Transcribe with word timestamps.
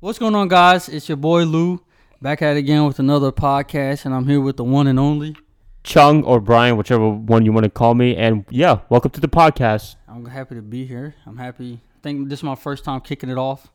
What's 0.00 0.18
going 0.18 0.34
on, 0.36 0.46
guys? 0.48 0.88
It's 0.88 1.08
your 1.08 1.16
boy 1.16 1.44
Lew 1.44 1.82
back 2.22 2.40
at 2.40 2.56
it 2.56 2.60
again 2.60 2.86
with 2.86 3.00
another 3.00 3.32
podcast, 3.32 4.04
and 4.04 4.14
I'm 4.14 4.26
here 4.28 4.40
with 4.40 4.56
the 4.56 4.62
one 4.64 4.86
and 4.86 4.98
only. 4.98 5.34
Chung 5.82 6.22
or 6.22 6.40
Brian, 6.40 6.76
whichever 6.76 7.08
one 7.08 7.44
you 7.44 7.52
want 7.52 7.64
to 7.64 7.70
call 7.70 7.94
me. 7.94 8.14
And 8.16 8.44
yeah, 8.48 8.80
welcome 8.90 9.10
to 9.10 9.20
the 9.20 9.28
podcast. 9.28 9.96
I'm 10.06 10.24
happy 10.26 10.54
to 10.54 10.62
be 10.62 10.86
here. 10.86 11.16
I'm 11.26 11.36
happy. 11.36 11.80
I 11.96 11.98
think 12.02 12.28
this 12.28 12.38
is 12.40 12.42
my 12.44 12.54
first 12.54 12.84
time 12.84 13.00
kicking 13.00 13.28
it 13.28 13.38
off, 13.38 13.72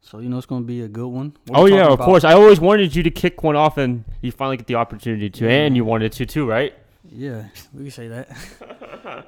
so 0.00 0.20
you 0.20 0.28
know 0.28 0.36
it's 0.36 0.46
going 0.46 0.62
to 0.62 0.66
be 0.66 0.82
a 0.82 0.88
good 0.88 1.08
one. 1.08 1.36
What 1.46 1.58
oh 1.58 1.66
yeah, 1.66 1.86
of 1.86 1.94
about? 1.94 2.04
course. 2.04 2.22
I 2.22 2.34
always 2.34 2.60
wanted 2.60 2.94
you 2.94 3.02
to 3.02 3.10
kick 3.10 3.42
one 3.42 3.56
off, 3.56 3.76
and 3.76 4.04
you 4.20 4.30
finally 4.30 4.58
get 4.58 4.68
the 4.68 4.76
opportunity 4.76 5.30
to, 5.30 5.48
and 5.48 5.74
you 5.74 5.84
wanted 5.84 6.12
to 6.12 6.26
too, 6.26 6.48
right? 6.48 6.74
Yeah, 7.10 7.44
we 7.74 7.82
can 7.82 7.90
say 7.90 8.06
that. 8.06 8.30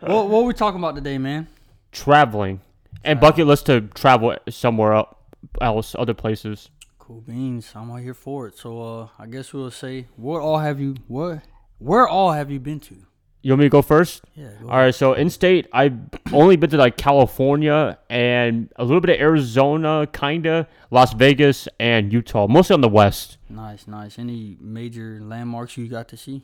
what 0.03 0.29
What 0.29 0.45
we 0.45 0.55
talking 0.55 0.79
about 0.79 0.95
today, 0.95 1.19
man? 1.19 1.49
Traveling 1.91 2.61
and 3.03 3.19
bucket 3.21 3.49
list 3.49 3.67
to 3.67 3.81
travel 3.81 4.37
somewhere 4.49 4.93
el- 4.93 5.18
else, 5.61 5.95
other 5.99 6.15
places. 6.15 6.71
Cool 6.99 7.21
beans. 7.23 7.73
I'm 7.75 7.91
out 7.91 8.01
here 8.01 8.15
for 8.15 8.49
it. 8.49 8.57
So 8.57 8.83
uh, 8.83 9.09
I 9.19 9.27
guess 9.27 9.53
we'll 9.53 9.71
say, 9.71 10.07
what 10.17 10.41
all 10.41 10.59
have 10.59 10.81
you? 10.81 10.97
What? 11.07 11.43
Where 11.79 12.07
all 12.07 12.33
have 12.33 12.51
you 12.51 12.61
been 12.61 12.81
to? 12.81 12.97
You 13.41 13.53
want 13.53 13.61
me 13.61 13.67
to 13.67 13.71
go 13.71 13.83
first? 13.83 14.25
Yeah. 14.35 14.51
Go 14.61 14.69
All 14.69 14.79
right. 14.79 14.95
So 14.95 15.13
in 15.13 15.31
state, 15.31 15.69
I've 15.73 15.97
only 16.33 16.57
been 16.57 16.71
to 16.71 16.77
like 16.77 16.97
California 16.97 17.99
and 18.11 18.69
a 18.77 18.85
little 18.85 19.01
bit 19.01 19.11
of 19.11 19.21
Arizona, 19.21 20.09
kinda 20.13 20.69
Las 20.91 21.15
Vegas 21.15 21.69
and 21.79 22.13
Utah, 22.13 22.49
mostly 22.49 22.75
on 22.75 22.81
the 22.81 22.89
west. 22.89 23.39
Nice, 23.49 23.87
nice. 23.87 24.19
Any 24.19 24.57
major 24.61 25.21
landmarks 25.23 25.77
you 25.77 25.89
got 25.89 26.09
to 26.09 26.17
see? 26.17 26.43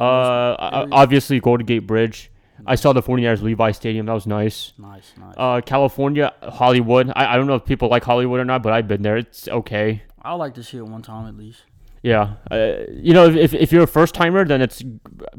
Uh, 0.00 0.86
obviously 0.92 1.40
Golden 1.40 1.64
Gate 1.64 1.86
Bridge. 1.86 2.30
I 2.64 2.74
saw 2.74 2.92
the 2.92 3.02
49ers 3.02 3.42
Levi 3.42 3.70
Stadium. 3.72 4.06
That 4.06 4.14
was 4.14 4.26
nice. 4.26 4.72
Nice, 4.78 5.12
nice. 5.18 5.34
Uh, 5.36 5.60
California, 5.60 6.32
Hollywood. 6.42 7.12
I, 7.14 7.34
I 7.34 7.36
don't 7.36 7.46
know 7.46 7.56
if 7.56 7.64
people 7.64 7.88
like 7.88 8.04
Hollywood 8.04 8.40
or 8.40 8.44
not, 8.44 8.62
but 8.62 8.72
I've 8.72 8.88
been 8.88 9.02
there. 9.02 9.16
It's 9.16 9.48
okay. 9.48 10.02
I 10.22 10.34
like 10.34 10.54
to 10.54 10.62
see 10.62 10.78
it 10.78 10.86
one 10.86 11.02
time 11.02 11.28
at 11.28 11.36
least. 11.36 11.62
Yeah. 12.02 12.34
Uh, 12.50 12.84
you 12.90 13.12
know, 13.12 13.28
if, 13.28 13.52
if 13.52 13.72
you're 13.72 13.82
a 13.82 13.86
first 13.88 14.14
timer, 14.14 14.44
then 14.44 14.62
it's 14.62 14.82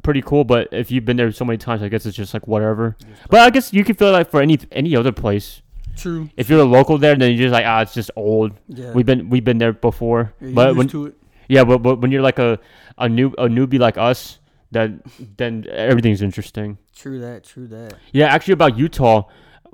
pretty 0.03 0.21
cool. 0.21 0.43
But 0.43 0.67
if 0.71 0.91
you've 0.91 1.05
been 1.05 1.15
there 1.17 1.31
so 1.31 1.45
many 1.45 1.57
times, 1.57 1.81
I 1.81 1.87
guess 1.87 2.05
it's 2.05 2.17
just 2.17 2.33
like 2.33 2.45
whatever. 2.47 2.97
But 3.29 3.39
I 3.39 3.49
guess 3.49 3.71
you 3.73 3.83
can 3.83 3.95
feel 3.95 4.11
like 4.11 4.29
for 4.29 4.41
any 4.41 4.59
any 4.71 4.95
other 4.95 5.11
place. 5.11 5.61
True. 5.95 6.29
If 6.37 6.49
you're 6.49 6.59
a 6.59 6.65
local 6.65 6.97
there, 6.97 7.15
then 7.15 7.31
you're 7.31 7.47
just 7.47 7.53
like 7.53 7.65
ah, 7.65 7.81
it's 7.81 7.93
just 7.93 8.11
old. 8.15 8.51
Yeah. 8.67 8.91
We've 8.91 9.05
been 9.05 9.29
we've 9.29 9.43
been 9.43 9.57
there 9.57 9.73
before. 9.73 10.33
Yeah, 10.41 10.51
but 10.53 10.67
used 10.67 10.77
when 10.77 10.87
to 10.89 11.05
it. 11.07 11.15
yeah, 11.47 11.63
but, 11.63 11.79
but 11.79 12.01
when 12.01 12.11
you're 12.11 12.21
like 12.21 12.39
a 12.39 12.59
a 12.97 13.07
new 13.09 13.29
a 13.37 13.47
newbie 13.47 13.79
like 13.79 13.97
us, 13.97 14.39
then 14.71 15.01
then 15.37 15.65
everything's 15.69 16.21
interesting. 16.21 16.77
True 16.95 17.19
that. 17.19 17.43
True 17.43 17.67
that. 17.67 17.93
Yeah, 18.11 18.27
actually 18.27 18.53
about 18.53 18.77
Utah, 18.77 19.23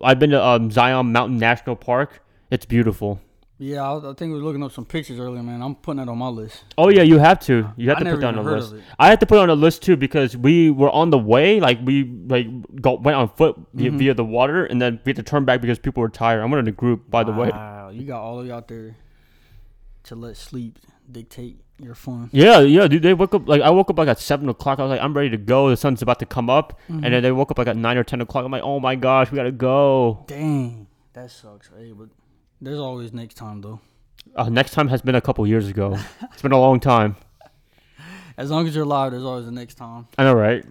I've 0.03 0.19
been 0.19 0.31
to 0.31 0.43
um, 0.43 0.69
Zion 0.71 1.11
Mountain 1.11 1.37
National 1.37 1.75
Park. 1.75 2.21
It's 2.51 2.65
beautiful. 2.65 3.19
Yeah, 3.59 3.83
I, 3.89 3.97
I 4.11 4.13
think 4.15 4.33
we 4.33 4.39
were 4.39 4.43
looking 4.43 4.63
up 4.63 4.71
some 4.73 4.83
pictures 4.85 5.19
earlier, 5.19 5.41
man. 5.41 5.61
I'm 5.61 5.75
putting 5.75 6.03
that 6.03 6.09
on 6.11 6.17
my 6.17 6.27
list. 6.27 6.65
Oh 6.77 6.89
yeah, 6.89 7.03
you 7.03 7.17
have 7.19 7.39
to. 7.41 7.71
You 7.77 7.89
have 7.89 7.99
I 7.99 8.03
to 8.03 8.11
put 8.11 8.21
that 8.21 8.35
on 8.37 8.43
the 8.43 8.51
list. 8.51 8.73
it. 8.73 8.83
I 8.99 9.07
had 9.07 9.19
to 9.21 9.25
put 9.25 9.37
it 9.37 9.41
on 9.41 9.47
the 9.47 9.55
list 9.55 9.83
too 9.83 9.95
because 9.95 10.35
we 10.35 10.69
were 10.69 10.89
on 10.89 11.11
the 11.11 11.17
way, 11.19 11.59
like 11.59 11.79
we 11.83 12.03
like 12.27 12.47
got, 12.81 13.01
went 13.03 13.15
on 13.15 13.29
foot 13.29 13.55
via, 13.73 13.89
Mm-hmm. 13.89 13.97
via 13.99 14.13
the 14.15 14.25
water, 14.25 14.65
and 14.65 14.81
then 14.81 14.99
we 15.05 15.11
had 15.11 15.15
to 15.17 15.23
turn 15.23 15.45
back 15.45 15.61
because 15.61 15.79
people 15.79 16.01
were 16.01 16.09
tired. 16.09 16.41
I'm 16.41 16.51
in 16.53 16.67
a 16.67 16.71
group, 16.71 17.09
by 17.09 17.23
the 17.23 17.31
way. 17.31 17.49
Wow, 17.49 17.89
you 17.89 18.03
got 18.05 18.21
all 18.21 18.39
of 18.39 18.45
you 18.45 18.53
out 18.53 18.67
there 18.67 18.97
to 20.05 20.15
let 20.15 20.35
sleep 20.35 20.79
dictate 21.09 21.61
your 21.79 21.95
fun. 21.95 22.29
Yeah, 22.31 22.59
yeah, 22.59 22.87
dude. 22.87 23.01
They 23.03 23.13
woke 23.13 23.33
up 23.33 23.47
like 23.47 23.61
I 23.61 23.69
woke 23.69 23.89
up 23.89 23.97
like 23.97 24.07
at 24.07 24.19
seven 24.19 24.47
o'clock. 24.49 24.79
I 24.79 24.83
was 24.83 24.89
like, 24.91 25.01
I'm 25.01 25.13
ready 25.13 25.29
to 25.31 25.37
go. 25.37 25.69
The 25.69 25.77
sun's 25.77 26.01
about 26.01 26.19
to 26.19 26.25
come 26.25 26.49
up, 26.49 26.79
Mm-hmm. 26.89 27.03
and 27.03 27.13
then 27.13 27.23
they 27.23 27.31
woke 27.31 27.51
up 27.51 27.57
like 27.57 27.67
at 27.67 27.77
nine 27.77 27.97
or 27.97 28.03
ten 28.03 28.21
o'clock. 28.21 28.45
I'm 28.45 28.51
like, 28.51 28.63
oh 28.63 28.79
my 28.79 28.95
gosh, 28.95 29.31
we 29.31 29.35
gotta 29.35 29.51
go. 29.51 30.23
Dang, 30.27 30.87
that 31.13 31.31
sucks. 31.31 31.69
Hey, 31.77 31.91
but 31.91 32.09
there's 32.61 32.79
always 32.79 33.11
next 33.13 33.35
time 33.35 33.61
though. 33.61 33.79
Uh, 34.35 34.49
next 34.49 34.71
time 34.71 34.87
has 34.87 35.01
been 35.01 35.15
a 35.15 35.21
couple 35.21 35.45
years 35.45 35.67
ago. 35.67 35.97
it's 36.31 36.41
been 36.41 36.51
a 36.53 36.59
long 36.59 36.79
time. 36.79 37.15
As 38.37 38.49
long 38.49 38.67
as 38.67 38.73
you're 38.73 38.83
alive, 38.85 39.11
there's 39.11 39.23
always 39.23 39.45
the 39.45 39.51
next 39.51 39.75
time. 39.75 40.07
I 40.17 40.23
know, 40.23 40.33
right? 40.33 40.65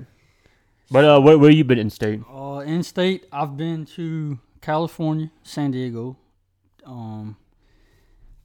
But 0.91 1.05
uh, 1.05 1.21
where 1.21 1.39
where 1.39 1.51
you 1.51 1.63
been 1.65 1.79
in 1.79 1.91
state? 1.91 2.21
Uh, 2.33 2.59
in 2.67 2.83
state, 2.83 3.27
I've 3.33 3.57
been 3.57 3.87
to 3.97 4.39
California, 4.61 5.31
San 5.45 5.71
Diego. 5.71 6.17
Um, 6.85 7.37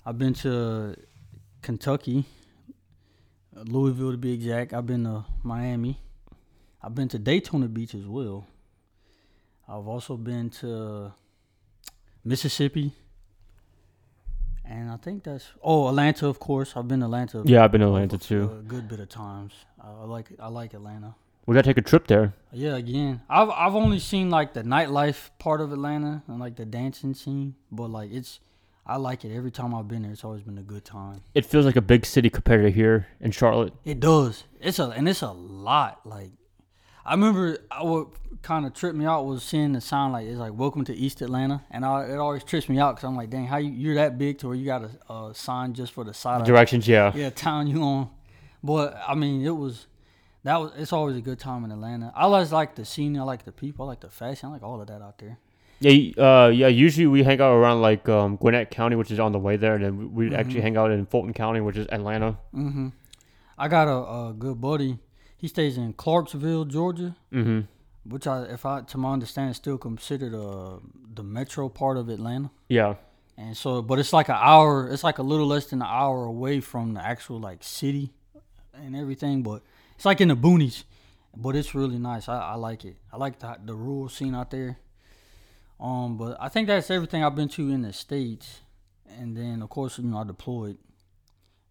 I've 0.05 0.17
been 0.19 0.33
to 0.35 0.95
Kentucky, 1.63 2.25
Louisville 3.65 4.11
to 4.11 4.17
be 4.17 4.33
exact. 4.33 4.73
I've 4.73 4.85
been 4.85 5.03
to 5.03 5.25
Miami. 5.43 5.99
I've 6.81 6.95
been 6.95 7.07
to 7.09 7.19
Daytona 7.19 7.67
Beach 7.67 7.95
as 7.95 8.05
well. 8.05 8.47
I've 9.67 9.87
also 9.87 10.15
been 10.15 10.49
to 10.61 11.13
Mississippi. 12.23 12.93
And 14.63 14.91
I 14.91 14.97
think 14.97 15.23
that's 15.23 15.45
oh 15.63 15.87
Atlanta, 15.87 16.27
of 16.27 16.39
course. 16.39 16.73
I've 16.75 16.87
been 16.87 16.99
to 16.99 17.05
Atlanta. 17.05 17.41
Yeah, 17.45 17.63
I've 17.63 17.71
been 17.71 17.81
to 17.81 17.87
Atlanta 17.87 18.17
too. 18.17 18.51
A 18.59 18.63
good 18.63 18.87
bit 18.87 18.99
of 18.99 19.09
times. 19.09 19.53
I 19.81 19.87
I 19.87 20.05
like 20.05 20.31
I 20.39 20.47
like 20.49 20.73
Atlanta. 20.73 21.15
We 21.45 21.53
gotta 21.53 21.69
take 21.69 21.77
a 21.77 21.81
trip 21.81 22.07
there. 22.07 22.33
Yeah, 22.51 22.75
again, 22.75 23.21
I've 23.29 23.49
I've 23.49 23.75
only 23.75 23.99
seen 23.99 24.29
like 24.29 24.53
the 24.53 24.63
nightlife 24.63 25.29
part 25.39 25.61
of 25.61 25.71
Atlanta 25.71 26.21
and 26.27 26.39
like 26.39 26.57
the 26.57 26.65
dancing 26.65 27.13
scene, 27.13 27.55
but 27.71 27.89
like 27.89 28.11
it's 28.11 28.41
I 28.89 28.95
like 28.95 29.25
it 29.25 29.35
every 29.35 29.51
time 29.51 29.75
I've 29.75 29.87
been 29.87 30.03
there. 30.03 30.11
It's 30.13 30.23
always 30.23 30.43
been 30.43 30.57
a 30.57 30.63
good 30.63 30.85
time. 30.85 31.21
It 31.33 31.45
feels 31.45 31.65
like 31.65 31.75
a 31.75 31.81
big 31.81 32.05
city 32.05 32.29
compared 32.29 32.63
to 32.63 32.71
here 32.71 33.07
in 33.19 33.31
Charlotte. 33.31 33.73
It 33.83 33.99
does. 33.99 34.45
It's 34.61 34.79
a 34.79 34.85
and 34.85 35.09
it's 35.09 35.21
a 35.21 35.31
lot. 35.31 36.05
Like 36.05 36.31
I 37.05 37.11
remember, 37.11 37.57
I 37.69 37.83
what 37.83 38.07
kind 38.41 38.65
of 38.65 38.73
tripped 38.73 38.95
me 38.95 39.05
out 39.05 39.25
was 39.25 39.43
seeing 39.43 39.73
the 39.73 39.81
sign 39.81 40.13
like 40.13 40.25
it's 40.25 40.39
like 40.39 40.53
"Welcome 40.53 40.85
to 40.85 40.95
East 40.95 41.21
Atlanta," 41.21 41.63
and 41.69 41.83
I, 41.83 42.05
it 42.05 42.17
always 42.17 42.45
trips 42.45 42.69
me 42.69 42.79
out 42.79 42.95
because 42.95 43.07
I'm 43.07 43.15
like, 43.17 43.29
dang, 43.29 43.47
how 43.47 43.57
you 43.57 43.71
you're 43.71 43.95
that 43.95 44.17
big 44.17 44.39
to 44.39 44.47
where 44.47 44.55
you 44.55 44.65
got 44.65 44.83
a, 44.83 45.13
a 45.13 45.33
sign 45.33 45.73
just 45.73 45.91
for 45.91 46.05
the 46.05 46.13
side 46.13 46.41
of 46.41 46.47
Directions, 46.47 46.87
yeah. 46.87 47.11
yeah 47.13 47.29
town 47.29 47.67
you 47.67 47.81
on. 47.83 48.09
But 48.63 48.97
I 49.05 49.15
mean, 49.15 49.45
it 49.45 49.55
was 49.55 49.87
that 50.43 50.57
was 50.57 50.71
it's 50.77 50.93
always 50.93 51.15
a 51.17 51.21
good 51.21 51.39
time 51.39 51.65
in 51.65 51.71
Atlanta. 51.71 52.13
I 52.15 52.21
always 52.21 52.51
like 52.51 52.75
the 52.75 52.85
scene. 52.85 53.17
I 53.19 53.23
like 53.23 53.43
the 53.43 53.51
people. 53.51 53.85
I 53.85 53.89
like 53.89 54.01
the 54.01 54.09
fashion. 54.09 54.49
I 54.49 54.53
like 54.53 54.63
all 54.63 54.79
of 54.79 54.87
that 54.87 55.01
out 55.01 55.17
there. 55.17 55.39
Yeah, 55.79 56.23
uh, 56.45 56.47
yeah. 56.49 56.67
Usually 56.67 57.05
we 57.07 57.23
hang 57.23 57.39
out 57.39 57.53
around 57.53 57.81
like 57.81 58.09
um, 58.09 58.35
Gwinnett 58.37 58.71
County, 58.71 58.95
which 58.95 59.11
is 59.11 59.19
on 59.19 59.31
the 59.31 59.39
way 59.39 59.57
there, 59.57 59.75
and 59.75 59.83
then 59.85 60.13
we 60.13 60.29
we 60.29 60.35
actually 60.35 60.61
hang 60.61 60.75
out 60.77 60.89
in 60.91 61.05
Fulton 61.05 61.33
County, 61.33 61.61
which 61.61 61.77
is 61.77 61.87
Atlanta. 61.91 62.37
hmm 62.51 62.89
I 63.59 63.67
got 63.67 63.87
a, 63.87 63.97
a 64.29 64.33
good 64.37 64.61
buddy. 64.61 64.99
He 65.35 65.47
stays 65.47 65.77
in 65.77 65.93
Clarksville, 65.93 66.65
Georgia, 66.65 67.15
Mm-hmm. 67.31 67.61
which 68.11 68.25
I, 68.27 68.43
if 68.43 68.65
I, 68.65 68.81
to 68.81 68.97
my 68.97 69.11
understanding, 69.13 69.51
is 69.51 69.57
still 69.57 69.77
considered 69.77 70.33
uh, 70.35 70.77
the 71.13 71.23
metro 71.23 71.67
part 71.69 71.97
of 71.97 72.07
Atlanta. 72.09 72.49
Yeah, 72.69 72.95
And 73.37 73.55
so, 73.57 73.81
but 73.81 73.97
it's 73.99 74.13
like 74.13 74.29
an 74.29 74.37
hour. 74.39 74.89
It's 74.91 75.03
like 75.03 75.17
a 75.19 75.23
little 75.23 75.47
less 75.47 75.67
than 75.67 75.81
an 75.81 75.87
hour 75.89 76.25
away 76.25 76.59
from 76.59 76.93
the 76.95 77.03
actual 77.05 77.39
like 77.39 77.63
city 77.63 78.13
and 78.73 78.95
everything. 78.95 79.41
But 79.43 79.61
it's 79.95 80.05
like 80.05 80.21
in 80.21 80.27
the 80.29 80.35
boonies. 80.35 80.83
But 81.35 81.55
it's 81.55 81.73
really 81.75 81.99
nice. 81.99 82.27
I, 82.29 82.39
I 82.53 82.55
like 82.55 82.83
it. 82.85 82.97
I 83.13 83.17
like 83.17 83.37
the 83.39 83.57
the 83.63 83.75
rural 83.75 84.09
scene 84.09 84.33
out 84.35 84.49
there. 84.51 84.77
Um, 85.79 86.17
but 86.17 86.37
I 86.39 86.49
think 86.49 86.67
that's 86.67 86.89
everything 86.89 87.23
I've 87.23 87.35
been 87.35 87.49
to 87.49 87.69
in 87.69 87.83
the 87.83 87.93
states. 87.93 88.61
And 89.19 89.35
then 89.35 89.61
of 89.61 89.69
course, 89.69 89.97
you 89.97 90.05
know, 90.05 90.17
I 90.17 90.23
deployed, 90.23 90.77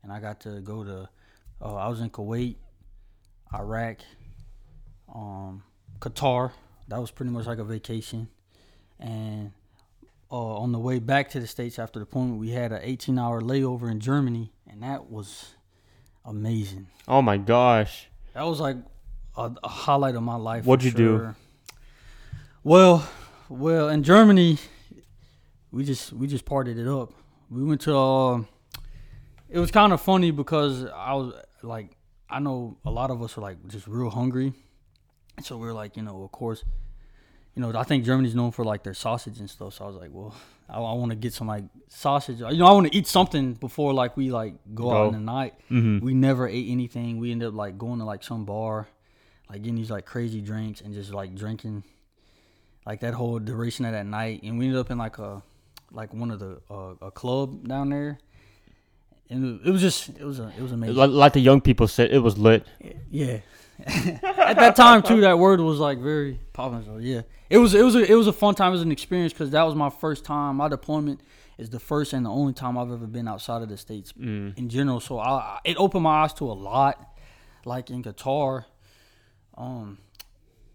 and 0.03 0.13
I 0.13 0.21
got 0.21 0.41
to 0.41 0.61
go 0.61 0.85
to. 0.85 1.09
Uh, 1.61 1.75
I 1.75 1.89
was 1.89 2.01
in 2.01 2.11
Kuwait, 2.11 2.57
Iraq, 3.55 3.99
um, 5.15 5.63
Qatar. 6.01 6.53
That 6.89 7.01
was 7.01 7.11
pretty 7.11 7.33
much 7.33 7.47
like 7.47 7.59
a 7.59 7.65
vacation. 7.65 8.29
And 9.01 9.53
uh, 10.31 10.57
on 10.59 10.73
the 10.73 10.79
way 10.79 10.99
back 10.99 11.31
to 11.31 11.41
the 11.41 11.47
states 11.47 11.79
after 11.79 11.99
the 11.99 12.05
deployment, 12.05 12.39
we 12.39 12.51
had 12.51 12.73
an 12.73 12.83
18-hour 12.83 13.43
layover 13.43 13.91
in 13.91 14.01
Germany, 14.01 14.53
and 14.69 14.83
that 14.83 15.11
was 15.11 15.55
amazing. 16.25 16.89
Oh 17.07 17.23
my 17.23 17.37
gosh. 17.37 18.09
That 18.35 18.45
was 18.45 18.61
like 18.61 18.77
a, 19.37 19.53
a 19.63 19.69
highlight 19.69 20.15
of 20.15 20.23
my 20.23 20.37
life. 20.37 20.65
What'd 20.65 20.93
for 20.93 21.01
you 21.01 21.07
do? 21.07 21.35
Well, 22.65 23.09
well, 23.49 23.89
in 23.89 24.03
Germany, 24.03 24.59
we 25.71 25.85
just 25.85 26.13
we 26.13 26.27
just 26.27 26.45
partied 26.45 26.79
it 26.79 26.89
up. 26.89 27.13
We 27.51 27.65
went 27.65 27.83
to. 27.83 27.97
Uh, 27.97 28.43
it 29.49 29.59
was 29.59 29.71
kind 29.71 29.93
of 29.93 30.01
funny 30.01 30.31
because 30.31 30.85
I 30.85 31.15
was 31.15 31.33
like, 31.63 31.97
I 32.29 32.41
know 32.41 32.77
a 32.85 32.91
lot 32.91 33.11
of 33.11 33.23
us 33.23 33.39
are 33.39 33.41
like 33.41 33.67
just 33.69 33.87
real 33.87 34.11
hungry, 34.11 34.53
so 35.43 35.57
we 35.57 35.69
are 35.69 35.73
like, 35.73 35.97
you 35.97 36.03
know, 36.03 36.25
of 36.25 36.33
course, 36.33 36.65
you 37.55 37.63
know, 37.63 37.73
I 37.75 37.85
think 37.85 38.05
Germany's 38.05 38.35
known 38.35 38.51
for 38.51 38.65
like 38.65 38.83
their 38.83 38.95
sausage 38.95 39.39
and 39.39 39.49
stuff. 39.49 39.75
So 39.75 39.85
I 39.85 39.87
was 39.89 39.97
like, 39.97 40.11
well, 40.13 40.35
I, 40.69 40.79
I 40.79 40.93
want 40.93 41.11
to 41.11 41.17
get 41.17 41.33
some 41.33 41.47
like 41.47 41.65
sausage. 41.89 42.41
You 42.41 42.57
know, 42.57 42.67
I 42.67 42.73
want 42.73 42.91
to 42.91 42.97
eat 42.97 43.07
something 43.07 43.55
before 43.55 43.95
like 43.95 44.17
we 44.17 44.31
like 44.31 44.55
go, 44.75 44.93
out 44.93 45.09
in 45.09 45.13
the 45.15 45.21
night. 45.21 45.55
Mm-hmm. 45.71 46.05
We 46.05 46.15
never 46.15 46.47
ate 46.47 46.69
anything. 46.69 47.19
We 47.19 47.33
ended 47.33 47.49
up 47.49 47.55
like 47.55 47.79
going 47.79 48.01
to 48.01 48.05
like 48.05 48.23
some 48.23 48.45
bar, 48.45 48.89
like 49.49 49.63
getting 49.63 49.77
these 49.77 49.91
like 49.91 50.05
crazy 50.05 50.41
drinks 50.41 50.81
and 50.81 50.93
just 50.93 51.13
like 51.13 51.35
drinking, 51.35 51.85
like 52.87 53.01
that 53.01 53.15
whole 53.15 53.39
duration 53.39 53.85
of 53.85 53.93
that 53.93 54.07
night. 54.07 54.43
And 54.43 54.59
we 54.59 54.67
ended 54.67 54.81
up 54.81 54.91
in 54.91 54.99
like 54.99 55.19
a, 55.19 55.43
like 55.93 56.15
one 56.15 56.31
of 56.31 56.39
the 56.39 56.61
uh, 56.71 56.95
a 57.03 57.11
club 57.11 57.67
down 57.69 57.91
there, 57.91 58.19
and 59.29 59.61
it 59.67 59.71
was 59.71 59.81
just 59.81 60.09
it 60.11 60.25
was 60.25 60.39
a, 60.41 60.53
it 60.57 60.63
was 60.63 60.73
amazing. 60.73 60.97
Like, 60.97 61.11
like 61.11 61.33
the 61.33 61.41
young 61.41 61.61
people 61.61 61.89
said, 61.89 62.11
it 62.13 62.21
was 62.21 62.39
lit. 62.39 62.67
Yeah. 63.11 63.39
At 63.87 64.57
that 64.57 64.75
time 64.75 65.03
too, 65.03 65.21
that 65.21 65.39
word 65.39 65.61
was 65.61 65.79
like 65.79 65.99
very 65.99 66.41
popular. 66.55 66.83
So 66.85 66.97
yeah, 66.97 67.23
it 67.51 67.59
was 67.59 67.75
it 67.75 67.83
was 67.85 67.95
a, 67.95 68.11
it 68.11 68.15
was 68.15 68.27
a 68.27 68.33
fun 68.33 68.55
time. 68.55 68.69
It 68.69 68.73
was 68.73 68.83
an 68.83 68.93
experience 68.93 69.33
because 69.35 69.51
that 69.51 69.63
was 69.65 69.75
my 69.75 69.91
first 69.91 70.25
time, 70.25 70.57
my 70.57 70.69
deployment, 70.69 71.21
is 71.59 71.69
the 71.69 71.79
first 71.79 72.15
and 72.15 72.25
the 72.25 72.31
only 72.31 72.55
time 72.55 72.79
I've 72.79 72.91
ever 72.91 73.07
been 73.07 73.29
outside 73.29 73.61
of 73.63 73.69
the 73.69 73.77
states 73.77 74.13
Mm. 74.15 74.57
in 74.57 74.69
general. 74.71 74.99
So 75.01 75.19
I, 75.19 75.29
I- 75.29 75.59
it 75.65 75.77
opened 75.77 76.05
my 76.05 76.23
eyes 76.23 76.33
to 76.35 76.45
a 76.51 76.55
lot. 76.55 77.19
Like 77.67 77.91
in 77.91 78.03
Qatar, 78.03 78.65
um, 79.59 79.99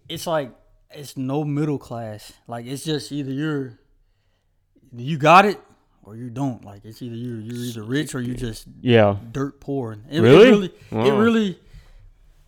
it's 0.09 0.27
like 0.27 0.51
it's 0.93 1.17
no 1.17 1.43
middle 1.43 1.77
class. 1.77 2.33
Like 2.47 2.65
it's 2.65 2.83
just 2.83 3.11
either 3.11 3.31
you're 3.31 3.79
you 4.95 5.17
got 5.17 5.45
it 5.45 5.59
or 6.03 6.15
you 6.15 6.29
don't. 6.29 6.63
Like 6.65 6.85
it's 6.85 7.01
either 7.01 7.15
you're 7.15 7.39
you're 7.39 7.63
either 7.65 7.83
rich 7.83 8.15
or 8.15 8.21
you 8.21 8.33
just 8.33 8.67
Yeah. 8.81 9.17
dirt 9.31 9.59
poor. 9.59 9.97
It, 10.09 10.19
Really? 10.21 10.47
It 10.47 10.51
really, 10.91 11.07
it 11.09 11.13
really 11.13 11.59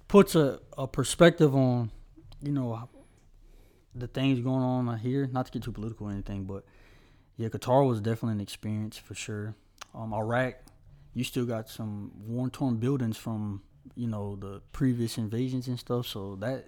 puts 0.08 0.36
a, 0.36 0.60
a 0.78 0.88
perspective 0.88 1.56
on, 1.56 1.92
you 2.42 2.52
know, 2.52 2.88
the 3.96 4.08
things 4.08 4.40
going 4.40 4.64
on 4.64 4.98
here. 5.00 5.28
Not 5.32 5.46
to 5.48 5.52
get 5.52 5.64
too 5.64 5.72
political 5.72 6.08
or 6.08 6.12
anything, 6.12 6.44
but 6.46 6.66
yeah, 7.38 7.48
Qatar 7.50 7.88
was 7.88 8.00
definitely 8.02 8.34
an 8.34 8.42
experience 8.42 8.98
for 8.98 9.16
sure. 9.16 9.56
Um, 9.96 10.14
Iraq, 10.14 10.56
you 11.14 11.24
still 11.24 11.46
got 11.46 11.70
some 11.70 12.12
worn 12.28 12.50
torn 12.50 12.78
buildings 12.78 13.18
from 13.18 13.62
you 13.96 14.08
know 14.08 14.36
the 14.36 14.62
previous 14.72 15.18
invasions 15.18 15.68
and 15.68 15.80
stuff. 15.80 16.08
So 16.08 16.36
that 16.38 16.66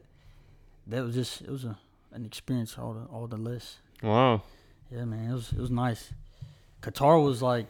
that 0.88 1.04
was 1.04 1.16
just 1.16 1.42
it 1.42 1.50
was 1.50 1.64
a 1.66 1.78
an 2.12 2.26
experience 2.26 2.78
all 2.78 2.94
the 2.94 3.06
all 3.06 3.28
the 3.28 3.38
less. 3.38 3.78
Wow. 4.02 4.44
Yeah, 4.92 5.06
man, 5.06 5.32
it 5.32 5.34
was 5.34 5.52
it 5.52 5.60
was 5.60 5.72
nice. 5.72 6.14
Qatar 6.82 7.24
was 7.24 7.42
like, 7.42 7.70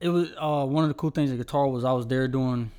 it 0.00 0.08
was 0.08 0.30
uh, 0.38 0.64
one 0.64 0.84
of 0.84 0.88
the 0.88 0.94
cool 0.94 1.10
things 1.10 1.30
at 1.32 1.38
Qatar 1.44 1.70
was 1.70 1.84
I 1.84 1.92
was 1.92 2.06
there 2.06 2.28
doing, 2.28 2.70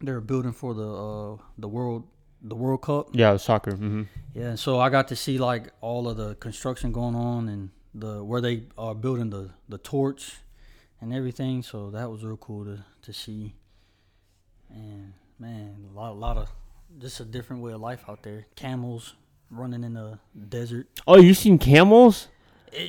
they 0.00 0.10
were 0.10 0.20
building 0.20 0.52
for 0.52 0.74
the 0.74 0.88
uh, 0.88 1.36
the 1.58 1.68
world 1.68 2.04
the 2.42 2.54
World 2.54 2.82
Cup. 2.82 3.08
Yeah, 3.12 3.36
soccer. 3.36 3.72
hmm 3.72 4.02
Yeah, 4.34 4.50
and 4.50 4.58
so 4.58 4.78
I 4.78 4.90
got 4.90 5.08
to 5.08 5.16
see 5.16 5.38
like 5.38 5.72
all 5.80 6.08
of 6.08 6.16
the 6.16 6.34
construction 6.36 6.92
going 6.92 7.14
on 7.14 7.48
and 7.48 7.70
the 7.94 8.22
where 8.24 8.40
they 8.40 8.64
are 8.76 8.94
building 8.94 9.30
the 9.30 9.50
the 9.68 9.78
torch 9.78 10.36
and 11.00 11.12
everything. 11.12 11.62
So 11.62 11.90
that 11.90 12.10
was 12.10 12.24
real 12.24 12.36
cool 12.36 12.64
to 12.64 12.84
to 13.02 13.12
see. 13.12 13.54
And 14.70 15.14
man, 15.38 15.86
a 15.90 15.96
lot 15.98 16.10
a 16.12 16.14
lot 16.14 16.36
of 16.36 16.48
just 16.98 17.20
a 17.20 17.24
different 17.24 17.62
way 17.62 17.72
of 17.72 17.80
life 17.80 18.04
out 18.08 18.22
there. 18.22 18.46
Camels 18.56 19.14
running 19.50 19.84
in 19.84 19.94
the 19.94 20.18
desert. 20.48 20.86
Oh, 21.06 21.18
you 21.18 21.34
seen 21.34 21.58
camels? 21.58 22.28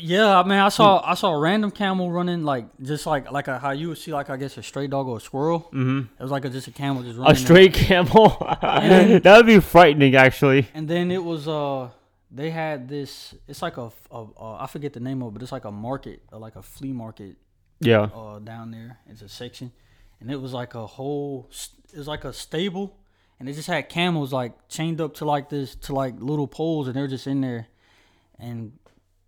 Yeah, 0.02 0.40
I 0.40 0.44
mean, 0.44 0.60
I 0.60 0.68
saw 0.70 1.02
I 1.06 1.14
saw 1.14 1.32
a 1.34 1.40
random 1.40 1.72
camel 1.72 2.12
running 2.12 2.44
like 2.44 2.66
just 2.82 3.06
like 3.06 3.32
like 3.32 3.48
a, 3.48 3.60
how 3.60 3.72
you 3.72 3.88
would 3.90 3.98
see 3.98 4.12
like 4.12 4.30
I 4.30 4.36
guess 4.36 4.58
a 4.58 4.64
stray 4.64 4.88
dog 4.88 5.08
or 5.08 5.18
a 5.18 5.22
squirrel. 5.22 5.62
Mm-hmm. 5.72 6.00
It 6.20 6.22
was 6.22 6.32
like 6.32 6.44
a, 6.44 6.50
just 6.50 6.68
a 6.68 6.72
camel 6.72 7.02
just 7.02 7.18
running. 7.18 7.32
A 7.32 7.36
stray 7.36 7.70
camel? 7.70 8.46
then- 8.62 9.22
that 9.22 9.38
would 9.38 9.46
be 9.46 9.60
frightening, 9.62 10.16
actually. 10.16 10.68
And 10.74 10.88
then 10.88 11.12
it 11.12 11.24
was 11.24 11.48
uh 11.48 11.90
they 12.30 12.50
had 12.50 12.90
this. 12.90 13.34
It's 13.48 13.62
like 13.62 13.78
a, 13.78 13.90
a, 14.12 14.26
a 14.38 14.58
I 14.64 14.68
forget 14.68 14.92
the 14.92 15.00
name 15.00 15.22
of 15.24 15.30
it, 15.30 15.34
but 15.36 15.44
it's 15.44 15.52
like 15.54 15.64
a 15.66 15.72
market, 15.72 16.24
uh, 16.32 16.38
like 16.40 16.58
a 16.58 16.62
flea 16.62 16.92
market 16.92 17.38
Yeah. 17.80 18.10
uh 18.14 18.40
down 18.40 18.72
there. 18.72 19.00
It's 19.08 19.22
a 19.22 19.30
section, 19.30 19.72
and 20.20 20.30
it 20.30 20.42
was 20.42 20.52
like 20.52 20.76
a 20.76 20.86
whole. 20.86 21.50
It 21.94 21.98
was 21.98 22.08
like 22.08 22.26
a 22.26 22.34
stable, 22.34 22.98
and 23.40 23.48
they 23.48 23.54
just 23.54 23.68
had 23.68 23.90
camels 23.90 24.34
like 24.34 24.68
chained 24.68 25.00
up 25.00 25.14
to 25.16 25.26
like 25.26 25.50
this 25.50 25.76
to 25.76 25.94
like 25.94 26.16
little 26.20 26.48
poles, 26.48 26.88
and 26.88 26.96
they're 26.96 27.08
just 27.08 27.26
in 27.26 27.42
there, 27.42 27.68
and 28.38 28.74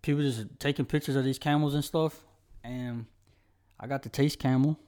people 0.02 0.22
just 0.22 0.46
taking 0.58 0.84
pictures 0.84 1.16
of 1.16 1.24
these 1.24 1.38
camels 1.38 1.74
and 1.74 1.84
stuff. 1.84 2.20
And 2.62 3.06
I 3.80 3.86
got 3.86 4.02
to 4.04 4.08
taste 4.08 4.38
camel. 4.38 4.78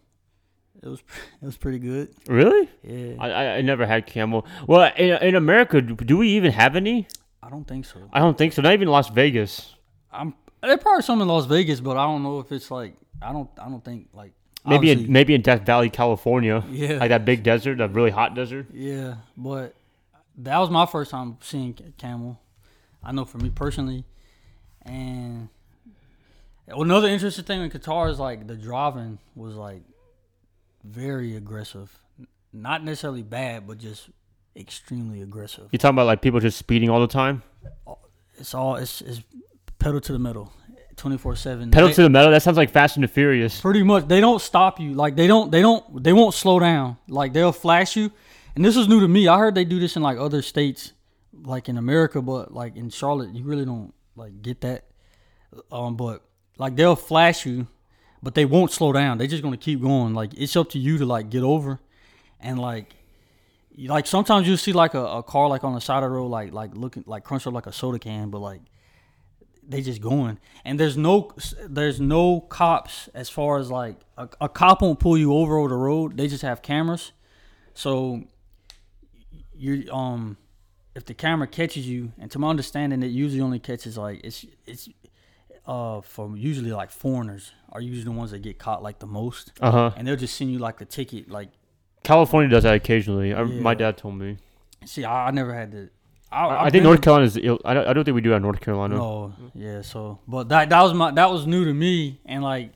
It 0.82 0.88
was 0.88 1.00
it 1.42 1.46
was 1.46 1.56
pretty 1.56 1.78
good. 1.78 2.14
Really? 2.28 2.68
Yeah, 2.82 3.14
I, 3.18 3.56
I, 3.56 3.60
never 3.62 3.86
had 3.86 4.06
camel. 4.06 4.46
Well, 4.66 4.92
in, 4.96 5.10
in 5.22 5.34
America, 5.34 5.80
do 5.80 5.94
do 5.96 6.18
we 6.18 6.28
even 6.30 6.52
have 6.52 6.76
any? 6.76 7.08
I 7.42 7.50
don't 7.50 7.66
think 7.66 7.86
so. 7.86 8.00
I 8.12 8.20
don't 8.20 8.36
think 8.36 8.52
so. 8.52 8.62
Not 8.62 8.72
even 8.72 8.88
Las 8.88 9.08
Vegas. 9.10 9.74
I'm 10.12 10.34
there 10.62 10.78
probably 10.78 11.02
some 11.02 11.20
in 11.20 11.28
Las 11.28 11.46
Vegas, 11.46 11.80
but 11.80 11.96
I 11.96 12.04
don't 12.04 12.22
know 12.22 12.40
if 12.40 12.52
it's 12.52 12.70
like 12.70 12.94
I 13.22 13.32
don't 13.32 13.50
I 13.58 13.68
don't 13.68 13.84
think 13.84 14.08
like 14.12 14.32
Maybe 14.66 14.90
in, 14.90 15.12
maybe 15.12 15.34
in 15.34 15.42
Death 15.42 15.66
Valley, 15.66 15.90
California. 15.90 16.64
Yeah. 16.70 16.98
Like 16.98 17.10
that 17.10 17.24
big 17.24 17.42
desert, 17.42 17.78
that 17.78 17.92
really 17.92 18.10
hot 18.10 18.34
desert. 18.34 18.66
Yeah, 18.72 19.16
but 19.36 19.74
that 20.38 20.58
was 20.58 20.70
my 20.70 20.86
first 20.86 21.10
time 21.10 21.36
seeing 21.40 21.74
ca- 21.74 21.84
camel. 21.98 22.40
I 23.02 23.12
know 23.12 23.24
for 23.26 23.38
me 23.38 23.50
personally, 23.50 24.04
and 24.82 25.48
another 26.68 27.08
interesting 27.08 27.44
thing 27.44 27.60
in 27.60 27.70
Qatar 27.70 28.10
is 28.10 28.18
like 28.18 28.46
the 28.46 28.56
driving 28.56 29.18
was 29.34 29.54
like 29.54 29.82
very 30.82 31.36
aggressive. 31.36 31.98
Not 32.52 32.82
necessarily 32.84 33.22
bad, 33.22 33.66
but 33.66 33.78
just 33.78 34.08
extremely 34.56 35.20
aggressive. 35.20 35.68
You 35.72 35.78
talking 35.78 35.96
about 35.96 36.06
like 36.06 36.22
people 36.22 36.40
just 36.40 36.56
speeding 36.56 36.88
all 36.88 37.00
the 37.00 37.06
time? 37.06 37.42
It's 38.38 38.54
all 38.54 38.76
it's, 38.76 39.00
it's 39.02 39.22
pedal 39.78 40.00
to 40.00 40.12
the 40.12 40.18
metal, 40.18 40.52
twenty 40.96 41.18
four 41.18 41.36
seven. 41.36 41.70
Pedal 41.70 41.90
to 41.92 42.02
the 42.02 42.10
metal. 42.10 42.30
That 42.30 42.42
sounds 42.42 42.56
like 42.56 42.70
Fast 42.70 42.96
and 42.96 43.04
the 43.04 43.08
Furious. 43.08 43.60
pretty 43.60 43.82
much. 43.82 44.08
They 44.08 44.20
don't 44.20 44.40
stop 44.40 44.80
you. 44.80 44.94
Like 44.94 45.16
they 45.16 45.26
don't 45.26 45.50
they 45.50 45.60
don't 45.62 46.02
they 46.02 46.12
won't 46.12 46.34
slow 46.34 46.58
down. 46.58 46.96
Like 47.08 47.32
they'll 47.32 47.52
flash 47.52 47.96
you. 47.96 48.10
And 48.54 48.64
this 48.64 48.76
is 48.76 48.88
new 48.88 49.00
to 49.00 49.08
me. 49.08 49.26
I 49.28 49.38
heard 49.38 49.54
they 49.54 49.64
do 49.64 49.80
this 49.80 49.96
in 49.96 50.02
like 50.02 50.18
other 50.18 50.42
states 50.42 50.92
like 51.42 51.68
in 51.68 51.76
america 51.76 52.22
but 52.22 52.54
like 52.54 52.76
in 52.76 52.88
charlotte 52.88 53.34
you 53.34 53.44
really 53.44 53.64
don't 53.64 53.92
like 54.16 54.40
get 54.42 54.60
that. 54.62 54.86
Um 55.70 55.96
but 55.96 56.22
like 56.58 56.76
they'll 56.76 56.96
flash 56.96 57.44
you 57.44 57.66
but 58.22 58.34
they 58.34 58.44
won't 58.44 58.72
slow 58.72 58.92
down. 58.92 59.18
They're 59.18 59.26
just 59.26 59.42
gonna 59.42 59.56
keep 59.56 59.82
going. 59.82 60.14
Like 60.14 60.32
it's 60.34 60.56
up 60.56 60.70
to 60.70 60.78
you 60.78 60.98
to 60.98 61.06
like 61.06 61.30
get 61.30 61.42
over. 61.42 61.80
And 62.40 62.58
like 62.58 62.94
like 63.76 64.06
sometimes 64.06 64.46
you'll 64.46 64.56
see 64.56 64.72
like 64.72 64.94
a, 64.94 65.04
a 65.04 65.22
car 65.22 65.48
like 65.48 65.64
on 65.64 65.74
the 65.74 65.80
side 65.80 66.02
of 66.02 66.10
the 66.10 66.16
road 66.16 66.28
like 66.28 66.52
like 66.52 66.74
looking 66.76 67.04
like 67.06 67.24
crunched 67.24 67.46
up 67.46 67.52
like 67.52 67.66
a 67.66 67.72
soda 67.72 67.98
can 67.98 68.30
but 68.30 68.38
like 68.38 68.60
they 69.68 69.80
just 69.80 70.00
going 70.00 70.38
and 70.64 70.78
there's 70.78 70.96
no 70.96 71.30
there's 71.68 72.00
no 72.00 72.40
cops 72.40 73.08
as 73.14 73.28
far 73.30 73.58
as 73.58 73.70
like 73.70 73.96
a, 74.18 74.28
a 74.40 74.48
cop 74.48 74.82
won't 74.82 75.00
pull 75.00 75.16
you 75.16 75.32
over 75.34 75.56
over 75.58 75.68
the 75.68 75.76
road 75.76 76.16
they 76.16 76.28
just 76.28 76.42
have 76.42 76.60
cameras 76.62 77.12
so 77.72 78.22
you 79.56 79.90
um 79.92 80.36
if 80.94 81.04
the 81.04 81.14
camera 81.14 81.46
catches 81.46 81.88
you 81.88 82.12
and 82.18 82.30
to 82.30 82.38
my 82.38 82.48
understanding 82.48 83.02
it 83.02 83.08
usually 83.08 83.40
only 83.40 83.58
catches 83.58 83.96
like 83.96 84.20
it's 84.24 84.44
it's 84.66 84.88
uh 85.66 86.00
for 86.02 86.36
usually 86.36 86.70
like 86.72 86.90
foreigners 86.90 87.52
are 87.72 87.80
usually 87.80 88.04
the 88.04 88.10
ones 88.12 88.30
that 88.30 88.40
get 88.40 88.58
caught 88.58 88.82
like 88.82 88.98
the 88.98 89.06
most 89.06 89.52
Uh 89.60 89.70
huh. 89.70 89.90
and 89.96 90.06
they'll 90.06 90.16
just 90.16 90.36
send 90.36 90.52
you 90.52 90.58
like 90.58 90.80
a 90.80 90.84
ticket 90.84 91.30
like 91.30 91.48
California 92.02 92.50
does 92.50 92.64
that 92.64 92.74
occasionally. 92.74 93.32
I, 93.34 93.44
My 93.44 93.72
dad 93.72 93.96
told 93.96 94.16
me. 94.16 94.36
see 94.84 95.04
i, 95.04 95.28
I 95.28 95.30
never 95.30 95.54
had 95.54 95.72
to 95.72 95.88
I, 96.34 96.46
I, 96.46 96.56
I've 96.56 96.72
think 96.72 96.72
been 96.72 96.82
North 96.84 97.02
Carolina 97.02 97.26
is. 97.26 97.36
Ill, 97.36 97.60
I 97.64 97.74
don't, 97.74 97.86
I 97.86 97.92
don't 97.92 98.04
think 98.04 98.14
we 98.14 98.20
do 98.20 98.30
that 98.30 98.36
in 98.36 98.42
North 98.42 98.60
Carolina. 98.60 98.96
No, 98.96 99.32
yeah. 99.54 99.82
So, 99.82 100.20
but 100.26 100.48
that 100.48 100.68
that 100.68 100.82
was 100.82 100.92
my 100.94 101.10
that 101.12 101.30
was 101.30 101.46
new 101.46 101.64
to 101.64 101.72
me, 101.72 102.20
and 102.26 102.42
like 102.42 102.72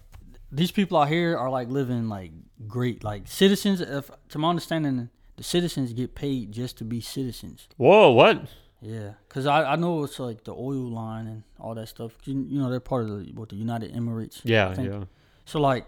these 0.53 0.71
people 0.71 0.99
out 0.99 1.09
here 1.09 1.37
are 1.37 1.51
like 1.51 1.69
living 1.69 2.09
like 2.09 2.33
great, 2.67 3.05
like 3.05 3.27
citizens. 3.27 3.81
If 3.81 4.11
to 4.31 4.39
my 4.39 4.51
understanding, 4.51 5.11
the 5.37 5.43
citizens 5.43 5.93
get 5.93 6.15
paid 6.15 6.53
just 6.53 6.79
to 6.79 6.85
be 6.85 7.01
citizens. 7.01 7.69
Whoa, 7.77 8.13
what? 8.13 8.43
Yeah, 8.81 9.15
cause 9.29 9.47
I, 9.47 9.73
I 9.73 9.77
know 9.77 10.05
it's 10.05 10.21
like 10.21 10.45
the 10.45 10.53
oil 10.53 10.89
line 10.89 11.27
and 11.27 11.43
all 11.59 11.75
that 11.75 11.89
stuff. 11.89 12.13
You, 12.25 12.47
you 12.49 12.61
know 12.61 12.71
they're 12.71 12.79
part 12.79 13.05
of 13.05 13.11
the 13.11 13.33
what 13.33 13.49
the 13.49 13.57
United 13.57 13.93
Emirates. 13.93 14.41
Yeah, 14.45 14.69
I 14.69 14.75
think. 14.75 14.89
yeah. 14.89 15.05
So 15.45 15.61
like, 15.61 15.87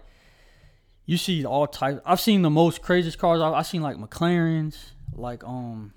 you 1.05 1.15
see 1.15 1.45
all 1.45 1.67
types. 1.67 2.01
I've 2.05 2.19
seen 2.19 2.41
the 2.41 2.49
most 2.49 2.81
craziest 2.81 3.17
cars. 3.17 3.39
I've, 3.39 3.53
I've 3.53 3.67
seen 3.67 3.81
like 3.81 3.95
McLarens, 3.95 4.77
like 5.13 5.43
um, 5.45 5.93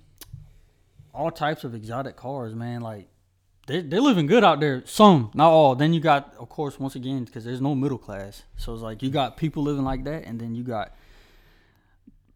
all 1.15 1.31
types 1.31 1.65
of 1.65 1.75
exotic 1.75 2.17
cars. 2.17 2.55
Man, 2.55 2.81
like 2.81 3.09
they 3.67 3.81
they're 3.81 4.01
living 4.01 4.27
good 4.27 4.45
out 4.45 4.61
there. 4.61 4.83
Some, 4.87 5.31
not 5.35 5.49
all. 5.51 5.75
Then 5.75 5.93
you 5.95 6.01
got, 6.01 6.35
of 6.39 6.49
course, 6.49 6.79
once 6.79 6.95
again, 6.97 7.25
because 7.25 7.45
there's 7.45 7.61
no 7.61 7.75
middle 7.75 7.99
class. 7.99 8.43
So 8.57 8.75
it's 8.75 8.83
like 8.83 9.03
you 9.03 9.11
got 9.11 9.37
people 9.37 9.63
living 9.63 9.85
like 9.85 10.05
that, 10.05 10.25
and 10.25 10.41
then 10.41 10.55
you 10.55 10.65
got 10.65 10.95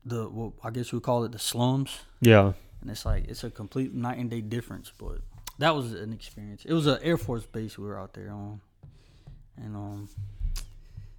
the 0.04 0.28
well, 0.28 0.54
I 0.64 0.70
guess 0.70 0.92
we 0.92 1.00
call 1.00 1.24
it 1.24 1.32
the 1.32 1.38
slums. 1.38 1.98
Yeah. 2.20 2.52
And 2.80 2.90
it's 2.90 3.04
like 3.04 3.26
it's 3.28 3.44
a 3.44 3.50
complete 3.50 3.92
night 3.92 4.18
and 4.18 4.30
day 4.30 4.40
difference. 4.40 4.92
But 4.96 5.18
that 5.58 5.74
was 5.74 5.92
an 5.92 6.12
experience. 6.12 6.64
It 6.64 6.72
was 6.72 6.86
an 6.86 6.98
Air 7.02 7.18
Force 7.18 7.44
base 7.44 7.76
we 7.76 7.86
were 7.86 7.98
out 7.98 8.14
there 8.14 8.30
on, 8.30 8.60
and 9.56 9.74
um, 9.76 10.08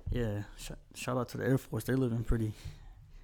yeah, 0.10 0.44
sh- 0.58 0.72
shout 0.96 1.18
out 1.18 1.30
to 1.30 1.38
the 1.38 1.46
Air 1.46 1.58
Force. 1.58 1.84
They're 1.84 1.98
living 1.98 2.24
pretty. 2.24 2.54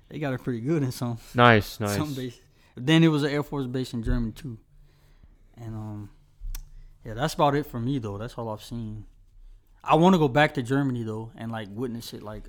They 0.10 0.20
got 0.20 0.34
it 0.34 0.44
pretty 0.44 0.60
good 0.62 0.84
in 0.84 0.92
some 0.92 1.18
Nice, 1.34 1.80
nice. 1.80 1.96
some 1.96 2.14
bases. 2.14 2.40
Then 2.76 3.04
it 3.04 3.08
was 3.08 3.24
an 3.24 3.32
Air 3.32 3.44
Force 3.44 3.68
base 3.68 3.94
in 3.94 4.04
Germany 4.04 4.34
too, 4.34 4.58
and 5.58 5.76
um, 5.76 6.10
yeah, 7.06 7.14
that's 7.14 7.34
about 7.34 7.56
it 7.56 7.66
for 7.66 7.80
me 7.80 8.00
though. 8.00 8.18
That's 8.18 8.34
all 8.34 8.50
I've 8.50 8.64
seen. 8.64 9.06
I 9.84 9.96
want 9.96 10.14
to 10.14 10.20
go 10.20 10.28
back 10.28 10.56
to 10.56 10.64
Germany 10.64 11.04
though 11.04 11.32
and 11.38 11.52
like 11.52 11.68
witness 11.72 12.14
it 12.14 12.24
like 12.24 12.44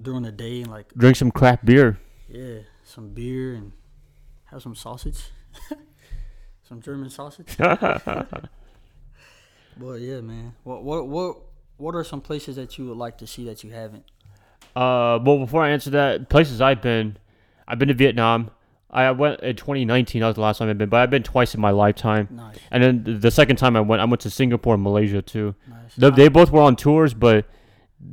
during 0.00 0.22
the 0.22 0.32
day 0.32 0.62
and 0.62 0.70
like 0.70 0.92
Drink 0.94 1.16
some 1.16 1.30
craft 1.30 1.64
beer. 1.64 1.98
yeah, 2.28 2.60
some 2.82 3.10
beer 3.10 3.54
and 3.54 3.72
have 4.46 4.62
some 4.62 4.74
sausage. 4.74 5.22
some 6.68 6.80
German 6.80 7.10
sausage. 7.10 7.56
but 7.58 8.48
yeah, 10.00 10.20
man. 10.20 10.54
What 10.64 10.82
what 10.82 11.06
what 11.06 11.36
what 11.76 11.94
are 11.94 12.04
some 12.04 12.20
places 12.20 12.56
that 12.56 12.78
you 12.78 12.86
would 12.88 12.96
like 12.96 13.18
to 13.18 13.26
see 13.26 13.44
that 13.44 13.62
you 13.62 13.70
haven't? 13.70 14.04
Uh, 14.74 15.18
well, 15.22 15.38
before 15.38 15.62
I 15.62 15.70
answer 15.70 15.90
that, 15.90 16.28
places 16.28 16.60
I've 16.60 16.82
been, 16.82 17.16
I've 17.68 17.78
been 17.78 17.88
to 17.88 17.94
Vietnam. 17.94 18.50
I 18.94 19.10
went 19.10 19.40
in 19.40 19.56
2019. 19.56 20.20
That 20.20 20.26
was 20.28 20.34
the 20.36 20.40
last 20.40 20.58
time 20.58 20.70
I've 20.70 20.78
been, 20.78 20.88
but 20.88 21.00
I've 21.00 21.10
been 21.10 21.22
twice 21.24 21.54
in 21.54 21.60
my 21.60 21.70
lifetime. 21.70 22.28
Nice, 22.30 22.56
And 22.70 22.82
then 22.82 23.20
the 23.20 23.30
second 23.30 23.56
time 23.56 23.76
I 23.76 23.80
went, 23.80 24.00
I 24.00 24.04
went 24.04 24.20
to 24.20 24.30
Singapore 24.30 24.74
and 24.74 24.82
Malaysia 24.82 25.20
too. 25.20 25.54
nice. 25.68 25.94
They, 25.96 26.10
they 26.10 26.28
both 26.28 26.50
were 26.52 26.62
on 26.62 26.76
tours, 26.76 27.12
but 27.14 27.46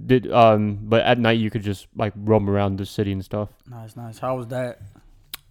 did 0.05 0.31
um, 0.31 0.79
but 0.83 1.03
at 1.03 1.19
night 1.19 1.37
you 1.39 1.49
could 1.49 1.63
just 1.63 1.87
like 1.95 2.13
roam 2.15 2.49
around 2.49 2.77
the 2.77 2.85
city 2.85 3.11
and 3.11 3.23
stuff. 3.23 3.49
nice, 3.69 3.95
nice. 3.95 4.19
How 4.19 4.37
was 4.37 4.47
that? 4.47 4.79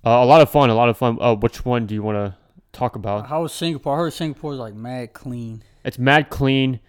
Uh, 0.05 0.11
a 0.11 0.25
lot 0.25 0.41
of 0.41 0.51
fun, 0.51 0.71
a 0.71 0.75
lot 0.75 0.89
of 0.89 0.97
fun. 0.97 1.19
Uh, 1.21 1.35
which 1.35 1.65
one 1.65 1.87
do 1.87 1.95
you 1.95 2.03
want 2.03 2.17
to 2.17 2.35
talk 2.73 2.97
about? 2.97 3.27
How 3.27 3.43
was 3.43 3.53
Singapore? 3.53 3.95
I 3.95 3.99
heard 3.99 4.13
Singapore's 4.15 4.59
like 4.59 4.75
mad 4.75 5.13
clean. 5.13 5.63
It's 5.85 5.99
mad 5.99 6.31
clean. 6.31 6.81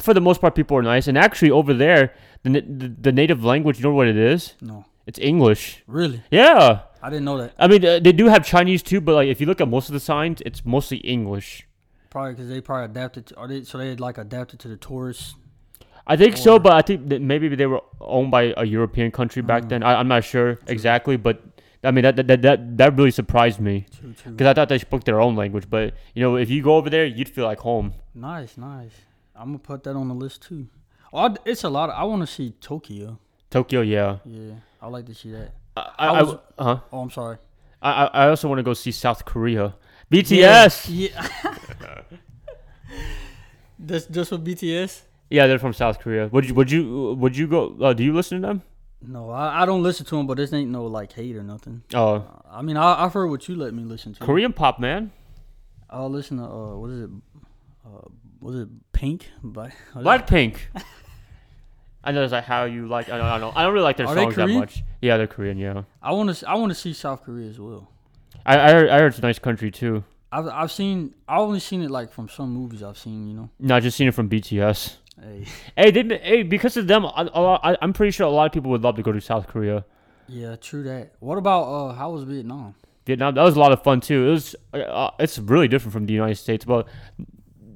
For 0.00 0.12
the 0.12 0.20
most 0.20 0.40
part, 0.40 0.54
people 0.54 0.76
are 0.76 0.82
nice. 0.82 1.06
And 1.06 1.16
actually, 1.16 1.50
over 1.52 1.72
there, 1.72 2.12
the, 2.42 2.60
the 2.60 2.88
the 3.00 3.12
native 3.12 3.44
language, 3.44 3.78
you 3.78 3.84
know 3.84 3.94
what 3.94 4.08
it 4.08 4.16
is? 4.16 4.54
No, 4.60 4.84
It's 5.06 5.18
English. 5.18 5.82
really, 5.86 6.22
Yeah. 6.30 6.80
I 7.02 7.10
didn't 7.10 7.26
know 7.26 7.36
that. 7.38 7.52
I 7.58 7.66
mean, 7.68 7.84
uh, 7.84 7.98
they 7.98 8.12
do 8.12 8.26
have 8.28 8.46
Chinese 8.46 8.82
too, 8.82 9.00
but 9.00 9.14
like 9.14 9.28
if 9.28 9.38
you 9.40 9.46
look 9.46 9.60
at 9.60 9.68
most 9.68 9.88
of 9.90 9.92
the 9.92 10.00
signs, 10.00 10.40
it's 10.46 10.64
mostly 10.64 10.96
English. 10.98 11.66
Probably 12.08 12.32
because 12.32 12.48
they 12.48 12.60
probably 12.62 12.86
adapted. 12.86 13.26
To, 13.26 13.36
are 13.36 13.46
they 13.48 13.62
so 13.64 13.76
they 13.76 13.94
like 13.96 14.16
adapted 14.16 14.58
to 14.60 14.68
the 14.68 14.76
tourists? 14.78 15.34
I 16.06 16.16
think 16.16 16.36
so, 16.36 16.58
but 16.58 16.72
I 16.72 16.82
think 16.82 17.08
that 17.10 17.20
maybe 17.20 17.48
they 17.54 17.66
were 17.66 17.80
owned 18.00 18.30
by 18.30 18.54
a 18.56 18.64
European 18.64 19.10
country 19.10 19.42
back 19.42 19.64
Mm. 19.64 19.68
then. 19.68 19.82
I, 19.82 19.94
I'm 20.00 20.08
not 20.08 20.22
sure 20.24 20.58
exactly, 20.66 21.16
but 21.18 21.42
I 21.82 21.90
mean 21.90 22.02
that 22.04 22.16
that 22.16 22.40
that, 22.42 22.78
that 22.78 22.96
really 22.96 23.10
surprised 23.10 23.60
me 23.60 23.84
True, 24.00 24.12
true. 24.14 24.32
because 24.32 24.46
I 24.46 24.54
thought 24.54 24.68
they 24.70 24.78
spoke 24.78 25.04
their 25.04 25.20
own 25.20 25.34
language. 25.36 25.68
But 25.68 25.92
you 26.14 26.22
know, 26.22 26.36
if 26.36 26.48
you 26.48 26.62
go 26.62 26.76
over 26.76 26.88
there, 26.88 27.04
you'd 27.04 27.28
feel 27.28 27.44
like 27.44 27.58
home. 27.60 27.92
Nice, 28.14 28.56
nice. 28.56 28.92
I'm 29.36 29.48
gonna 29.48 29.58
put 29.58 29.82
that 29.84 29.94
on 29.96 30.08
the 30.08 30.14
list 30.14 30.42
too. 30.42 30.68
Oh, 31.12 31.18
I- 31.28 31.36
it's 31.44 31.64
a 31.64 31.68
lot. 31.68 31.90
Of, 31.90 31.96
I 31.96 32.04
want 32.04 32.22
to 32.22 32.26
see 32.26 32.54
Tokyo. 32.60 33.18
Tokyo, 33.50 33.82
yeah. 33.82 34.18
Yeah, 34.24 34.54
I 34.84 34.88
like 34.88 35.06
to 35.06 35.14
see 35.14 35.30
that. 35.30 35.54
I, 35.76 35.80
I 35.98 36.06
I, 36.08 36.22
was- 36.22 36.34
I, 36.58 36.62
huh? 36.64 36.78
Oh, 36.92 37.00
I'm 37.00 37.10
sorry. 37.10 37.38
I, 37.80 37.90
I 37.90 38.04
I 38.24 38.28
also 38.28 38.48
want 38.48 38.58
to 38.58 38.62
go 38.62 38.74
see 38.74 38.90
South 38.92 39.24
Korea. 39.24 39.74
BTS. 40.12 40.86
Yeah. 40.90 41.26
That's 43.78 44.06
just 44.16 44.28
for 44.30 44.36
BTS. 44.38 45.02
Yeah, 45.30 45.46
they're 45.46 45.58
from 45.58 45.72
South 45.72 45.98
Korea. 46.00 46.28
Would 46.28 46.46
you 46.48 46.54
would 46.54 46.70
you 46.70 47.14
would 47.18 47.34
you 47.36 47.46
go? 47.46 47.74
Uh, 47.80 47.92
do 47.94 48.04
you 48.04 48.12
listen 48.12 48.42
to 48.42 48.46
them? 48.46 48.62
No, 49.00 49.30
I, 49.30 49.62
I 49.62 49.66
don't 49.66 49.82
listen 49.82 50.04
to 50.06 50.16
them, 50.16 50.26
but 50.26 50.36
this 50.36 50.52
ain't 50.52 50.70
no 50.70 50.84
like 50.84 51.12
hate 51.12 51.34
or 51.36 51.42
nothing. 51.42 51.82
Oh, 51.94 52.24
I 52.50 52.60
mean, 52.62 52.76
I, 52.76 53.04
I've 53.04 53.12
heard 53.14 53.28
what 53.30 53.48
you 53.48 53.56
let 53.56 53.72
me 53.74 53.84
listen 53.84 54.12
to. 54.14 54.20
Korean 54.24 54.52
pop, 54.52 54.78
man. 54.78 55.12
I'll 55.90 56.10
listen 56.10 56.36
to 56.38 56.44
uh, 56.44 56.76
what 56.76 56.90
is 56.90 57.00
it? 57.04 57.10
Uh, 57.86 58.08
was 58.40 58.56
it 58.60 58.68
Pink? 58.92 59.28
By 59.42 59.72
Blackpink. 59.94 60.56
I 62.04 62.12
know 62.12 62.22
it's 62.22 62.32
like 62.32 62.44
how 62.44 62.64
you 62.64 62.86
like. 62.86 63.08
I 63.08 63.16
don't, 63.18 63.26
I 63.26 63.38
don't. 63.38 63.56
I 63.56 63.62
don't 63.62 63.72
really 63.72 63.84
like 63.84 63.96
their 63.96 64.06
Are 64.06 64.14
they 64.14 64.22
songs 64.22 64.36
that 64.36 64.44
Korean? 64.44 64.60
much. 64.60 64.84
Yeah, 65.00 65.16
they're 65.16 65.26
Korean. 65.26 65.58
Yeah. 65.58 65.82
I 66.02 66.12
want 66.12 66.34
to. 66.34 66.48
I 66.48 66.54
want 66.54 66.70
to 66.70 66.74
see 66.74 66.92
South 66.92 67.24
Korea 67.24 67.48
as 67.48 67.58
well. 67.58 67.90
I 68.46 68.58
I 68.58 68.72
heard, 68.72 68.90
I 68.90 68.98
heard 68.98 69.06
it's 69.08 69.18
a 69.18 69.22
nice 69.22 69.38
country 69.38 69.70
too. 69.70 70.04
I've 70.30 70.46
I've 70.48 70.72
seen. 70.72 71.14
I've 71.28 71.40
only 71.40 71.60
seen 71.60 71.82
it 71.82 71.90
like 71.90 72.12
from 72.12 72.28
some 72.28 72.50
movies 72.50 72.82
I've 72.82 72.98
seen. 72.98 73.26
You 73.26 73.34
know. 73.34 73.50
No, 73.58 73.76
I 73.76 73.80
just 73.80 73.96
seen 73.96 74.08
it 74.08 74.14
from 74.14 74.28
BTS. 74.28 74.96
Hey. 75.20 75.46
Hey, 75.76 75.90
they 75.90 76.18
hey 76.18 76.42
because 76.42 76.76
of 76.76 76.86
them. 76.86 77.04
Lot, 77.04 77.60
I, 77.62 77.76
I'm 77.80 77.92
pretty 77.92 78.10
sure 78.10 78.26
a 78.26 78.30
lot 78.30 78.46
of 78.46 78.52
people 78.52 78.70
would 78.72 78.82
love 78.82 78.96
to 78.96 79.02
go 79.02 79.12
to 79.12 79.20
South 79.20 79.46
Korea. 79.46 79.84
Yeah, 80.28 80.56
true 80.56 80.82
that. 80.84 81.12
What 81.20 81.38
about 81.38 81.62
uh? 81.62 81.92
How 81.94 82.10
was 82.10 82.24
Vietnam? 82.24 82.74
Vietnam. 83.06 83.34
That 83.34 83.42
was 83.42 83.56
a 83.56 83.60
lot 83.60 83.72
of 83.72 83.82
fun 83.82 84.00
too. 84.00 84.28
It 84.28 84.30
was. 84.30 84.56
Uh, 84.72 85.10
it's 85.18 85.38
really 85.38 85.68
different 85.68 85.92
from 85.92 86.06
the 86.06 86.14
United 86.14 86.36
States, 86.36 86.64
but 86.64 86.86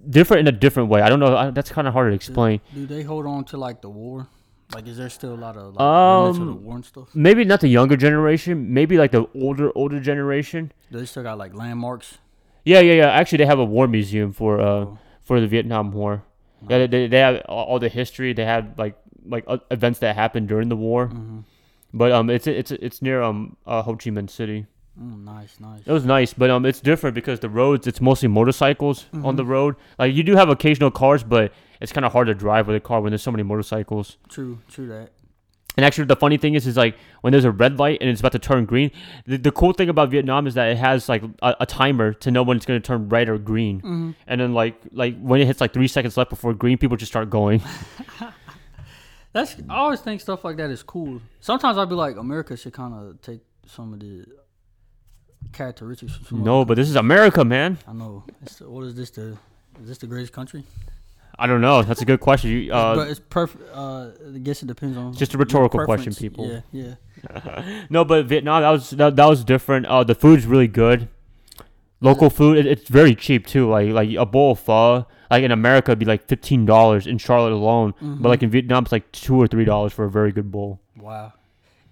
different 0.08 0.40
in 0.48 0.54
a 0.54 0.58
different 0.58 0.88
way. 0.88 1.00
I 1.02 1.08
don't 1.08 1.20
know. 1.20 1.36
I, 1.36 1.50
that's 1.50 1.70
kind 1.70 1.86
of 1.88 1.92
hard 1.94 2.10
to 2.10 2.14
explain. 2.14 2.60
Do 2.74 2.86
they 2.86 3.02
hold 3.02 3.26
on 3.26 3.44
to 3.44 3.56
like 3.56 3.80
the 3.82 3.90
war? 3.90 4.26
Like, 4.74 4.86
is 4.86 4.96
there 4.98 5.08
still 5.08 5.34
a 5.34 5.40
lot 5.46 5.56
of 5.56 5.74
like, 5.74 5.80
of 5.80 6.36
the 6.36 6.42
Um, 6.42 6.64
war 6.64 6.74
and 6.76 6.84
stuff? 6.84 7.08
Maybe 7.14 7.44
not 7.44 7.60
the 7.60 7.68
younger 7.68 7.96
generation. 7.96 8.72
Maybe 8.74 8.98
like 8.98 9.12
the 9.12 9.26
older 9.34 9.70
older 9.74 10.00
generation. 10.00 10.72
Do 10.92 10.98
they 10.98 11.06
still 11.06 11.22
got 11.22 11.38
like 11.38 11.54
landmarks? 11.54 12.18
Yeah, 12.64 12.80
yeah, 12.80 12.94
yeah. 12.94 13.10
Actually, 13.10 13.38
they 13.38 13.46
have 13.46 13.58
a 13.58 13.64
war 13.64 13.86
museum 13.88 14.32
for 14.32 14.60
uh 14.60 14.66
Oh, 14.66 14.98
for 15.22 15.40
the 15.40 15.46
Vietnam 15.46 15.92
War. 15.92 16.22
Yeah, 16.68 16.86
they, 16.86 17.06
they 17.06 17.18
have 17.20 17.40
all 17.48 17.78
the 17.78 17.88
history. 17.88 18.32
They 18.34 18.44
have 18.44 18.78
like 18.78 18.96
like 19.24 19.44
uh, 19.46 19.58
events 19.70 20.00
that 20.00 20.16
happened 20.16 20.48
during 20.48 20.68
the 20.68 20.76
war. 20.76 21.08
mhm. 21.08 21.44
But 21.94 22.12
um, 22.12 22.28
it's 22.28 22.46
it's 22.46 22.70
it's 22.72 23.00
near 23.00 23.22
um 23.22 23.56
uh, 23.66 23.80
Ho 23.82 23.96
Chi 23.96 24.10
Minh 24.10 24.28
City. 24.28 24.66
Mm, 25.00 25.24
nice, 25.24 25.60
nice. 25.60 25.82
It 25.86 25.92
was 25.92 26.04
nice, 26.04 26.34
but 26.34 26.50
um, 26.50 26.66
it's 26.66 26.80
different 26.80 27.14
because 27.14 27.38
the 27.40 27.48
roads 27.48 27.86
it's 27.86 28.00
mostly 28.00 28.28
motorcycles 28.28 29.06
on 29.12 29.36
the 29.36 29.44
Mhm. 29.44 29.48
road. 29.48 29.76
Like 29.98 30.14
you 30.14 30.22
do 30.24 30.34
have 30.36 30.48
occasional 30.48 30.90
cars, 30.90 31.22
but 31.22 31.52
it's 31.80 31.92
kind 31.92 32.04
of 32.04 32.12
hard 32.12 32.26
to 32.26 32.34
drive 32.34 32.66
with 32.66 32.74
a 32.76 32.80
car 32.80 33.00
when 33.00 33.12
there's 33.12 33.22
so 33.22 33.30
many 33.30 33.44
motorcycles. 33.44 34.16
True, 34.28 34.58
true 34.68 34.88
that. 34.88 35.10
And 35.76 35.84
actually, 35.84 36.06
the 36.06 36.16
funny 36.16 36.36
thing 36.38 36.54
is, 36.54 36.66
is 36.66 36.76
like 36.76 36.96
when 37.20 37.30
there's 37.30 37.44
a 37.44 37.52
red 37.52 37.78
light 37.78 37.98
and 38.00 38.10
it's 38.10 38.18
about 38.18 38.32
to 38.32 38.40
turn 38.40 38.64
green. 38.64 38.90
The, 39.26 39.36
the 39.36 39.52
cool 39.52 39.72
thing 39.72 39.88
about 39.88 40.10
Vietnam 40.10 40.48
is 40.48 40.54
that 40.54 40.68
it 40.70 40.76
has 40.78 41.08
like 41.08 41.22
a, 41.40 41.54
a 41.60 41.66
timer 41.66 42.12
to 42.14 42.32
know 42.32 42.42
when 42.42 42.56
it's 42.56 42.66
going 42.66 42.82
to 42.82 42.84
turn 42.84 43.08
red 43.08 43.28
or 43.28 43.38
green. 43.38 43.78
hmm 43.78 44.10
And 44.26 44.40
then 44.40 44.54
like 44.54 44.74
like 44.90 45.16
when 45.20 45.40
it 45.40 45.46
hits 45.46 45.60
like 45.60 45.72
three 45.72 45.86
seconds 45.86 46.16
left 46.16 46.30
before 46.30 46.52
green, 46.54 46.78
people 46.78 46.96
just 46.96 47.12
start 47.12 47.30
going. 47.30 47.62
That's 49.32 49.54
I 49.68 49.76
always 49.76 50.00
think 50.00 50.20
stuff 50.20 50.44
like 50.44 50.56
that 50.56 50.70
is 50.70 50.82
cool. 50.82 51.20
Sometimes 51.40 51.78
I'd 51.78 51.88
be 51.88 51.94
like, 51.94 52.16
America 52.16 52.56
should 52.56 52.72
kind 52.72 52.94
of 52.94 53.20
take 53.22 53.40
some 53.66 53.92
of 53.92 54.00
the 54.00 54.24
characteristics. 55.52 56.18
No, 56.30 56.64
but 56.64 56.76
this 56.76 56.88
is 56.88 56.96
America, 56.96 57.44
man. 57.44 57.78
I 57.86 57.92
know. 57.92 58.24
It's, 58.42 58.60
what 58.60 58.84
is 58.84 58.94
this? 58.94 59.10
The 59.10 59.36
is 59.80 59.88
this 59.88 59.98
the 59.98 60.06
greatest 60.06 60.32
country? 60.32 60.64
I 61.40 61.46
don't 61.46 61.60
know. 61.60 61.82
That's 61.82 62.02
a 62.02 62.04
good 62.04 62.18
question. 62.18 62.50
You, 62.50 62.70
but 62.70 62.98
uh, 62.98 63.02
it's 63.02 63.20
perfect. 63.20 63.62
Uh, 63.72 64.10
I 64.34 64.38
guess 64.38 64.62
it 64.62 64.66
depends 64.66 64.96
on 64.96 65.14
just 65.14 65.34
a 65.34 65.38
rhetorical 65.38 65.84
question, 65.84 66.12
people. 66.12 66.62
Yeah, 66.72 66.94
yeah. 67.32 67.84
no, 67.90 68.04
but 68.04 68.26
Vietnam 68.26 68.62
that 68.62 68.70
was 68.70 68.90
that, 68.90 69.16
that 69.16 69.26
was 69.26 69.44
different. 69.44 69.86
Uh, 69.86 70.02
the 70.02 70.14
food's 70.14 70.46
really 70.46 70.68
good. 70.68 71.08
Local 72.00 72.30
food, 72.30 72.58
it, 72.58 72.66
it's 72.66 72.88
very 72.88 73.14
cheap 73.14 73.46
too. 73.46 73.68
Like 73.68 73.90
like 73.90 74.10
a 74.16 74.26
bowl 74.26 74.52
of 74.52 74.60
pho, 74.60 75.06
like 75.30 75.42
in 75.44 75.52
America, 75.52 75.92
it'd 75.92 75.98
be 76.00 76.06
like 76.06 76.26
fifteen 76.26 76.66
dollars 76.66 77.06
in 77.06 77.18
Charlotte 77.18 77.52
alone. 77.52 77.94
But 78.00 78.28
like 78.28 78.42
in 78.42 78.50
Vietnam, 78.50 78.84
it's 78.84 78.92
like 78.92 79.10
two 79.12 79.36
or 79.36 79.46
three 79.46 79.64
dollars 79.64 79.92
for 79.92 80.04
a 80.04 80.10
very 80.10 80.32
good 80.32 80.50
bowl. 80.50 80.80
Wow. 80.96 81.32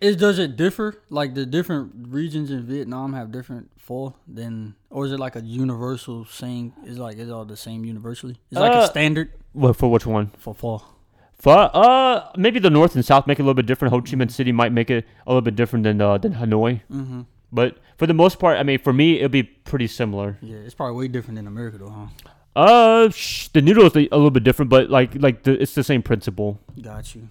Is 0.06 0.16
does 0.16 0.38
it 0.38 0.56
differ? 0.56 0.88
Like 1.10 1.34
the 1.34 1.44
different 1.56 2.08
regions 2.18 2.50
in 2.50 2.60
Vietnam 2.72 3.12
have 3.18 3.30
different 3.32 3.70
pho 3.86 4.14
than, 4.38 4.74
or 4.90 5.06
is 5.06 5.12
it 5.12 5.18
like 5.26 5.36
a 5.36 5.40
universal 5.42 6.24
saying? 6.40 6.72
Is 6.84 6.98
like 6.98 7.16
is 7.18 7.30
all 7.30 7.44
the 7.44 7.56
same 7.56 7.84
universally? 7.84 8.36
It's 8.50 8.60
like 8.60 8.72
Uh, 8.72 8.84
a 8.84 8.86
standard 8.86 9.32
What 9.52 9.76
for 9.76 9.90
which 9.90 10.06
one? 10.06 10.26
for 10.38 10.54
pho. 10.54 10.82
Pho, 11.38 11.50
uh, 11.50 12.30
maybe 12.36 12.58
the 12.58 12.70
north 12.70 12.94
and 12.94 13.04
south 13.04 13.26
make 13.26 13.38
it 13.38 13.42
a 13.42 13.44
little 13.44 13.60
bit 13.62 13.66
different. 13.66 13.92
Ho 13.94 14.00
Chi 14.00 14.12
Minh 14.16 14.30
City 14.30 14.52
might 14.52 14.72
make 14.72 14.90
it 14.90 15.04
a 15.26 15.30
little 15.30 15.42
bit 15.48 15.54
different 15.56 15.82
than 15.84 16.00
uh, 16.00 16.16
than 16.18 16.34
Hanoi. 16.34 16.80
Mm-hmm. 16.90 17.20
But 17.52 17.78
for 17.98 18.06
the 18.06 18.14
most 18.14 18.38
part, 18.38 18.58
I 18.58 18.62
mean, 18.62 18.78
for 18.78 18.92
me, 18.92 19.16
it'll 19.16 19.28
be 19.28 19.42
pretty 19.44 19.86
similar. 19.86 20.38
Yeah, 20.42 20.56
it's 20.66 20.74
probably 20.74 20.96
way 20.96 21.08
different 21.08 21.36
than 21.36 21.46
America 21.46 21.78
though, 21.78 21.90
huh? 21.90 22.08
Uh, 22.56 23.10
sh- 23.10 23.48
the 23.52 23.60
noodles 23.60 23.94
a 23.94 24.00
little 24.16 24.30
bit 24.30 24.44
different, 24.44 24.70
but 24.70 24.88
like 24.90 25.14
like 25.26 25.42
the, 25.44 25.52
it's 25.60 25.74
the 25.74 25.84
same 25.84 26.02
principle. 26.02 26.58
Got 26.80 27.14
you. 27.14 27.28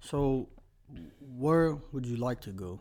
So, 0.00 0.48
where 1.38 1.76
would 1.92 2.06
you 2.06 2.16
like 2.16 2.40
to 2.42 2.50
go? 2.50 2.80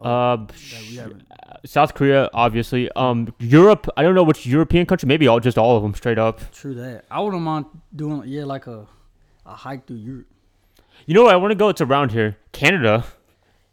Uh, 0.00 0.36
that. 0.36 1.60
South 1.64 1.94
Korea, 1.94 2.28
obviously. 2.34 2.90
Um, 2.96 3.32
Europe. 3.38 3.88
I 3.96 4.02
don't 4.02 4.14
know 4.14 4.24
which 4.24 4.44
European 4.44 4.86
country. 4.86 5.06
Maybe 5.06 5.28
all 5.28 5.38
just 5.40 5.56
all 5.56 5.76
of 5.76 5.82
them 5.82 5.94
straight 5.94 6.18
up. 6.18 6.40
True 6.52 6.74
that. 6.74 7.04
I 7.10 7.20
wouldn't 7.20 7.42
mind 7.42 7.66
doing 7.94 8.22
yeah 8.26 8.44
like 8.44 8.66
a 8.66 8.86
a 9.46 9.54
hike 9.54 9.86
through 9.86 9.98
Europe. 9.98 10.26
You 11.06 11.14
know 11.14 11.24
where 11.24 11.32
I 11.32 11.36
want 11.36 11.52
to 11.52 11.56
go? 11.56 11.68
It's 11.68 11.80
around 11.80 12.10
here, 12.12 12.36
Canada. 12.52 13.04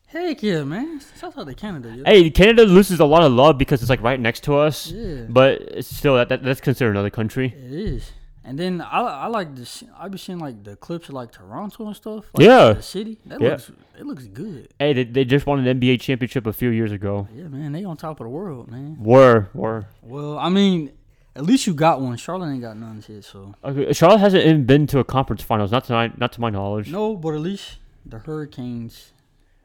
Heck 0.07 0.43
yeah, 0.43 0.63
man! 0.63 1.01
Shout 1.19 1.37
out 1.37 1.47
to 1.47 1.53
Canada. 1.55 1.93
Yeah. 1.95 2.03
Hey, 2.05 2.29
Canada 2.29 2.65
loses 2.65 2.99
a 2.99 3.05
lot 3.05 3.23
of 3.23 3.31
love 3.31 3.57
because 3.57 3.81
it's 3.81 3.89
like 3.89 4.01
right 4.03 4.19
next 4.19 4.43
to 4.43 4.57
us, 4.57 4.91
Yeah. 4.91 5.23
but 5.29 5.61
it's 5.61 5.87
still 5.95 6.15
that, 6.17 6.27
that 6.29 6.43
that's 6.43 6.59
considered 6.61 6.91
another 6.91 7.09
country. 7.09 7.53
It 7.57 7.71
is. 7.71 8.11
And 8.43 8.57
then 8.57 8.81
I 8.81 9.01
I 9.01 9.27
like 9.27 9.55
this. 9.55 9.83
I 9.99 10.07
be 10.07 10.17
seeing 10.17 10.39
like 10.39 10.63
the 10.63 10.75
clips 10.75 11.09
of 11.09 11.13
like 11.15 11.31
Toronto 11.31 11.85
and 11.87 11.95
stuff. 11.95 12.25
Like, 12.33 12.45
Yeah. 12.47 12.73
the 12.73 12.81
city. 12.81 13.17
That 13.27 13.39
Yeah. 13.39 13.49
looks 13.49 13.71
it 13.99 14.05
looks 14.05 14.25
good. 14.25 14.69
Hey, 14.79 14.93
they, 14.93 15.03
they 15.03 15.25
just 15.25 15.45
won 15.45 15.59
an 15.65 15.79
NBA 15.79 15.99
championship 16.01 16.47
a 16.47 16.53
few 16.53 16.69
years 16.69 16.91
ago. 16.91 17.27
Yeah, 17.35 17.47
man, 17.49 17.71
they 17.71 17.83
on 17.83 17.97
top 17.97 18.19
of 18.19 18.25
the 18.25 18.29
world, 18.29 18.71
man. 18.71 18.97
Were 18.99 19.49
were. 19.53 19.85
Well, 20.01 20.39
I 20.39 20.49
mean, 20.49 20.91
at 21.35 21.43
least 21.45 21.67
you 21.67 21.73
got 21.75 22.01
one. 22.01 22.17
Charlotte 22.17 22.49
ain't 22.51 22.61
got 22.61 22.77
none 22.77 23.01
shit, 23.01 23.23
so 23.23 23.53
Okay, 23.63 23.93
Charlotte 23.93 24.17
hasn't 24.19 24.43
even 24.43 24.65
been 24.65 24.87
to 24.87 24.97
a 24.99 25.03
conference 25.03 25.43
finals, 25.43 25.71
not 25.71 25.83
to 25.85 25.93
my, 25.93 26.11
not 26.17 26.31
to 26.33 26.41
my 26.41 26.49
knowledge. 26.49 26.91
no. 26.91 27.15
But 27.15 27.35
at 27.35 27.41
least 27.41 27.77
the 28.05 28.17
Hurricanes 28.19 29.11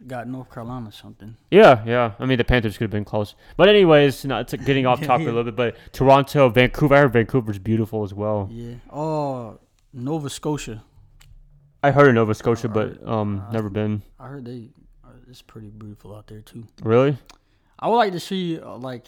got 0.06 0.26
North 0.28 0.52
Carolina 0.52 0.90
something. 0.92 1.36
Yeah, 1.50 1.82
yeah. 1.86 2.12
I 2.18 2.26
mean, 2.26 2.38
the 2.38 2.44
Panthers 2.44 2.76
could 2.76 2.84
have 2.84 2.90
been 2.90 3.04
close, 3.04 3.34
but 3.56 3.68
anyways, 3.68 4.24
not 4.24 4.52
it's 4.52 4.64
getting 4.64 4.86
off 4.86 5.00
topic 5.02 5.26
yeah. 5.26 5.32
a 5.32 5.34
little 5.34 5.44
bit. 5.52 5.56
But 5.56 5.76
Toronto, 5.92 6.48
Vancouver. 6.48 6.94
I 6.94 6.98
heard 7.00 7.12
Vancouver's 7.12 7.58
beautiful 7.58 8.02
as 8.02 8.12
well. 8.14 8.48
Yeah. 8.52 8.74
Oh, 8.92 9.58
Nova 9.92 10.28
Scotia. 10.30 10.82
I 11.82 11.90
heard 11.92 12.08
of 12.08 12.14
Nova 12.14 12.34
Scotia, 12.34 12.68
Alright. 12.68 12.98
but 13.00 13.08
um, 13.08 13.44
Uh, 13.48 13.52
never 13.52 13.68
been. 13.70 14.02
I 14.18 14.26
heard 14.26 14.44
they. 14.44 14.70
uh, 15.04 15.08
It's 15.28 15.42
pretty 15.42 15.68
beautiful 15.70 16.14
out 16.16 16.26
there 16.26 16.40
too. 16.40 16.64
Really? 16.82 17.16
I 17.78 17.88
would 17.88 17.96
like 17.96 18.12
to 18.12 18.20
see 18.20 18.58
uh, 18.58 18.76
like, 18.76 19.04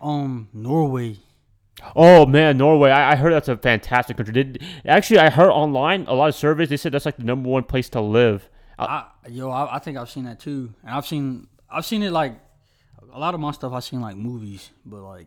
um, 0.00 0.48
Norway. 0.52 1.16
Oh 1.96 2.26
man, 2.26 2.58
Norway. 2.58 2.90
I, 2.90 3.12
I 3.12 3.16
heard 3.16 3.32
that's 3.32 3.48
a 3.48 3.56
fantastic 3.56 4.16
country. 4.16 4.34
Did 4.34 4.62
actually 4.84 5.18
I 5.20 5.30
heard 5.30 5.50
online 5.50 6.04
a 6.08 6.12
lot 6.14 6.28
of 6.28 6.34
surveys. 6.34 6.68
They 6.68 6.76
said 6.76 6.92
that's 6.92 7.06
like 7.06 7.16
the 7.16 7.24
number 7.24 7.48
one 7.48 7.62
place 7.64 7.88
to 7.90 8.00
live. 8.00 8.48
I, 8.84 9.28
yo, 9.28 9.50
I, 9.50 9.76
I 9.76 9.78
think 9.78 9.98
I've 9.98 10.10
seen 10.10 10.24
that 10.24 10.40
too, 10.40 10.72
and 10.82 10.90
I've 10.94 11.06
seen 11.06 11.46
I've 11.70 11.86
seen 11.86 12.02
it 12.02 12.10
like 12.10 12.34
a 13.12 13.18
lot 13.18 13.34
of 13.34 13.40
my 13.40 13.50
stuff. 13.52 13.72
I've 13.72 13.84
seen 13.84 14.00
like 14.00 14.16
movies, 14.16 14.70
but 14.84 15.02
like 15.02 15.26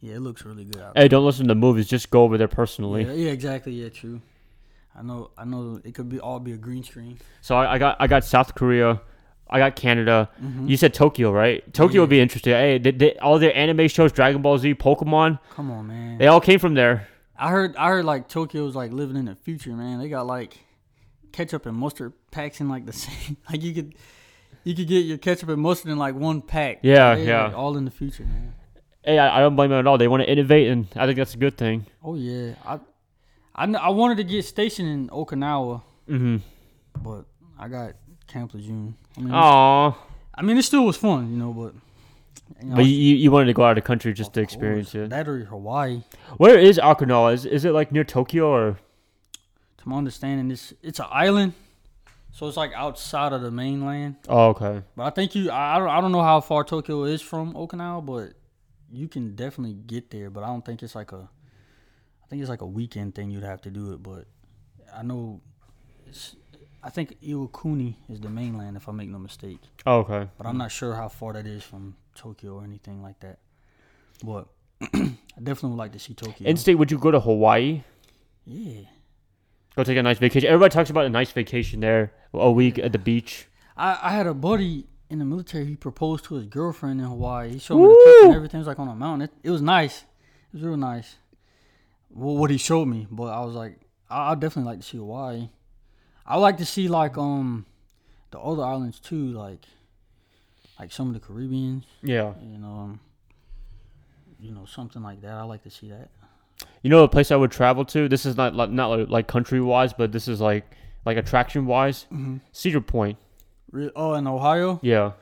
yeah, 0.00 0.14
it 0.14 0.20
looks 0.20 0.44
really 0.44 0.64
good. 0.64 0.80
Out 0.80 0.96
Hey, 0.96 1.08
don't 1.08 1.24
listen 1.24 1.48
to 1.48 1.54
movies. 1.54 1.88
Just 1.88 2.10
go 2.10 2.22
over 2.22 2.38
there 2.38 2.48
personally. 2.48 3.04
yeah, 3.04 3.12
yeah, 3.12 3.30
exactly. 3.30 3.72
Yeah, 3.72 3.88
true. 3.88 4.20
I 4.96 5.02
know. 5.02 5.30
I 5.36 5.44
know. 5.44 5.80
It 5.84 5.94
could 5.94 6.08
be 6.08 6.20
all 6.20 6.40
be 6.40 6.52
a 6.52 6.56
green 6.56 6.82
screen. 6.82 7.18
So 7.40 7.56
I, 7.56 7.74
I 7.74 7.78
got 7.78 7.96
I 8.00 8.06
got 8.06 8.24
South 8.24 8.54
Korea, 8.54 9.00
I 9.48 9.58
got 9.58 9.76
Canada. 9.76 10.28
Mm-hmm. 10.42 10.68
You 10.68 10.76
said 10.76 10.94
Tokyo, 10.94 11.30
right? 11.32 11.72
Tokyo 11.72 12.02
would 12.02 12.10
be 12.10 12.20
interesting. 12.20 12.52
Hey, 12.52 12.78
they, 12.78 12.90
they, 12.90 13.16
all 13.16 13.38
their 13.38 13.56
anime 13.56 13.88
shows, 13.88 14.12
Dragon 14.12 14.42
Ball 14.42 14.58
Z, 14.58 14.74
Pokemon, 14.74 15.38
Come 15.54 15.70
on, 15.70 15.86
man. 15.86 16.18
they 16.18 16.26
all 16.26 16.40
came 16.40 16.58
from 16.58 16.74
there. 16.74 17.08
I 17.36 17.50
heard. 17.50 17.76
I 17.76 17.88
heard 17.88 18.04
like 18.04 18.28
Tokyo's 18.28 18.74
like 18.74 18.92
living 18.92 19.16
in 19.16 19.26
the 19.26 19.36
future, 19.36 19.70
man. 19.70 20.00
They 20.00 20.08
got 20.08 20.26
like 20.26 20.58
ketchup 21.32 21.66
and 21.66 21.76
mustard 21.76 22.12
packs 22.30 22.60
in 22.60 22.68
like 22.68 22.86
the 22.86 22.92
same. 23.04 23.36
Like 23.50 23.62
you 23.62 23.74
could, 23.74 23.94
you 24.64 24.74
could 24.74 24.88
get 24.88 25.04
your 25.04 25.18
ketchup 25.18 25.48
and 25.48 25.60
mustard 25.62 25.90
in 25.90 25.98
like 25.98 26.14
one 26.14 26.40
pack. 26.42 26.80
Yeah, 26.82 27.14
They, 27.14 27.26
yeah. 27.26 27.46
like, 27.46 27.54
all 27.56 27.76
in 27.76 27.84
the 27.84 27.90
future, 27.90 28.24
man. 28.24 28.54
Hey, 29.04 29.18
I, 29.18 29.38
I 29.38 29.40
don't 29.40 29.56
blame 29.56 29.70
them 29.70 29.78
at 29.78 29.86
all. 29.86 29.96
They 29.98 30.08
want 30.08 30.22
to 30.22 30.30
innovate, 30.30 30.68
and 30.68 30.86
I 30.96 31.06
think 31.06 31.16
that's 31.16 31.34
a 31.34 31.38
good 31.38 31.56
thing. 31.56 31.86
Oh 32.02 32.14
yeah. 32.14 32.54
I, 32.66 32.78
I, 33.54 33.64
I 33.72 33.88
wanted 33.90 34.16
to 34.18 34.24
get 34.24 34.44
stationed 34.44 34.88
in 34.88 35.08
Okinawa, 35.08 35.82
Mm-hmm. 36.08 36.36
but 37.02 37.24
I 37.58 37.68
got 37.68 37.92
Camp 38.26 38.52
Lejeune. 38.54 38.94
I 39.16 39.20
mean, 39.20 39.32
Aw. 39.34 39.96
I 40.34 40.42
mean, 40.42 40.56
it 40.58 40.62
still 40.62 40.84
was 40.84 40.96
fun, 40.96 41.30
you 41.30 41.36
know, 41.36 41.52
but. 41.52 41.74
You 42.62 42.68
know, 42.70 42.76
But 42.76 42.86
you, 42.86 43.14
you 43.16 43.30
wanted 43.30 43.46
to 43.46 43.52
go 43.52 43.62
out 43.64 43.72
of 43.72 43.74
the 43.76 43.82
country 43.86 44.12
just 44.14 44.32
to 44.34 44.40
experience 44.40 44.92
course, 44.92 45.04
it. 45.06 45.10
That 45.10 45.28
or 45.28 45.44
Hawaii. 45.44 46.02
Where 46.38 46.58
is 46.58 46.78
Okinawa? 46.78 47.34
Is, 47.34 47.44
is 47.44 47.64
it 47.64 47.72
like 47.72 47.92
near 47.92 48.04
Tokyo 48.04 48.48
or? 48.48 48.78
My 49.88 49.96
understanding, 49.96 50.48
this 50.48 50.74
it's 50.82 50.98
an 50.98 51.06
island, 51.10 51.54
so 52.30 52.46
it's 52.46 52.58
like 52.58 52.72
outside 52.74 53.32
of 53.32 53.40
the 53.40 53.50
mainland. 53.50 54.16
Oh, 54.28 54.48
okay. 54.48 54.82
But 54.94 55.04
I 55.04 55.10
think 55.10 55.34
you, 55.34 55.50
I, 55.50 55.76
I 55.76 55.78
don't, 55.78 55.88
I 55.88 56.00
don't 56.02 56.12
know 56.12 56.22
how 56.22 56.42
far 56.42 56.62
Tokyo 56.62 57.04
is 57.04 57.22
from 57.22 57.54
Okinawa, 57.54 58.04
but 58.04 58.34
you 58.92 59.08
can 59.08 59.34
definitely 59.34 59.72
get 59.72 60.10
there. 60.10 60.28
But 60.28 60.44
I 60.44 60.48
don't 60.48 60.62
think 60.62 60.82
it's 60.82 60.94
like 60.94 61.12
a, 61.12 61.30
I 62.22 62.26
think 62.28 62.42
it's 62.42 62.50
like 62.50 62.60
a 62.60 62.66
weekend 62.66 63.14
thing. 63.14 63.30
You'd 63.30 63.44
have 63.44 63.62
to 63.62 63.70
do 63.70 63.94
it, 63.94 64.02
but 64.02 64.26
I 64.94 65.02
know, 65.02 65.40
it's, 66.06 66.36
I 66.82 66.90
think 66.90 67.18
Iwakuni 67.22 67.94
is 68.10 68.20
the 68.20 68.28
mainland, 68.28 68.76
if 68.76 68.90
I 68.90 68.92
make 68.92 69.08
no 69.08 69.18
mistake. 69.18 69.60
Oh, 69.86 70.00
okay. 70.00 70.28
But 70.36 70.46
I'm 70.46 70.58
not 70.58 70.70
sure 70.70 70.96
how 70.96 71.08
far 71.08 71.32
that 71.32 71.46
is 71.46 71.64
from 71.64 71.96
Tokyo 72.14 72.56
or 72.56 72.64
anything 72.64 73.02
like 73.02 73.20
that. 73.20 73.38
But 74.22 74.48
I 74.82 75.16
definitely 75.42 75.70
would 75.70 75.78
like 75.78 75.92
to 75.92 75.98
see 75.98 76.12
Tokyo. 76.12 76.46
In 76.46 76.58
state, 76.58 76.74
would 76.74 76.90
you 76.90 76.98
go 76.98 77.10
to 77.10 77.20
Hawaii? 77.20 77.84
yeah, 78.44 78.82
Go 79.78 79.84
take 79.84 79.96
a 79.96 80.02
nice 80.02 80.18
vacation. 80.18 80.48
Everybody 80.48 80.72
talks 80.72 80.90
about 80.90 81.06
a 81.06 81.08
nice 81.08 81.30
vacation 81.30 81.78
there, 81.78 82.12
a 82.34 82.50
week 82.50 82.80
at 82.80 82.90
the 82.90 82.98
beach. 82.98 83.46
I, 83.76 83.96
I 84.02 84.10
had 84.10 84.26
a 84.26 84.34
buddy 84.34 84.88
in 85.08 85.20
the 85.20 85.24
military. 85.24 85.66
He 85.66 85.76
proposed 85.76 86.24
to 86.24 86.34
his 86.34 86.46
girlfriend 86.46 87.00
in 87.00 87.06
Hawaii. 87.06 87.52
He 87.52 87.58
showed 87.60 87.82
me 87.82 87.86
the 87.86 87.94
picture 88.04 88.26
and 88.26 88.34
everything. 88.34 88.58
It 88.58 88.62
was 88.62 88.66
like 88.66 88.80
on 88.80 88.88
a 88.88 88.96
mountain. 88.96 89.28
It, 89.28 89.46
it 89.46 89.50
was 89.52 89.62
nice. 89.62 89.98
It 89.98 90.54
was 90.54 90.62
real 90.64 90.76
nice. 90.76 91.14
Well, 92.10 92.36
what 92.36 92.50
he 92.50 92.58
showed 92.58 92.86
me, 92.86 93.06
but 93.08 93.26
I 93.26 93.44
was 93.44 93.54
like, 93.54 93.78
I, 94.10 94.32
I'd 94.32 94.40
definitely 94.40 94.68
like 94.68 94.80
to 94.80 94.84
see 94.84 94.98
Hawaii. 94.98 95.48
I 96.26 96.34
would 96.34 96.42
like 96.42 96.56
to 96.56 96.66
see 96.66 96.88
like 96.88 97.16
um 97.16 97.64
the 98.32 98.40
other 98.40 98.64
islands 98.64 98.98
too, 98.98 99.26
like 99.26 99.64
like 100.80 100.90
some 100.90 101.06
of 101.06 101.14
the 101.14 101.20
Caribbean. 101.20 101.84
Yeah. 102.02 102.32
You 102.42 102.58
know, 102.58 102.66
um, 102.66 103.00
you 104.40 104.50
know 104.50 104.64
something 104.64 105.04
like 105.04 105.22
that. 105.22 105.34
I 105.34 105.44
like 105.44 105.62
to 105.62 105.70
see 105.70 105.90
that. 105.90 106.08
You 106.82 106.90
know 106.90 107.02
a 107.02 107.08
place 107.08 107.30
I 107.30 107.36
would 107.36 107.50
travel 107.50 107.84
to? 107.86 108.08
This 108.08 108.24
is 108.24 108.36
not 108.36 108.54
like, 108.54 108.70
not 108.70 109.10
like, 109.10 109.26
country 109.26 109.60
wise, 109.60 109.92
but 109.92 110.12
this 110.12 110.28
is 110.28 110.40
like 110.40 110.64
like 111.04 111.16
attraction 111.16 111.66
wise. 111.66 112.06
Mm-hmm. 112.12 112.36
Cedar 112.52 112.80
Point. 112.80 113.18
Re- 113.70 113.90
oh, 113.94 114.14
in 114.14 114.26
Ohio, 114.26 114.78
Yeah. 114.82 115.12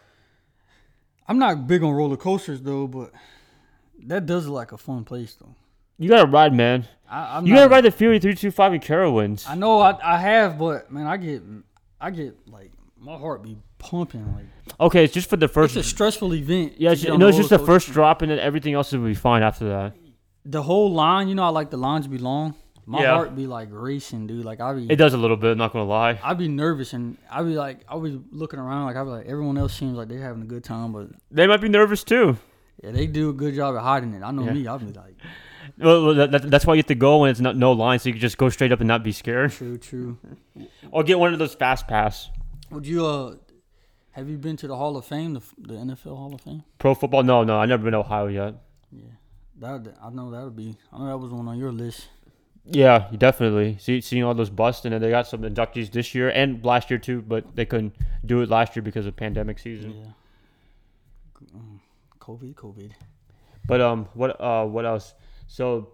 I'm 1.29 1.39
not 1.39 1.67
big 1.67 1.83
on 1.83 1.93
roller 1.93 2.17
coasters 2.17 2.61
though, 2.61 2.87
but 2.87 3.11
that 4.05 4.27
does 4.27 4.47
look 4.47 4.55
like 4.55 4.73
a 4.73 4.79
fun 4.79 5.05
place 5.05 5.35
though. 5.35 5.55
You 5.99 6.09
gotta 6.09 6.31
ride, 6.31 6.53
man. 6.53 6.87
I, 7.11 7.39
I'm 7.39 7.47
you 7.47 7.55
gotta 7.55 7.69
ride 7.69 7.85
the 7.85 7.91
Fury 7.91 8.19
325 8.19 8.75
in 8.75 8.81
Carowinds. 8.81 9.49
I 9.49 9.55
know 9.55 9.81
I, 9.81 9.99
I 10.03 10.19
have, 10.19 10.59
but 10.59 10.91
man, 10.93 11.07
I 11.07 11.17
get 11.17 11.43
I 12.01 12.11
get 12.11 12.37
like 12.47 12.71
my 12.99 13.17
heart 13.17 13.43
be 13.43 13.57
pumping. 13.79 14.33
Like 14.35 14.45
Okay, 14.79 15.05
it's 15.05 15.15
just 15.15 15.29
for 15.29 15.37
the 15.37 15.49
first. 15.49 15.77
it's 15.77 15.87
a 15.87 15.91
stressful 15.91 16.35
event. 16.35 16.75
Yeah, 16.79 16.93
it's, 16.93 17.05
no, 17.05 17.29
it's 17.29 17.39
just 17.39 17.51
the 17.51 17.59
first 17.59 17.91
drop, 17.93 18.23
and 18.23 18.31
then 18.31 18.39
everything 18.39 18.75
else 18.75 18.93
will 18.93 19.05
be 19.05 19.15
fine 19.15 19.43
after 19.43 19.69
that. 19.69 19.97
The 20.49 20.63
whole 20.63 20.93
line, 20.93 21.29
you 21.29 21.35
know, 21.35 21.43
I 21.43 21.49
like 21.49 21.71
the 21.71 21.77
lines 21.77 22.05
to 22.07 22.11
be 22.11 22.19
long. 22.19 22.55
My 22.89 23.03
Yeah. 23.03 23.15
heart 23.15 23.35
be 23.35 23.49
like 23.49 23.69
racing, 23.73 24.29
dude. 24.29 24.45
Like 24.45 24.61
I 24.61 24.73
be 24.75 24.87
It 24.89 24.95
does 24.97 25.13
a 25.13 25.17
little 25.19 25.37
bit. 25.37 25.57
Not 25.59 25.73
gonna 25.73 25.85
lie. 25.87 26.21
I 26.23 26.35
be 26.35 26.47
nervous 26.47 26.93
and 26.93 27.17
I 27.29 27.43
be 27.43 27.57
like 27.57 27.81
I 27.89 27.99
be 27.99 28.21
looking 28.31 28.61
around 28.61 28.87
like 28.87 28.95
I 28.97 29.03
be 29.03 29.11
like 29.11 29.27
everyone 29.27 29.59
else 29.59 29.75
seems 29.75 29.97
like 29.97 30.07
they're 30.09 30.23
having 30.23 30.43
a 30.43 30.47
good 30.47 30.63
time, 30.63 30.93
but 30.93 31.09
They 31.33 31.49
might 31.49 31.61
be 31.61 31.69
nervous 31.69 32.05
too. 32.05 32.37
yeah, 32.85 32.93
they 32.93 33.09
do 33.09 33.31
a 33.31 33.33
good 33.33 33.55
job 33.57 33.75
at 33.77 33.83
hiding 33.83 34.15
it. 34.15 34.23
I 34.23 34.31
know 34.31 34.45
Yeah. 34.45 34.53
me. 34.53 34.67
I'll 34.69 34.79
be 34.79 34.93
like, 34.93 35.17
Well, 35.79 36.05
well, 36.07 36.15
that, 36.15 36.31
that- 36.31 36.49
that's 36.51 36.65
why 36.65 36.75
you 36.75 36.79
have 36.79 36.87
to 36.87 36.95
go 36.95 37.19
when 37.19 37.31
it's 37.31 37.41
not 37.41 37.57
no 37.57 37.73
line, 37.73 37.99
so 37.99 38.09
you 38.09 38.13
can 38.13 38.21
just 38.21 38.39
go 38.39 38.49
straight 38.51 38.71
up 38.71 38.79
and 38.81 38.87
not 38.87 39.03
be 39.03 39.11
scared. 39.11 39.51
true, 39.51 39.79
true. 39.79 40.17
Or 40.93 41.03
get 41.03 41.19
one 41.19 41.33
of 41.33 41.41
those 41.41 41.55
fast 41.57 41.89
pass. 41.89 42.31
Would 42.71 42.87
you 42.87 43.05
uh 43.05 43.35
have 44.13 44.31
you 44.31 44.39
been 44.39 44.57
to 44.59 44.69
the 44.69 44.77
Hall 44.77 44.97
of 44.97 45.05
Fame, 45.05 45.35
the, 45.35 45.43
the 45.59 45.75
NFL 45.75 46.17
Hall 46.17 46.33
of 46.35 46.41
Fame? 46.41 46.63
Pro 46.79 46.95
football? 46.95 47.25
No, 47.25 47.43
no, 47.43 47.59
I 47.59 47.67
never 47.67 47.83
been 47.83 47.93
to 47.93 47.99
Ohio 47.99 48.29
yet. 48.29 48.55
Yeah, 48.93 49.03
that 49.61 49.95
I 50.03 50.11
know 50.11 50.31
that 50.31 50.45
would 50.45 50.57
be. 50.57 50.77
I 50.93 50.99
know 50.99 51.07
that 51.07 51.19
was 51.19 51.31
one 51.33 51.49
on 51.49 51.59
your 51.59 51.73
list. 51.73 52.09
Yeah, 52.69 53.09
definitely. 53.17 53.77
See, 53.79 54.01
seeing 54.01 54.25
all 54.25 54.35
those 54.35 54.51
busts, 54.51 54.85
and 54.85 54.93
then 54.93 55.01
they 55.01 55.11
got 55.11 55.27
some 55.29 55.43
inductees 55.43 55.91
this 55.93 56.15
year 56.15 56.31
and 56.31 56.65
last 56.65 56.91
year 56.91 56.99
too, 56.99 57.23
but 57.23 57.55
they 57.55 57.65
couldn't 57.65 57.95
do 58.25 58.41
it 58.43 58.49
last 58.51 58.75
year 58.75 58.83
because 58.83 59.07
of 59.07 59.15
pandemic 59.15 59.59
season. 59.61 59.93
Yeah. 59.97 60.13
Um, 61.55 61.81
COVID, 62.21 62.55
COVID. 62.55 62.91
But 63.67 63.81
um, 63.81 64.09
what 64.15 64.41
uh, 64.41 64.65
what 64.67 64.85
else? 64.85 65.15
So, 65.47 65.93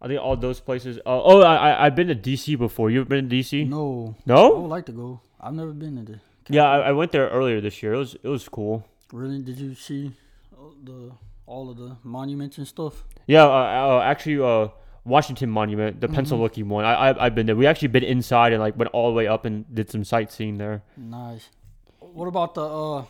I 0.00 0.08
think 0.08 0.20
all 0.20 0.36
those 0.36 0.58
places. 0.60 0.98
Uh, 0.98 1.22
oh, 1.22 1.42
I 1.42 1.70
I- 1.70 1.86
I've 1.86 1.94
been 1.94 2.08
to 2.08 2.14
DC 2.14 2.58
before. 2.58 2.90
You've 2.90 3.08
been 3.08 3.28
to 3.28 3.36
DC? 3.36 3.68
No, 3.68 4.14
No. 4.26 4.56
I 4.56 4.58
would 4.58 4.68
like 4.68 4.86
to 4.86 4.92
go. 4.92 5.20
I've 5.40 5.54
never 5.54 5.72
been 5.72 5.96
to 6.04 6.12
the. 6.12 6.20
Yeah, 6.48 6.64
I, 6.64 6.88
I 6.88 6.92
went 6.92 7.12
there 7.12 7.28
earlier 7.28 7.60
this 7.60 7.82
year. 7.82 7.94
It 7.94 7.98
was 7.98 8.16
it 8.22 8.28
was 8.28 8.48
cool. 8.48 8.84
Really? 9.12 9.40
Did 9.42 9.58
you 9.58 9.74
see 9.74 10.12
uh, 10.52 10.70
the 10.82 11.12
all 11.52 11.70
of 11.70 11.76
the 11.76 11.96
monuments 12.02 12.58
and 12.58 12.66
stuff? 12.66 13.04
Yeah, 13.26 13.44
uh, 13.44 13.98
uh, 13.98 14.02
actually, 14.12 14.40
uh, 14.40 14.68
Washington 15.04 15.50
Monument, 15.50 16.00
the 16.00 16.08
pencil 16.08 16.38
looking 16.38 16.68
one. 16.68 16.84
I, 16.84 16.94
I 16.94 17.26
I've 17.26 17.34
been 17.34 17.46
there. 17.46 17.56
We 17.56 17.66
actually 17.66 17.88
been 17.88 18.04
inside 18.04 18.52
and 18.52 18.60
like 18.62 18.76
went 18.78 18.90
all 18.92 19.08
the 19.10 19.14
way 19.14 19.26
up 19.26 19.44
and 19.44 19.64
did 19.74 19.90
some 19.90 20.04
sightseeing 20.04 20.58
there. 20.58 20.82
Nice. 20.96 21.50
What 21.98 22.28
about 22.28 22.54
the 22.54 22.66
uh 22.66 23.04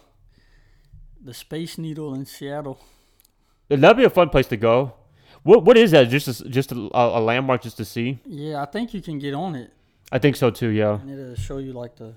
the 1.20 1.34
Space 1.34 1.78
Needle 1.78 2.14
in 2.14 2.24
Seattle? 2.24 2.78
That'd 3.68 3.96
be 3.96 4.04
a 4.04 4.10
fun 4.10 4.28
place 4.28 4.48
to 4.48 4.56
go. 4.56 4.94
What 5.42 5.64
what 5.64 5.76
is 5.76 5.90
that? 5.90 6.08
Just 6.08 6.28
a, 6.28 6.48
just 6.48 6.72
a, 6.72 6.88
a 6.94 7.20
landmark 7.20 7.62
just 7.62 7.76
to 7.76 7.84
see? 7.84 8.18
Yeah, 8.26 8.62
I 8.62 8.66
think 8.66 8.94
you 8.94 9.02
can 9.02 9.18
get 9.18 9.34
on 9.34 9.54
it, 9.54 9.70
I 10.10 10.18
think 10.18 10.36
so 10.36 10.50
too. 10.50 10.68
Yeah, 10.68 11.00
and 11.00 11.10
it'll 11.10 11.34
show 11.34 11.58
you 11.58 11.72
like 11.72 11.96
the 11.96 12.14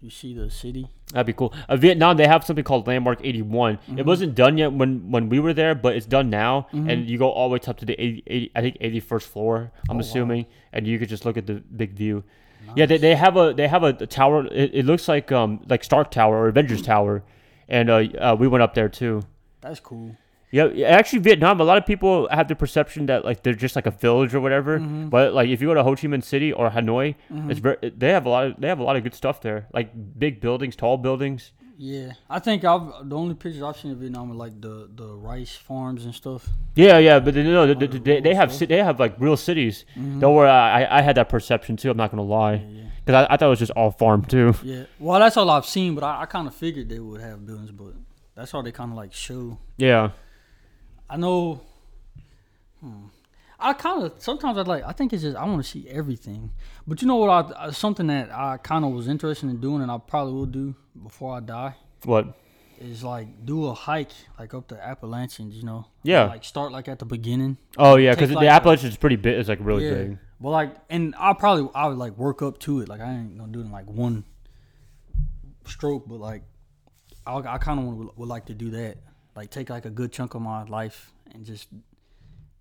you 0.00 0.10
see 0.10 0.34
the 0.34 0.50
city. 0.50 0.88
that'd 1.12 1.26
be 1.26 1.32
cool. 1.32 1.52
Uh, 1.68 1.76
Vietnam, 1.76 2.16
they 2.16 2.26
have 2.26 2.44
something 2.44 2.64
called 2.64 2.86
Landmark 2.86 3.20
81. 3.24 3.78
It 3.96 4.04
wasn't 4.06 4.34
done 4.34 4.58
yet 4.58 4.72
when 4.72 5.10
when 5.10 5.28
we 5.28 5.40
were 5.40 5.54
there, 5.54 5.74
but 5.74 5.96
it's 5.96 6.06
done 6.06 6.28
now, 6.30 6.68
and 6.72 7.08
you 7.08 7.18
go 7.18 7.30
all 7.30 7.48
the 7.48 7.54
way 7.54 7.60
up 7.66 7.76
to 7.78 7.84
the 7.86 7.94
80, 7.94 8.22
80 8.26 8.52
I 8.54 8.60
think 8.60 8.78
81st 8.78 9.22
floor. 9.22 9.72
I'm 9.88 9.92
Oh, 9.92 9.94
wow. 9.94 10.00
assuming, 10.00 10.46
and 10.72 10.86
you 10.86 10.98
could 10.98 11.08
just 11.08 11.24
look 11.24 11.36
at 11.36 11.46
the 11.46 11.54
big 11.54 11.92
view. 11.94 12.24
Yeah, 12.74 12.86
they, 12.86 12.98
they 12.98 13.14
have 13.14 13.36
a 13.36 13.54
they 13.54 13.68
have 13.68 13.84
a, 13.84 13.92
tower. 13.92 14.46
It, 14.46 14.74
it 14.74 14.84
looks 14.86 15.08
like 15.08 15.30
um 15.32 15.62
like 15.68 15.82
Stark 15.84 16.10
Tower 16.10 16.36
or 16.36 16.48
Avengers 16.48 16.82
Tower, 16.82 17.22
and 17.68 17.88
uh, 17.88 17.96
uh 18.18 18.36
we 18.38 18.48
went 18.48 18.62
up 18.62 18.74
there 18.74 18.88
too. 18.88 19.22
That's 19.60 19.80
cool. 19.80 20.16
Yeah, 20.50 20.68
yeah, 20.72 20.86
actually, 20.88 21.18
Vietnam. 21.20 21.60
A 21.60 21.64
lot 21.64 21.76
of 21.78 21.86
people 21.86 22.28
have 22.30 22.48
the 22.48 22.54
perception 22.54 23.06
that 23.06 23.24
like 23.24 23.42
they're 23.42 23.54
just 23.54 23.76
like 23.76 23.86
a 23.86 23.90
village 23.90 24.34
or 24.34 24.40
whatever. 24.40 24.78
Mm-hmm. 24.78 25.08
But 25.08 25.34
like 25.34 25.48
if 25.48 25.60
you 25.60 25.68
go 25.68 25.74
to 25.74 25.82
Ho 25.82 25.96
Chi 25.96 26.06
Minh 26.06 26.22
City 26.22 26.52
or 26.52 26.70
Hanoi, 26.70 27.16
mm-hmm. 27.30 27.50
it's 27.50 27.60
very 27.60 27.76
they 27.82 28.10
have 28.10 28.26
a 28.26 28.28
lot 28.28 28.46
of 28.46 28.60
they 28.60 28.68
have 28.68 28.78
a 28.78 28.84
lot 28.84 28.96
of 28.96 29.02
good 29.02 29.14
stuff 29.14 29.40
there, 29.40 29.66
like 29.72 29.90
big 30.18 30.40
buildings, 30.40 30.76
tall 30.76 30.96
buildings. 30.96 31.52
Yeah, 31.78 32.12
I 32.30 32.38
think 32.38 32.64
I've 32.64 33.08
the 33.08 33.16
only 33.16 33.34
pictures 33.34 33.62
I've 33.62 33.76
seen 33.76 33.90
of 33.90 33.98
Vietnam 33.98 34.30
are 34.32 34.34
like 34.34 34.60
the 34.60 34.88
the 34.94 35.14
rice 35.14 35.54
farms 35.54 36.04
and 36.04 36.14
stuff. 36.14 36.48
Yeah, 36.74 36.98
yeah, 36.98 37.18
but 37.18 37.34
they, 37.34 37.42
no, 37.42 37.74
they, 37.74 37.86
they, 37.86 38.20
they 38.20 38.34
have 38.34 38.56
they 38.58 38.82
have 38.82 38.98
like 38.98 39.16
real 39.18 39.36
cities. 39.36 39.84
Mm-hmm. 39.94 40.20
Don't 40.20 40.34
worry, 40.34 40.48
I 40.48 40.98
I 40.98 41.02
had 41.02 41.16
that 41.16 41.28
perception 41.28 41.76
too. 41.76 41.90
I'm 41.90 41.96
not 41.96 42.10
gonna 42.10 42.22
lie, 42.22 42.54
Yeah, 42.54 42.84
because 43.04 43.26
I, 43.28 43.34
I 43.34 43.36
thought 43.36 43.46
it 43.46 43.50
was 43.50 43.58
just 43.58 43.72
all 43.72 43.90
farm 43.90 44.24
too. 44.24 44.54
yeah. 44.62 44.84
Well, 44.98 45.20
that's 45.20 45.36
all 45.36 45.50
I've 45.50 45.66
seen, 45.66 45.94
but 45.94 46.04
I, 46.04 46.22
I 46.22 46.26
kind 46.26 46.48
of 46.48 46.54
figured 46.54 46.88
they 46.88 46.98
would 46.98 47.20
have 47.20 47.44
buildings, 47.44 47.72
but 47.72 47.92
that's 48.34 48.54
all 48.54 48.62
they 48.62 48.72
kind 48.72 48.92
of 48.92 48.96
like 48.96 49.12
show. 49.12 49.58
Yeah, 49.76 50.12
I 51.08 51.16
know. 51.16 51.60
Hmm. 52.80 53.06
I 53.58 53.72
kind 53.72 54.02
of 54.02 54.12
sometimes 54.18 54.58
I 54.58 54.62
like. 54.62 54.84
I 54.84 54.92
think 54.92 55.12
it's 55.12 55.22
just 55.22 55.36
I 55.36 55.44
want 55.44 55.64
to 55.64 55.68
see 55.68 55.88
everything. 55.88 56.50
But 56.86 57.00
you 57.00 57.08
know 57.08 57.16
what? 57.16 57.30
I, 57.30 57.66
I 57.66 57.70
something 57.70 58.06
that 58.08 58.30
I 58.30 58.58
kind 58.58 58.84
of 58.84 58.92
was 58.92 59.08
interested 59.08 59.48
in 59.48 59.60
doing, 59.60 59.82
and 59.82 59.90
I 59.90 59.98
probably 59.98 60.34
will 60.34 60.46
do 60.46 60.74
before 61.02 61.36
I 61.36 61.40
die 61.40 61.74
what? 62.04 62.34
is 62.78 63.02
like 63.02 63.46
do 63.46 63.66
a 63.66 63.74
hike 63.74 64.12
like 64.38 64.54
up 64.54 64.68
the 64.68 64.82
Appalachians. 64.82 65.56
You 65.56 65.64
know? 65.64 65.86
Yeah. 66.02 66.24
Like 66.24 66.44
start 66.44 66.72
like 66.72 66.88
at 66.88 66.98
the 66.98 67.04
beginning. 67.04 67.56
Oh 67.78 67.96
yeah, 67.96 68.14
because 68.14 68.28
the 68.28 68.36
like, 68.36 68.46
a- 68.46 68.50
Appalachians 68.50 68.94
is 68.94 68.98
pretty 68.98 69.16
big. 69.16 69.38
It's 69.38 69.48
like 69.48 69.58
really 69.60 69.86
yeah. 69.86 69.94
big. 69.94 70.18
But 70.40 70.50
like, 70.50 70.76
and 70.90 71.14
I 71.18 71.32
probably 71.32 71.70
I 71.74 71.86
would 71.86 71.98
like 71.98 72.16
work 72.18 72.42
up 72.42 72.58
to 72.60 72.80
it. 72.80 72.88
Like 72.88 73.00
I 73.00 73.10
ain't 73.10 73.38
gonna 73.38 73.52
do 73.52 73.60
it 73.60 73.64
in 73.64 73.72
like 73.72 73.88
one 73.88 74.24
stroke, 75.66 76.06
but 76.06 76.20
like 76.20 76.42
I, 77.26 77.36
I 77.36 77.58
kind 77.58 77.80
of 77.80 77.86
would, 77.86 78.16
would 78.16 78.28
like 78.28 78.46
to 78.46 78.54
do 78.54 78.70
that. 78.70 78.98
Like 79.36 79.50
take 79.50 79.68
like 79.70 79.84
a 79.84 79.90
good 79.90 80.12
chunk 80.12 80.34
of 80.34 80.42
my 80.42 80.64
life 80.64 81.12
and 81.32 81.44
just 81.44 81.68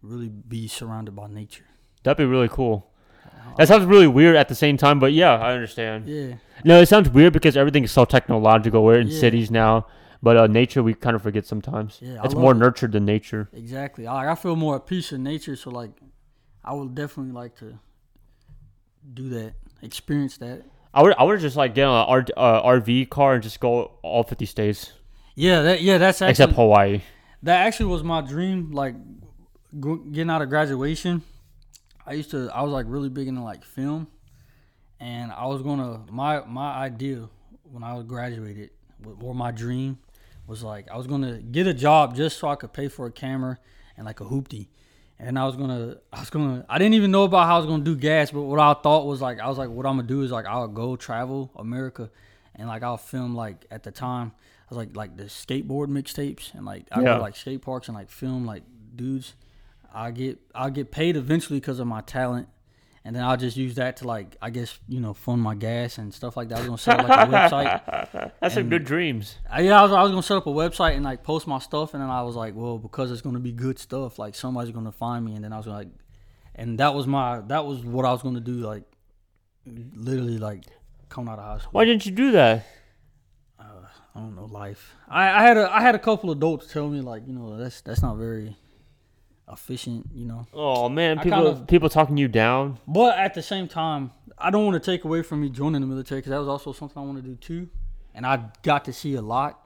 really 0.02 0.30
be 0.30 0.68
surrounded 0.68 1.16
by 1.16 1.28
nature. 1.28 1.64
That'd 2.04 2.18
be 2.18 2.26
really 2.26 2.50
cool. 2.50 2.92
That 3.58 3.68
sounds 3.68 3.86
really 3.86 4.08
weird 4.08 4.36
at 4.36 4.50
the 4.50 4.56
same 4.56 4.76
time, 4.78 5.00
but 5.00 5.14
yeah, 5.14 5.34
I 5.36 5.54
understand. 5.54 6.08
Yeah, 6.08 6.36
No, 6.64 6.82
it 6.82 6.88
sounds 6.88 7.10
weird 7.10 7.32
because 7.34 7.56
everything 7.56 7.84
is 7.84 7.92
so 7.92 8.04
technological. 8.06 8.84
We're 8.84 9.00
in 9.00 9.08
Yeah. 9.08 9.20
cities 9.20 9.50
now, 9.50 9.88
but 10.22 10.36
uh, 10.36 10.48
nature 10.48 10.84
we 10.84 10.94
kind 10.94 11.16
of 11.16 11.22
forget 11.22 11.46
sometimes. 11.46 12.00
Yeah, 12.02 12.20
it's 12.24 12.36
more 12.36 12.52
it. 12.52 12.56
nurtured 12.58 12.92
than 12.92 13.06
nature. 13.06 13.48
exactly. 13.54 14.06
I, 14.08 14.32
I 14.32 14.36
feel 14.36 14.56
more 14.56 14.76
at 14.76 14.86
peace 14.86 15.12
in 15.14 15.24
nature, 15.24 15.56
so 15.56 15.70
like, 15.70 15.92
I 16.64 16.74
would 16.74 16.94
definitely 16.96 17.32
like 17.34 17.56
to 17.60 17.80
do 19.14 19.30
that, 19.30 19.54
experience 19.82 20.38
that. 20.40 20.64
I 20.94 21.02
would 21.04 21.14
I 21.18 21.24
would 21.24 21.40
just 21.40 21.56
like 21.56 21.76
get 21.76 21.84
an 21.84 21.90
R, 21.90 22.26
uh, 22.38 22.62
RV 22.64 23.10
car 23.10 23.34
and 23.36 23.44
just 23.44 23.60
go 23.60 23.92
all 24.02 24.24
50 24.24 24.46
states 24.46 24.94
Yeah, 25.36 25.62
that 25.64 25.82
yeah, 25.82 25.98
that's 25.98 26.22
actually 26.22 26.32
except 26.32 26.54
Hawaii. 26.54 27.02
that 27.44 27.66
actually 27.68 27.88
was 27.88 28.04
my 28.04 28.22
dream. 28.22 28.72
Like 28.72 28.96
getting 29.80 30.30
out 30.30 30.42
of 30.42 30.50
graduation, 30.50 31.22
I 32.06 32.14
used 32.14 32.32
to 32.32 32.50
I 32.54 32.62
was 32.62 32.72
like 32.72 32.86
really 32.88 33.10
big 33.10 33.28
into 33.28 33.42
like 33.42 33.64
film, 33.64 34.08
and 35.00 35.32
I 35.32 35.46
was 35.48 35.62
gonna 35.62 36.02
my 36.10 36.42
my 36.46 36.74
idea 36.74 37.28
when 37.64 37.84
I 37.84 37.94
was 37.96 38.06
graduated 38.06 38.70
or 39.22 39.36
my 39.36 39.52
dream 39.52 39.98
was 40.48 40.64
like 40.64 40.90
I 40.90 40.98
was 40.98 41.08
gonna 41.08 41.40
get 41.40 41.68
a 41.68 41.74
job 41.74 42.16
just 42.16 42.38
so 42.38 42.48
I 42.48 42.56
could 42.56 42.72
pay 42.72 42.88
for 42.88 43.06
a 43.06 43.12
camera 43.12 43.58
and 43.98 44.06
like 44.06 44.22
a 44.22 44.26
hoopty. 44.26 44.68
And 45.18 45.40
I 45.40 45.46
was 45.46 45.56
gonna, 45.56 45.96
I 46.12 46.20
was 46.20 46.30
gonna, 46.30 46.66
I 46.68 46.78
didn't 46.78 46.96
even 46.96 47.10
know 47.10 47.24
about 47.24 47.46
how 47.48 47.56
I 47.56 47.58
was 47.60 47.68
gonna 47.68 47.86
do 47.86 47.96
gas, 47.96 48.32
but 48.32 48.42
what 48.42 48.60
I 48.60 48.74
thought 48.74 49.06
was 49.06 49.22
like, 49.22 49.40
I 49.40 49.48
was 49.48 49.58
like, 49.58 49.70
what 49.70 49.86
I'm 49.86 49.96
gonna 49.96 50.10
do 50.10 50.24
is 50.24 50.32
like, 50.32 50.46
I'll 50.46 50.68
go 50.68 50.98
travel 50.98 51.52
America, 51.56 52.12
and 52.54 52.68
like 52.68 52.84
I'll 52.84 52.98
film 52.98 53.34
like 53.34 53.66
at 53.72 53.84
the 53.84 53.92
time, 53.92 54.34
I 54.70 54.74
was 54.74 54.78
like 54.78 54.96
like 54.96 55.16
the 55.18 55.26
skateboard 55.26 55.88
mixtapes 55.88 56.54
and 56.54 56.66
like 56.66 56.86
I 56.92 57.02
Yeah. 57.02 57.16
go 57.16 57.22
like 57.22 57.36
skate 57.36 57.62
parks 57.62 57.88
and 57.88 57.96
like 57.96 58.10
film 58.10 58.46
like 58.46 58.64
dudes. 58.96 59.36
I 59.94 60.12
get 60.12 60.40
I 60.54 60.70
get 60.72 60.92
paid 60.92 61.16
eventually 61.16 61.60
because 61.60 61.80
of 61.80 61.88
my 61.88 62.02
talent, 62.02 62.50
and 63.06 63.16
then 63.16 63.24
I'll 63.24 63.38
just 63.38 63.56
use 63.56 63.76
that 63.76 63.98
to 63.98 64.08
like 64.08 64.36
I 64.42 64.50
guess 64.50 64.78
you 64.90 65.00
know 65.00 65.14
fund 65.14 65.42
my 65.42 65.56
gas 65.56 65.98
and 66.00 66.14
stuff 66.14 66.36
like 66.36 66.50
that. 66.50 66.56
I 66.58 66.60
was 66.62 66.68
gonna 66.68 66.78
set 66.80 67.00
up 67.00 67.08
like 67.08 67.28
a 67.28 67.32
website. 67.32 68.32
That's 68.42 68.56
some 68.56 68.68
good 68.70 68.84
dreams. 68.84 69.38
Uh, 69.56 69.62
yeah, 69.62 69.80
I 69.80 69.84
was, 69.84 69.92
I 69.92 70.02
was 70.02 70.12
gonna 70.12 70.24
set 70.24 70.36
up 70.38 70.48
a 70.48 70.50
website 70.50 70.96
and 70.96 71.06
like 71.06 71.24
post 71.24 71.48
my 71.48 71.60
stuff, 71.60 71.94
and 71.94 72.02
then 72.04 72.10
I 72.10 72.24
was 72.24 72.36
like, 72.36 72.56
well, 72.56 72.78
because 72.78 73.12
it's 73.12 73.22
gonna 73.22 73.40
be 73.40 73.52
good 73.54 73.78
stuff, 73.80 74.18
like 74.20 74.36
somebody's 74.36 74.74
gonna 74.74 74.92
find 74.92 75.24
me, 75.24 75.36
and 75.36 75.44
then 75.46 75.54
I 75.54 75.58
was 75.58 75.68
like, 75.68 75.88
and 76.56 76.78
that 76.80 76.94
was 76.94 77.06
my 77.08 77.40
that 77.48 77.66
was 77.66 77.80
what 77.86 78.04
I 78.06 78.12
was 78.12 78.22
gonna 78.24 78.40
do, 78.42 78.54
like 78.56 78.84
literally 79.66 80.38
like 80.38 80.64
coming 81.10 81.32
out 81.32 81.40
of 81.40 81.46
high 81.46 81.58
school. 81.60 81.70
Why 81.72 81.86
didn't 81.86 82.06
you 82.06 82.12
do 82.12 82.32
that? 82.32 82.66
I 84.16 84.20
don't 84.20 84.36
know 84.36 84.46
life. 84.46 84.94
I, 85.10 85.30
I 85.30 85.42
had 85.44 85.58
a 85.58 85.70
I 85.74 85.82
had 85.82 85.94
a 85.96 86.00
couple 86.00 86.32
adults 86.32 86.72
tell 86.72 86.88
me 86.88 87.02
like 87.02 87.28
you 87.28 87.34
know 87.34 87.58
that's 87.58 87.82
that's 87.82 88.02
not 88.02 88.16
very 88.16 88.56
efficient, 89.52 90.08
you 90.14 90.26
know. 90.26 90.48
Oh 90.54 90.88
man, 90.90 91.20
I 91.20 91.24
people 91.24 91.44
kinda- 91.54 91.66
people 91.66 91.90
talking 91.90 92.18
you 92.18 92.28
down. 92.28 92.80
But 92.88 93.18
at 93.18 93.34
the 93.34 93.42
same 93.44 93.68
time, 93.68 94.12
I 94.38 94.50
don't 94.52 94.66
want 94.66 94.82
to 94.82 94.92
take 94.92 95.04
away 95.04 95.22
from 95.22 95.42
me 95.42 95.50
joining 95.50 95.82
the 95.82 95.88
military 95.88 96.20
because 96.22 96.32
that 96.32 96.40
was 96.40 96.48
also 96.48 96.72
something 96.72 96.98
I 97.02 97.06
want 97.06 97.18
to 97.18 97.30
do 97.30 97.36
too, 97.36 97.70
and 98.14 98.26
I 98.26 98.46
got 98.64 98.86
to 98.86 98.94
see 98.94 99.16
a 99.16 99.22
lot. 99.22 99.60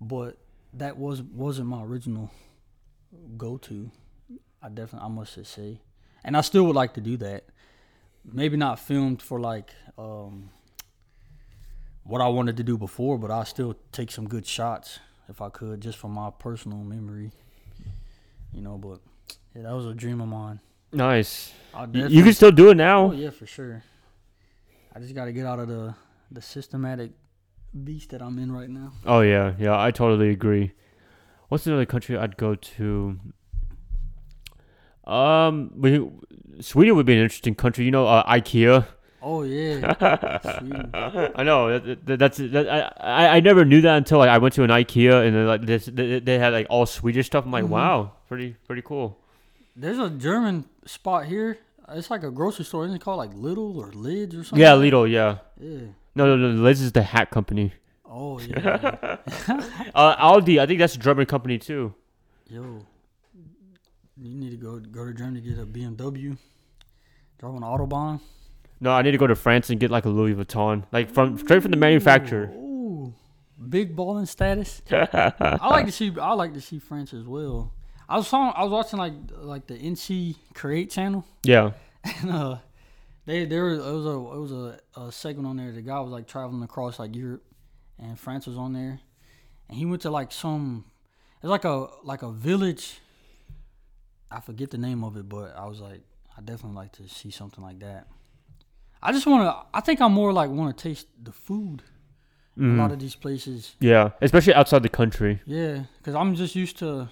But 0.00 0.38
that 0.74 0.96
was 0.96 1.20
wasn't 1.22 1.68
my 1.68 1.82
original 1.82 2.30
go 3.36 3.56
to. 3.58 3.90
I 4.62 4.68
definitely 4.68 5.06
I 5.06 5.08
must 5.10 5.34
just 5.34 5.52
say, 5.52 5.80
and 6.24 6.36
I 6.36 6.40
still 6.42 6.64
would 6.64 6.76
like 6.76 6.94
to 6.94 7.00
do 7.00 7.16
that. 7.18 7.44
Maybe 8.24 8.56
not 8.56 8.78
filmed 8.78 9.20
for 9.20 9.40
like 9.40 9.72
um, 9.98 10.50
what 12.04 12.20
I 12.20 12.28
wanted 12.28 12.56
to 12.58 12.62
do 12.62 12.76
before, 12.76 13.18
but 13.18 13.30
I 13.30 13.44
still 13.44 13.74
take 13.92 14.10
some 14.10 14.26
good 14.28 14.46
shots 14.46 14.98
if 15.28 15.40
I 15.40 15.48
could, 15.50 15.80
just 15.80 15.98
from 15.98 16.12
my 16.12 16.30
personal 16.30 16.78
memory. 16.78 17.30
You 18.52 18.60
know, 18.60 18.76
but 18.78 18.98
yeah, 19.54 19.62
that 19.62 19.72
was 19.72 19.86
a 19.86 19.94
dream 19.94 20.20
of 20.20 20.28
mine. 20.28 20.60
Nice. 20.92 21.52
I'll 21.72 21.82
Y- 21.82 21.86
definitely- 21.86 22.16
You 22.16 22.22
can 22.24 22.32
still 22.34 22.50
do 22.52 22.70
it 22.70 22.76
now. 22.76 23.06
Oh 23.06 23.12
yeah, 23.12 23.30
for 23.30 23.46
sure. 23.46 23.82
I 24.94 24.98
just 25.00 25.14
got 25.14 25.24
to 25.26 25.32
get 25.32 25.46
out 25.46 25.58
of 25.58 25.68
the 25.68 25.94
the 26.30 26.42
systematic 26.42 27.12
beast 27.84 28.10
that 28.10 28.20
I'm 28.22 28.38
in 28.38 28.52
right 28.52 28.68
now. 28.68 28.92
Oh 29.06 29.20
yeah, 29.20 29.54
yeah, 29.58 29.78
I 29.80 29.90
totally 29.90 30.28
agree. 30.30 30.72
What's 31.48 31.66
another 31.66 31.86
country 31.86 32.16
I'd 32.18 32.36
go 32.36 32.54
to? 32.54 33.18
Um, 35.04 35.72
we, 35.76 36.08
Sweden 36.60 36.94
would 36.96 37.06
be 37.06 37.14
an 37.14 37.20
interesting 37.20 37.54
country. 37.54 37.84
You 37.84 37.90
know, 37.90 38.06
uh, 38.06 38.22
IKEA. 38.30 38.86
Oh 39.24 39.42
yeah, 39.44 39.94
I 41.36 41.42
know 41.44 41.78
that, 41.78 42.06
that, 42.06 42.18
that's 42.18 42.38
that, 42.38 42.68
I, 42.68 43.26
I 43.26 43.36
I 43.36 43.40
never 43.40 43.64
knew 43.64 43.80
that 43.82 43.96
until 43.96 44.18
like, 44.18 44.28
I 44.30 44.38
went 44.38 44.54
to 44.54 44.64
an 44.64 44.70
IKEA 44.70 45.26
and 45.26 45.36
then 45.36 45.46
like 45.46 45.62
this 45.62 45.86
they, 45.86 46.18
they 46.18 46.38
had 46.40 46.52
like 46.52 46.66
all 46.68 46.86
Swedish 46.86 47.26
stuff. 47.26 47.44
I'm 47.44 47.52
like, 47.52 47.64
Mhm. 47.64 47.68
wow, 47.68 48.12
pretty 48.28 48.56
pretty 48.66 48.82
cool. 48.82 49.16
There's 49.76 49.98
a 50.00 50.10
German 50.10 50.64
spot 50.86 51.26
here. 51.26 51.58
It's 51.90 52.10
like 52.10 52.24
a 52.24 52.30
grocery 52.30 52.64
store. 52.64 52.84
Isn't 52.84 52.96
it 52.96 53.00
called 53.02 53.18
like 53.18 53.30
Little 53.34 53.78
or 53.78 53.92
Lids 53.92 54.34
or 54.34 54.42
something? 54.44 54.58
Yeah, 54.60 54.72
Lidl. 54.72 55.08
Yeah. 55.10 55.38
Yeah. 55.60 55.86
No, 56.14 56.26
no, 56.26 56.36
no. 56.36 56.48
Lids 56.62 56.80
is 56.80 56.92
the 56.92 57.02
hat 57.02 57.30
company. 57.30 57.72
Oh 58.04 58.40
yeah. 58.40 59.18
Uh, 59.94 60.16
Aldi. 60.16 60.58
I 60.60 60.66
think 60.66 60.78
that's 60.80 60.96
a 60.96 60.98
German 60.98 61.26
company 61.26 61.58
too. 61.58 61.94
Yo, 62.50 62.84
you 64.20 64.34
need 64.34 64.50
to 64.50 64.56
go 64.56 64.78
go 64.80 65.04
to 65.06 65.12
Germany 65.14 65.40
to 65.40 65.48
get 65.48 65.58
a 65.58 65.66
BMW. 65.66 66.36
Drive 67.38 67.54
on 67.54 67.62
autobahn. 67.62 68.20
No, 68.82 68.90
I 68.90 69.02
need 69.02 69.12
to 69.12 69.18
go 69.18 69.28
to 69.28 69.36
France 69.36 69.70
and 69.70 69.78
get 69.78 69.92
like 69.92 70.06
a 70.06 70.08
Louis 70.08 70.34
Vuitton, 70.34 70.82
like 70.90 71.08
from 71.08 71.38
straight 71.38 71.62
from 71.62 71.70
the 71.70 71.76
manufacturer. 71.76 72.50
Ooh, 72.52 73.14
big 73.68 73.94
balling 73.94 74.26
status. 74.26 74.82
I 74.90 75.68
like 75.70 75.86
to 75.86 75.92
see. 75.92 76.12
I 76.20 76.32
like 76.32 76.52
to 76.54 76.60
see 76.60 76.80
France 76.80 77.14
as 77.14 77.24
well. 77.24 77.72
I 78.08 78.16
was 78.16 78.26
saw, 78.26 78.50
I 78.50 78.64
was 78.64 78.72
watching 78.72 78.98
like 78.98 79.12
like 79.36 79.68
the 79.68 79.78
NC 79.78 80.34
Create 80.54 80.90
channel, 80.90 81.24
Yeah. 81.44 81.70
and 82.20 82.32
uh, 82.32 82.56
they 83.24 83.44
there 83.44 83.66
was 83.66 83.78
it 83.78 83.92
was 83.92 84.04
a 84.04 84.10
it 84.10 84.40
was 84.40 84.52
a, 84.52 85.00
a 85.00 85.12
segment 85.12 85.46
on 85.46 85.58
there. 85.58 85.70
The 85.70 85.82
guy 85.82 86.00
was 86.00 86.10
like 86.10 86.26
traveling 86.26 86.64
across 86.64 86.98
like 86.98 87.14
Europe, 87.14 87.44
and 88.00 88.18
France 88.18 88.48
was 88.48 88.56
on 88.56 88.72
there, 88.72 88.98
and 89.68 89.78
he 89.78 89.86
went 89.86 90.02
to 90.02 90.10
like 90.10 90.32
some. 90.32 90.86
It's 91.40 91.48
like 91.48 91.64
a 91.64 91.86
like 92.02 92.22
a 92.22 92.32
village. 92.32 92.98
I 94.28 94.40
forget 94.40 94.72
the 94.72 94.78
name 94.78 95.04
of 95.04 95.16
it, 95.16 95.28
but 95.28 95.54
I 95.56 95.66
was 95.66 95.78
like, 95.78 96.00
I 96.36 96.40
definitely 96.40 96.74
like 96.74 96.90
to 96.94 97.08
see 97.08 97.30
something 97.30 97.62
like 97.62 97.78
that. 97.78 98.08
I 99.02 99.12
just 99.12 99.26
want 99.26 99.42
to. 99.44 99.66
I 99.74 99.80
think 99.80 100.00
I'm 100.00 100.12
more 100.12 100.32
like 100.32 100.50
want 100.50 100.76
to 100.76 100.82
taste 100.82 101.06
the 101.22 101.32
food. 101.32 101.82
A 102.56 102.60
Mhm. 102.60 102.76
lot 102.78 102.92
of 102.92 102.98
these 102.98 103.14
places. 103.16 103.74
Yeah, 103.80 104.10
especially 104.20 104.52
outside 104.54 104.82
the 104.82 104.90
country. 104.90 105.40
Yeah, 105.46 105.84
because 105.98 106.14
I'm 106.14 106.34
just 106.34 106.54
used 106.54 106.76
to 106.78 107.08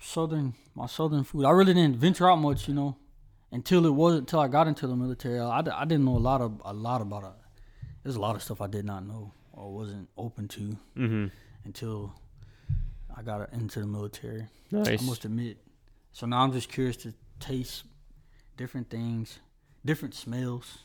southern 0.00 0.54
my 0.74 0.86
southern 0.86 1.24
food. 1.24 1.44
I 1.44 1.50
really 1.50 1.74
didn't 1.74 1.96
venture 1.96 2.30
out 2.30 2.36
much, 2.36 2.68
you 2.68 2.74
know, 2.74 2.96
until 3.52 3.84
it 3.86 3.90
wasn't 3.90 4.20
until 4.22 4.40
I 4.40 4.48
got 4.48 4.66
into 4.68 4.86
the 4.86 4.96
military. 4.96 5.40
I 5.40 5.60
didn't 5.62 6.04
know 6.04 6.16
a 6.16 6.24
lot 6.30 6.40
of 6.40 6.60
a 6.64 6.72
lot 6.72 7.00
about 7.00 7.24
it. 7.24 7.32
There's 8.02 8.16
a 8.16 8.20
lot 8.20 8.36
of 8.36 8.42
stuff 8.42 8.60
I 8.60 8.66
did 8.68 8.84
not 8.84 9.04
know 9.06 9.32
or 9.52 9.72
wasn't 9.72 10.08
open 10.16 10.48
to 10.48 10.76
Mm-hmm. 10.96 11.26
until 11.64 12.14
I 13.16 13.22
got 13.22 13.52
into 13.52 13.80
the 13.80 13.86
military. 13.86 14.46
Nice. 14.70 15.02
I 15.02 15.06
must 15.06 15.24
admit. 15.24 15.58
So 16.12 16.26
now 16.26 16.42
I'm 16.42 16.52
just 16.52 16.68
curious 16.68 16.96
to 16.98 17.12
taste 17.40 17.84
different 18.56 18.88
things, 18.90 19.38
different 19.84 20.14
smells. 20.14 20.78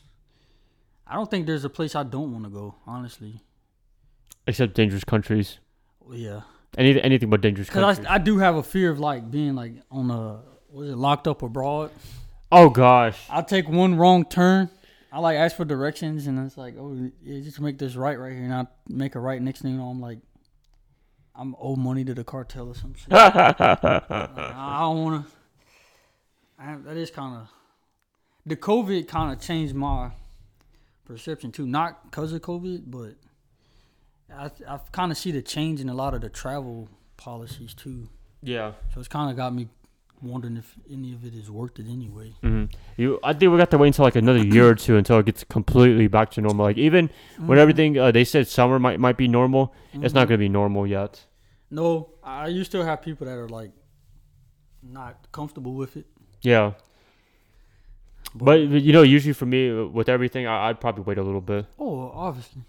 I 1.10 1.14
don't 1.14 1.28
think 1.28 1.46
there's 1.46 1.64
a 1.64 1.70
place 1.70 1.96
I 1.96 2.04
don't 2.04 2.32
want 2.32 2.44
to 2.44 2.50
go, 2.50 2.76
honestly. 2.86 3.40
Except 4.46 4.74
dangerous 4.74 5.02
countries. 5.02 5.58
Yeah. 6.08 6.42
Anything, 6.78 7.02
anything 7.02 7.30
but 7.30 7.40
dangerous 7.40 7.68
Cause 7.68 7.96
countries. 7.96 8.06
I, 8.06 8.14
I 8.14 8.18
do 8.18 8.38
have 8.38 8.54
a 8.54 8.62
fear 8.62 8.90
of 8.90 9.00
like 9.00 9.28
being 9.28 9.56
like 9.56 9.72
on 9.90 10.08
a 10.10 10.40
was 10.70 10.88
it 10.90 10.96
locked 10.96 11.26
up 11.26 11.42
abroad. 11.42 11.90
oh 12.52 12.70
gosh. 12.70 13.18
I 13.28 13.42
take 13.42 13.68
one 13.68 13.96
wrong 13.96 14.24
turn. 14.24 14.70
I 15.12 15.18
like 15.18 15.36
ask 15.36 15.56
for 15.56 15.64
directions 15.64 16.28
and 16.28 16.38
it's 16.46 16.56
like 16.56 16.76
oh 16.78 17.10
yeah 17.22 17.40
just 17.40 17.60
make 17.60 17.78
this 17.78 17.96
right 17.96 18.16
right 18.16 18.32
here 18.32 18.44
and 18.44 18.54
I 18.54 18.66
make 18.88 19.16
a 19.16 19.20
right 19.20 19.42
next 19.42 19.62
thing 19.62 19.72
you 19.72 19.78
know 19.78 19.88
I'm 19.88 20.00
like 20.00 20.20
I'm 21.34 21.56
owe 21.58 21.74
money 21.74 22.04
to 22.04 22.14
the 22.14 22.22
cartel 22.22 22.68
or 22.68 22.74
some 22.74 22.94
shit. 22.94 23.10
Like, 23.10 23.34
I 23.34 24.78
don't 24.80 25.02
want 25.02 25.26
to. 25.26 26.82
That 26.84 26.96
is 26.96 27.10
kind 27.10 27.36
of 27.36 27.48
the 28.46 28.56
COVID 28.56 29.08
kind 29.08 29.32
of 29.32 29.40
changed 29.40 29.74
my 29.74 30.10
perception 31.10 31.50
too. 31.52 31.66
Not 31.66 31.90
because 32.06 32.32
of 32.32 32.40
COVID, 32.42 32.80
but 32.96 33.12
I 34.44 34.50
I 34.68 34.78
kind 34.92 35.10
of 35.12 35.18
see 35.18 35.32
the 35.38 35.42
change 35.42 35.80
in 35.80 35.88
a 35.88 35.94
lot 36.02 36.14
of 36.14 36.20
the 36.20 36.28
travel 36.42 36.88
policies 37.16 37.74
too. 37.74 38.08
yeah. 38.42 38.72
So 38.94 39.00
it's 39.00 39.08
kind 39.08 39.30
of 39.30 39.36
got 39.36 39.52
me 39.54 39.68
wondering 40.22 40.56
if 40.58 40.68
any 40.96 41.10
of 41.16 41.24
it 41.24 41.34
is 41.34 41.50
worth 41.50 41.78
it 41.78 41.86
anyway. 41.88 42.28
hmm 42.42 42.64
You, 42.96 43.18
I 43.24 43.32
think 43.32 43.50
we 43.52 43.56
got 43.58 43.70
to 43.70 43.78
wait 43.78 43.88
until 43.88 44.04
like 44.08 44.16
another 44.16 44.44
year 44.56 44.66
or 44.72 44.74
two 44.74 44.96
until 45.00 45.18
it 45.18 45.26
gets 45.26 45.42
completely 45.44 46.08
back 46.16 46.30
to 46.32 46.40
normal. 46.46 46.64
Like 46.66 46.78
even 46.88 47.08
Mm-hmm. 47.08 47.46
when 47.48 47.58
everything 47.58 47.98
uh, 47.98 48.10
they 48.16 48.24
said 48.24 48.46
summer 48.58 48.78
might 48.78 48.98
might 49.06 49.16
be 49.24 49.28
normal, 49.28 49.64
it's 50.04 50.14
not 50.14 50.28
gonna 50.28 50.38
be 50.48 50.52
normal 50.62 50.86
yet. 50.86 51.12
No, 51.70 51.88
I 52.22 52.48
you 52.56 52.64
still 52.64 52.84
have 52.90 52.98
people 53.08 53.24
that 53.28 53.38
are 53.44 53.48
like 53.60 53.72
not 54.82 55.14
comfortable 55.32 55.74
with 55.74 55.96
it. 55.96 56.06
Yeah. 56.42 56.72
But 58.34 58.60
you 58.60 58.92
know, 58.92 59.02
usually 59.02 59.32
for 59.32 59.46
me 59.46 59.72
with 59.72 60.08
everything, 60.08 60.46
I, 60.46 60.68
I'd 60.68 60.80
probably 60.80 61.04
wait 61.04 61.18
a 61.18 61.22
little 61.22 61.40
bit. 61.40 61.66
Oh, 61.78 62.10
obviously, 62.14 62.62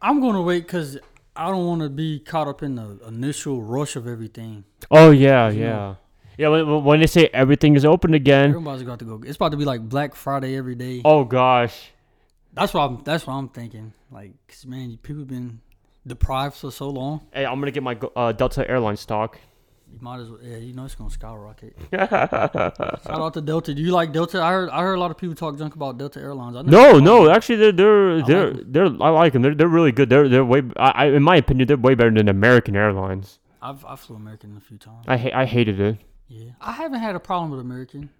I'm 0.00 0.20
gonna 0.20 0.42
wait 0.42 0.60
because 0.66 0.98
I 1.36 1.50
don't 1.50 1.66
want 1.66 1.82
to 1.82 1.88
be 1.88 2.20
caught 2.20 2.48
up 2.48 2.62
in 2.62 2.76
the 2.76 2.98
initial 3.06 3.62
rush 3.62 3.96
of 3.96 4.06
everything. 4.06 4.64
Oh 4.90 5.10
yeah, 5.10 5.50
yeah, 5.50 5.68
know. 5.68 5.96
yeah. 6.38 6.48
When, 6.48 6.84
when 6.84 7.00
they 7.00 7.06
say 7.06 7.28
everything 7.32 7.74
is 7.76 7.84
open 7.84 8.14
again, 8.14 8.50
Everybody's 8.50 8.84
got 8.84 8.98
to 9.00 9.04
go. 9.04 9.20
It's 9.26 9.36
about 9.36 9.50
to 9.50 9.56
be 9.58 9.64
like 9.64 9.86
Black 9.88 10.14
Friday 10.14 10.56
every 10.56 10.74
day. 10.74 11.02
oh 11.04 11.24
gosh. 11.24 11.90
That's 12.54 12.72
what 12.72 12.82
I'm. 12.82 13.02
That's 13.04 13.26
what 13.26 13.34
I'm 13.34 13.48
thinking. 13.48 13.92
Like, 14.12 14.32
'cause, 14.46 14.64
man, 14.64 14.96
people 15.02 15.22
have 15.22 15.28
been 15.28 15.60
deprived 16.06 16.54
for 16.54 16.70
so 16.70 16.88
long. 16.88 17.26
Hey, 17.32 17.44
I'm 17.44 17.58
gonna 17.58 17.72
get 17.72 17.82
my 17.82 17.98
uh, 18.14 18.30
Delta 18.30 18.68
Airlines 18.70 19.00
stock. 19.00 19.38
You 19.94 20.00
might 20.00 20.18
as 20.18 20.28
well. 20.28 20.40
Yeah, 20.42 20.56
you 20.56 20.72
know 20.74 20.84
it's 20.86 20.96
gonna 20.96 21.08
skyrocket. 21.10 21.76
Shout 21.92 23.08
out 23.08 23.34
to 23.34 23.40
Delta. 23.40 23.72
Do 23.72 23.80
you 23.80 23.92
like 23.92 24.12
Delta? 24.12 24.42
I 24.42 24.50
heard. 24.50 24.70
I 24.70 24.82
heard 24.82 24.94
a 24.94 25.00
lot 25.00 25.12
of 25.12 25.16
people 25.18 25.36
talk 25.36 25.56
junk 25.56 25.76
about 25.76 25.98
Delta 25.98 26.18
Airlines. 26.18 26.66
No, 26.66 26.98
no, 26.98 27.30
actually, 27.30 27.56
they're 27.56 27.70
they're 27.72 28.16
like 28.16 28.26
they're 28.26 28.48
'em. 28.48 28.64
they're 28.72 28.86
I 28.86 29.08
like 29.10 29.32
them. 29.34 29.42
They're 29.42 29.54
they're 29.54 29.68
really 29.68 29.92
good. 29.92 30.10
They're 30.10 30.28
they're 30.28 30.44
way. 30.44 30.62
I, 30.76 30.90
I 30.90 31.04
in 31.06 31.22
my 31.22 31.36
opinion, 31.36 31.68
they're 31.68 31.76
way 31.76 31.94
better 31.94 32.10
than 32.10 32.28
American 32.28 32.74
Airlines. 32.74 33.38
I've 33.62 33.84
I 33.84 33.94
flew 33.94 34.16
American 34.16 34.56
a 34.56 34.60
few 34.60 34.78
times. 34.78 35.04
I 35.06 35.16
ha- 35.16 35.30
I 35.32 35.44
hated 35.44 35.78
it. 35.78 35.98
Yeah, 36.26 36.50
I 36.60 36.72
haven't 36.72 36.98
had 37.00 37.14
a 37.14 37.20
problem 37.20 37.52
with 37.52 37.60
American. 37.60 38.10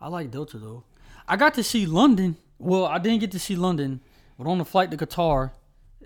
I 0.00 0.06
like 0.08 0.30
Delta 0.30 0.56
though. 0.58 0.84
I 1.26 1.36
got 1.36 1.54
to 1.54 1.64
see 1.64 1.84
London. 1.84 2.36
Well, 2.60 2.84
I 2.86 2.98
didn't 2.98 3.18
get 3.20 3.32
to 3.32 3.40
see 3.40 3.56
London, 3.56 4.00
but 4.38 4.46
on 4.46 4.58
the 4.58 4.64
flight 4.64 4.90
to 4.92 4.96
Qatar, 4.96 5.50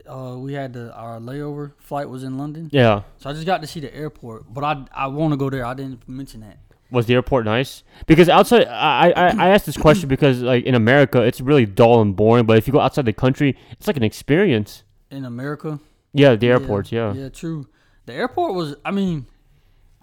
uh, 0.09 0.37
we 0.38 0.52
had 0.54 0.72
the 0.72 0.92
our 0.94 1.18
layover 1.20 1.72
flight 1.78 2.09
was 2.09 2.24
in 2.24 2.37
London, 2.38 2.68
Yeah. 2.72 3.02
so 3.18 3.30
I 3.30 3.33
just 3.33 3.46
got 3.46 3.61
to 3.62 3.66
see 3.66 3.80
the 3.80 3.94
airport. 3.94 4.52
But 4.52 4.64
I 4.64 4.85
I 4.92 5.07
want 5.09 5.33
to 5.33 5.37
go 5.37 5.50
there. 5.50 5.64
I 5.64 5.74
didn't 5.74 6.07
mention 6.09 6.40
that. 6.40 6.59
Was 6.90 7.07
the 7.07 7.14
airport 7.14 7.44
nice? 7.46 7.83
Because 8.07 8.28
outside, 8.28 8.66
I, 8.68 9.11
I 9.11 9.28
I 9.46 9.48
asked 9.48 9.66
this 9.66 9.76
question 9.76 10.09
because 10.16 10.42
like 10.42 10.64
in 10.64 10.74
America, 10.74 11.22
it's 11.22 11.40
really 11.40 11.66
dull 11.66 12.00
and 12.02 12.14
boring. 12.14 12.44
But 12.46 12.59
if 12.59 12.66
you 12.66 12.72
go 12.72 12.80
outside 12.80 13.04
the 13.07 13.12
country, 13.12 13.57
it's 13.72 13.87
like 13.87 13.96
an 13.96 14.02
experience. 14.04 14.85
In 15.11 15.24
America, 15.24 15.78
Yeah, 16.12 16.35
the 16.37 16.48
airports. 16.48 16.90
Yeah. 16.92 17.12
yeah, 17.14 17.28
true. 17.30 17.66
The 18.07 18.12
airport 18.12 18.54
was. 18.54 18.76
I 18.85 18.90
mean, 18.90 19.26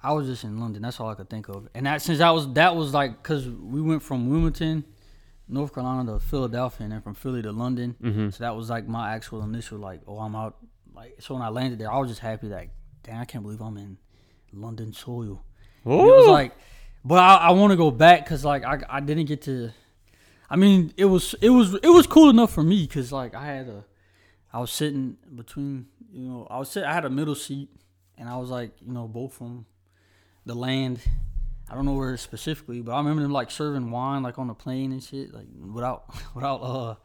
I 0.02 0.14
was 0.14 0.26
just 0.28 0.44
in 0.44 0.60
London. 0.60 0.82
That's 0.82 1.00
all 1.00 1.10
I 1.10 1.16
could 1.16 1.30
think 1.30 1.48
of. 1.50 1.68
And 1.76 1.86
that 1.86 2.02
since 2.02 2.18
that 2.20 2.32
was 2.32 2.52
that 2.54 2.76
was 2.76 2.94
like 2.94 3.22
because 3.22 3.48
we 3.48 3.82
went 3.82 4.02
from 4.04 4.30
Wilmington, 4.30 4.84
North 5.52 5.74
Carolina 5.74 6.14
to 6.14 6.20
Philadelphia, 6.20 6.86
and 6.86 6.94
then 6.94 7.02
from 7.02 7.14
Philly 7.14 7.42
to 7.42 7.52
London. 7.52 7.96
Mm-hmm. 8.02 8.30
So 8.30 8.44
that 8.44 8.56
was 8.56 8.70
like 8.70 8.88
my 8.88 9.14
actual 9.14 9.44
initial 9.44 9.78
like, 9.78 10.02
oh, 10.08 10.20
I'm 10.20 10.36
out. 10.36 10.58
Like 10.94 11.18
so 11.20 11.36
when 11.36 11.44
I 11.44 11.50
landed 11.50 11.80
there, 11.80 11.92
I 11.92 11.98
was 11.98 12.10
just 12.10 12.22
happy 12.22 12.48
that, 12.50 12.68
damn, 13.04 13.22
I 13.22 13.26
can't 13.26 13.44
believe 13.44 13.62
I'm 13.62 13.78
in 13.78 13.98
London 14.54 14.94
soil. 14.94 15.44
And 15.84 15.94
it 15.94 16.04
was 16.04 16.28
like, 16.28 16.54
but 17.04 17.20
I, 17.20 17.36
I 17.36 17.52
want 17.52 17.72
to 17.72 17.78
go 17.78 17.92
back 17.92 18.24
because 18.24 18.46
like 18.46 18.64
I, 18.64 18.82
I 18.90 19.00
didn't 19.00 19.26
get 19.26 19.42
to. 19.44 19.72
I 20.50 20.56
mean, 20.56 20.94
it 20.98 21.06
was 21.06 21.36
it 21.42 21.50
was 21.50 21.74
it 21.76 21.90
was 21.90 22.08
cool 22.08 22.30
enough 22.30 22.54
for 22.54 22.64
me 22.64 22.86
because 22.86 23.12
like 23.12 23.36
I 23.36 23.46
had 23.46 23.68
a, 23.68 23.86
I 24.54 24.60
was 24.60 24.72
sitting 24.72 25.18
between 25.36 25.88
you 26.12 26.28
know 26.28 26.48
I 26.50 26.60
was 26.60 26.70
sit, 26.70 26.84
I 26.84 26.94
had 26.94 27.06
a 27.06 27.10
middle 27.10 27.36
seat 27.36 27.70
and 28.18 28.30
I 28.30 28.38
was 28.38 28.50
like 28.50 28.72
you 28.86 28.94
know 28.94 29.08
both 29.08 29.34
from 29.34 29.66
the 30.46 30.56
land. 30.56 31.00
I 31.72 31.76
don't 31.76 31.86
know 31.86 31.94
where 31.94 32.18
specifically, 32.18 32.82
but 32.82 32.92
I 32.92 32.98
remember 32.98 33.22
them 33.22 33.32
like 33.32 33.50
serving 33.50 33.92
wine 33.92 34.24
like 34.24 34.38
on 34.38 34.48
the 34.48 34.54
plane 34.54 34.92
and 34.92 35.02
shit 35.02 35.34
like 35.34 35.48
without 35.74 36.04
without 36.36 36.58
uh 36.58 36.96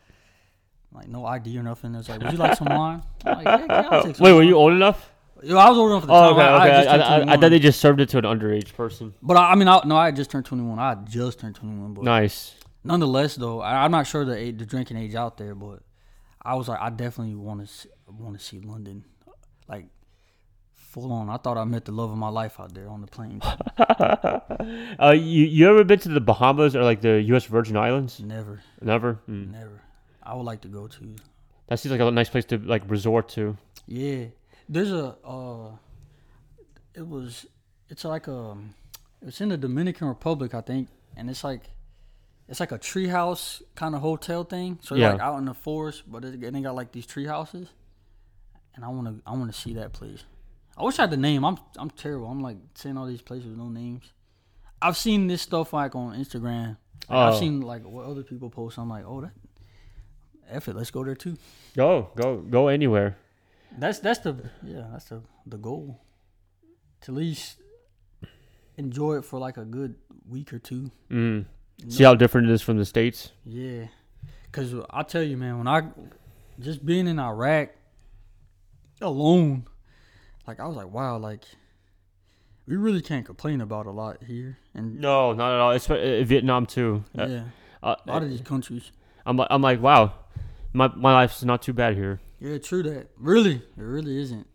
like 0.93 1.07
no 1.09 1.25
ID 1.25 1.57
or 1.59 1.63
nothing. 1.63 1.95
It 1.95 1.99
was 1.99 2.09
like, 2.09 2.21
would 2.21 2.33
you 2.33 2.39
like 2.39 2.57
some 2.57 2.67
wine? 2.71 3.03
I'm 3.25 3.37
like, 3.37 3.45
yeah, 3.45 3.67
yeah, 3.69 3.89
I'll 3.91 4.03
take 4.03 4.17
some 4.17 4.25
Wait, 4.25 4.33
were 4.33 4.39
wine." 4.39 4.49
you 4.49 4.55
old 4.57 4.73
enough? 4.73 5.13
Yo, 5.43 5.57
I 5.57 5.69
was 5.69 5.79
old 5.79 5.91
enough 5.93 6.03
at 6.05 6.07
the 6.09 6.13
Oh, 6.15 6.31
time. 6.31 6.33
okay, 6.33 6.43
I, 6.43 6.49
I, 6.49 6.57
okay. 6.57 6.71
I, 6.71 6.83
just 6.83 6.89
turned 6.89 7.03
I, 7.03 7.07
I 7.07 7.19
21. 7.19 7.41
thought 7.41 7.49
they 7.51 7.59
just 7.59 7.81
served 7.81 8.01
it 8.01 8.09
to 8.09 8.19
an 8.19 8.25
underage 8.25 8.73
person. 8.75 9.15
But 9.23 9.37
I, 9.37 9.53
I 9.53 9.55
mean, 9.55 9.69
I, 9.69 9.81
no, 9.85 9.97
I 9.97 10.07
had 10.07 10.17
just 10.17 10.31
turned 10.31 10.47
21. 10.47 10.79
I 10.79 10.89
had 10.91 11.07
just 11.07 11.39
turned 11.39 11.55
21. 11.55 11.93
But 11.95 12.05
Nice. 12.05 12.55
nonetheless, 12.83 13.37
though, 13.37 13.61
I, 13.61 13.85
I'm 13.85 13.91
not 13.91 14.07
sure 14.07 14.25
the 14.25 14.35
age, 14.37 14.59
the 14.59 14.65
drinking 14.67 14.97
age 14.97 15.15
out 15.15 15.37
there, 15.37 15.55
but 15.55 15.81
I 16.43 16.55
was 16.55 16.69
like, 16.69 16.81
I 16.81 16.89
definitely 16.91 17.35
want 17.35 17.69
to 17.69 17.89
want 18.09 18.39
to 18.39 18.43
see 18.45 18.61
London, 18.61 19.05
like 19.69 19.87
full 20.97 21.13
on. 21.13 21.29
I 21.29 21.37
thought 21.37 21.59
I 21.59 21.65
met 21.65 21.85
the 21.85 21.93
love 21.93 22.11
of 22.11 22.17
my 22.17 22.29
life 22.31 22.59
out 22.59 22.73
there 22.75 22.89
on 22.89 23.01
the 23.03 23.07
plane. 23.07 23.41
Uh, 24.99 25.11
you 25.13 25.45
you 25.45 25.69
ever 25.69 25.85
been 25.85 25.99
to 26.01 26.09
the 26.09 26.21
Bahamas 26.21 26.75
or 26.75 26.83
like 26.83 27.01
the 27.03 27.21
U.S. 27.33 27.45
Virgin 27.45 27.77
Islands? 27.77 28.19
never, 28.21 28.61
Never. 28.81 29.15
Hmm. 29.27 29.53
never. 29.53 29.81
I 30.23 30.35
would 30.35 30.45
like 30.45 30.63
to 30.63 30.69
go 30.69 30.89
to. 30.89 31.17
That 31.69 31.79
seems 31.79 31.93
like 31.93 32.01
a 32.01 32.11
nice 32.11 32.29
place 32.31 32.45
to 32.47 32.59
like 32.59 32.83
resort 32.89 33.29
to. 33.37 33.57
Yeah, 33.87 34.25
there's 34.69 34.91
a. 34.91 35.15
uh 35.25 35.71
It 36.95 37.07
was. 37.07 37.47
It's 37.91 38.05
like 38.05 38.27
a. 38.29 38.57
It's 39.23 39.41
in 39.41 39.51
the 39.51 39.57
Dominican 39.57 40.09
Republic, 40.09 40.55
I 40.55 40.63
think, 40.63 40.89
and 41.17 41.29
it's 41.31 41.45
like. 41.45 41.63
It's 42.49 42.61
like 42.61 42.73
a 42.73 42.79
treehouse 42.79 43.61
kind 43.75 43.95
of 43.97 44.01
hotel 44.01 44.45
thing. 44.45 44.79
So 44.83 44.95
Yeah. 44.95 45.13
like 45.13 45.21
out 45.21 45.39
in 45.39 45.45
the 45.47 45.55
forest, 45.55 46.05
but 46.07 46.25
it, 46.25 46.35
and 46.43 46.55
they 46.57 46.61
got 46.63 46.75
like 46.77 46.93
these 46.93 47.07
tree 47.07 47.27
houses. 47.27 47.69
And 48.75 48.85
I 48.85 48.89
want 48.89 49.07
to, 49.09 49.15
I 49.27 49.33
want 49.33 49.53
to 49.53 49.59
see 49.59 49.75
that 49.75 49.93
place. 49.93 50.23
I 50.77 50.85
wish 50.85 50.99
I 50.99 51.03
had 51.03 51.11
the 51.11 51.17
name. 51.17 51.45
I'm, 51.45 51.57
I'm 51.79 51.91
terrible. 51.91 52.29
I'm 52.29 52.41
like 52.41 52.59
saying 52.75 52.97
all 52.99 53.07
these 53.07 53.23
places 53.23 53.49
with 53.49 53.57
no 53.59 53.69
names. 53.69 54.13
I've 54.83 54.97
seen 54.97 55.27
this 55.27 55.41
stuff 55.43 55.73
like 55.73 55.95
on 55.95 56.15
Instagram. 56.17 56.77
Like, 57.09 57.19
I've 57.19 57.35
Oh. 57.35 57.41
seen 57.41 57.61
like 57.63 57.85
what 57.85 58.05
other 58.07 58.23
people 58.23 58.51
post. 58.51 58.79
I'm 58.79 58.89
like, 58.91 59.05
oh, 59.07 59.23
that, 59.23 59.31
F 60.51 60.69
it, 60.69 60.77
let's 60.77 60.91
go 60.91 61.03
there 61.05 61.15
too. 61.15 61.37
Go 61.77 62.11
go 62.15 62.39
go 62.39 62.69
anywhere. 62.69 63.17
That's 63.79 63.99
that's 64.01 64.21
the 64.21 64.37
yeah 64.63 64.87
that's 64.93 65.07
the 65.07 65.23
the 65.47 65.57
goal. 65.57 66.01
To 67.03 67.13
at 67.13 67.17
least 67.17 67.59
enjoy 68.77 69.17
it 69.19 69.25
for 69.25 69.39
like 69.39 69.57
a 69.57 69.65
good 69.65 69.95
week 70.29 70.53
or 70.53 70.59
two. 70.59 70.91
Mm. 71.11 71.47
See 71.89 72.05
how 72.05 72.15
different 72.15 72.49
it 72.49 72.53
is 72.53 72.63
from 72.63 72.79
the 72.79 72.85
states. 72.85 73.33
Yeah, 73.45 73.87
cause 74.53 74.75
I 74.91 75.03
tell 75.03 75.23
you, 75.23 75.37
man, 75.37 75.59
when 75.59 75.69
I 75.69 75.83
just 76.59 76.85
being 76.87 77.07
in 77.07 77.19
Iraq 77.19 77.71
alone, 79.01 79.67
like 80.47 80.61
I 80.61 80.67
was 80.67 80.77
like, 80.77 80.91
wow, 80.91 81.19
like 81.19 81.43
we 82.67 82.77
really 82.77 83.01
can't 83.03 83.25
complain 83.25 83.61
about 83.61 83.87
a 83.87 83.91
lot 83.91 84.23
here, 84.25 84.59
and 84.75 84.99
No, 85.01 85.33
not 85.33 85.53
at 85.55 85.61
all. 85.61 85.71
It's 85.73 85.89
uh, 85.91 86.23
Vietnam 86.27 86.67
too. 86.67 87.05
Uh, 87.19 87.27
yeah, 87.27 87.45
uh, 87.83 87.97
a 88.07 88.11
lot 88.11 88.23
of 88.23 88.31
these 88.31 88.41
countries. 88.41 88.91
I'm 89.25 89.37
like 89.37 89.49
I'm 89.51 89.63
like 89.63 89.81
wow, 89.81 90.13
my 90.73 90.89
my 90.89 91.13
life's 91.13 91.43
not 91.45 91.63
too 91.63 91.73
bad 91.73 91.95
here. 91.95 92.21
Yeah, 92.41 92.59
true 92.59 92.83
that. 92.83 93.09
Really, 93.19 93.55
it 93.57 93.63
really 93.83 94.19
isn't. 94.21 94.47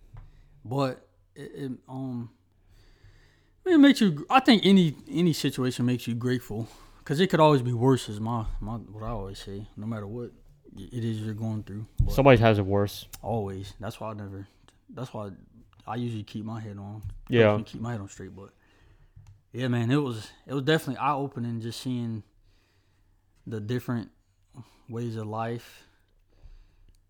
But 0.63 1.07
it, 1.35 1.51
it 1.55 1.71
um, 1.89 2.29
it 3.65 3.77
makes 3.79 4.01
you. 4.01 4.25
I 4.29 4.39
think 4.39 4.65
any 4.65 4.95
any 5.09 5.33
situation 5.33 5.85
makes 5.85 6.07
you 6.07 6.13
grateful 6.15 6.67
because 6.99 7.19
it 7.19 7.27
could 7.27 7.39
always 7.39 7.61
be 7.61 7.73
worse. 7.73 8.07
Is 8.09 8.19
my 8.19 8.45
my 8.59 8.73
what 8.75 9.03
I 9.03 9.09
always 9.09 9.39
say. 9.39 9.67
No 9.75 9.87
matter 9.87 10.05
what 10.07 10.31
it 10.77 11.03
is 11.03 11.19
you're 11.21 11.33
going 11.33 11.63
through, 11.63 11.85
Somebody 12.09 12.37
has 12.39 12.59
it 12.59 12.65
worse. 12.65 13.07
always. 13.21 13.73
That's 13.79 13.99
why 13.99 14.11
I 14.11 14.13
never. 14.13 14.47
That's 14.89 15.13
why 15.13 15.31
I 15.91 15.95
usually 15.95 16.23
keep 16.23 16.45
my 16.45 16.61
head 16.61 16.77
on. 16.77 17.01
Yeah. 17.27 17.57
Me 17.57 17.63
keep 17.63 17.81
my 17.81 17.91
head 17.91 17.99
on 17.99 18.07
straight. 18.07 18.33
But 18.33 18.51
yeah, 19.51 19.67
man, 19.67 19.91
it 19.91 19.97
was 19.97 20.31
it 20.47 20.53
was 20.53 20.63
definitely 20.63 20.97
eye 20.97 21.13
opening 21.13 21.59
just 21.59 21.81
seeing 21.81 22.23
the 23.45 23.59
different 23.59 24.09
ways 24.87 25.17
of 25.17 25.27
life, 25.27 25.83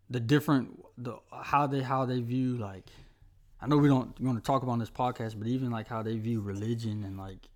the 0.10 0.20
different 0.20 0.84
the 0.98 1.18
how 1.44 1.68
they 1.68 1.82
how 1.82 2.06
they 2.06 2.22
view 2.22 2.58
like. 2.58 2.90
I 3.64 3.68
know 3.68 3.78
we 3.78 3.88
don't 3.88 4.20
want 4.20 4.40
to 4.40 4.44
talk 4.44 4.64
about 4.64 4.80
this 4.80 4.90
podcast, 4.90 5.38
but 5.38 5.48
even 5.48 5.70
like 5.70 5.88
how 5.88 6.02
they 6.02 6.18
view 6.18 6.42
religion 6.42 7.04
and 7.04 7.16
like 7.16 7.48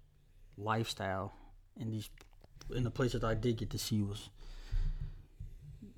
lifestyle 0.56 1.34
in 1.80 1.90
these 1.90 2.10
in 2.76 2.84
the 2.84 2.92
places 2.92 3.24
I 3.24 3.34
did 3.34 3.58
get 3.58 3.72
to 3.72 3.80
see 3.80 4.04
was 4.04 4.30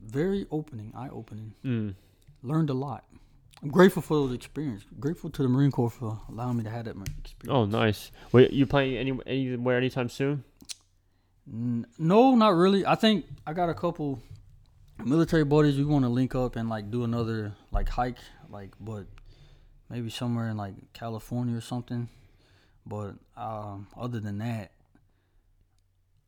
very 0.01 0.47
opening, 0.49 0.93
eye 0.95 1.09
opening. 1.11 1.53
Mm. 1.65 1.95
Learned 2.41 2.69
a 2.69 2.73
lot. 2.73 3.03
I'm 3.63 3.69
grateful 3.69 4.01
for 4.01 4.13
those 4.15 4.33
experiences. 4.35 4.87
Grateful 4.99 5.29
to 5.31 5.41
the 5.43 5.49
Marine 5.49 5.71
Corps 5.71 5.89
for 5.89 6.19
allowing 6.29 6.57
me 6.57 6.63
to 6.63 6.69
have 6.69 6.85
that 6.85 6.95
experience. 6.95 7.35
Oh, 7.49 7.65
nice. 7.65 8.11
Wait, 8.31 8.51
you 8.51 8.65
playing 8.67 8.97
any 8.97 9.19
anywhere 9.25 9.77
anytime 9.77 10.09
soon? 10.09 10.43
No, 11.45 12.35
not 12.35 12.49
really. 12.55 12.85
I 12.85 12.95
think 12.95 13.25
I 13.45 13.53
got 13.53 13.69
a 13.69 13.73
couple 13.73 14.19
military 15.03 15.45
buddies. 15.45 15.77
We 15.77 15.85
want 15.85 16.03
to 16.05 16.09
link 16.09 16.35
up 16.35 16.55
and 16.55 16.69
like 16.69 16.91
do 16.91 17.03
another 17.03 17.53
like 17.71 17.89
hike, 17.89 18.17
like 18.49 18.71
but 18.79 19.05
maybe 19.89 20.09
somewhere 20.09 20.49
in 20.49 20.57
like 20.57 20.75
California 20.93 21.57
or 21.57 21.61
something. 21.61 22.09
But 22.85 23.15
um, 23.35 23.87
other 23.97 24.19
than 24.19 24.37
that, 24.39 24.71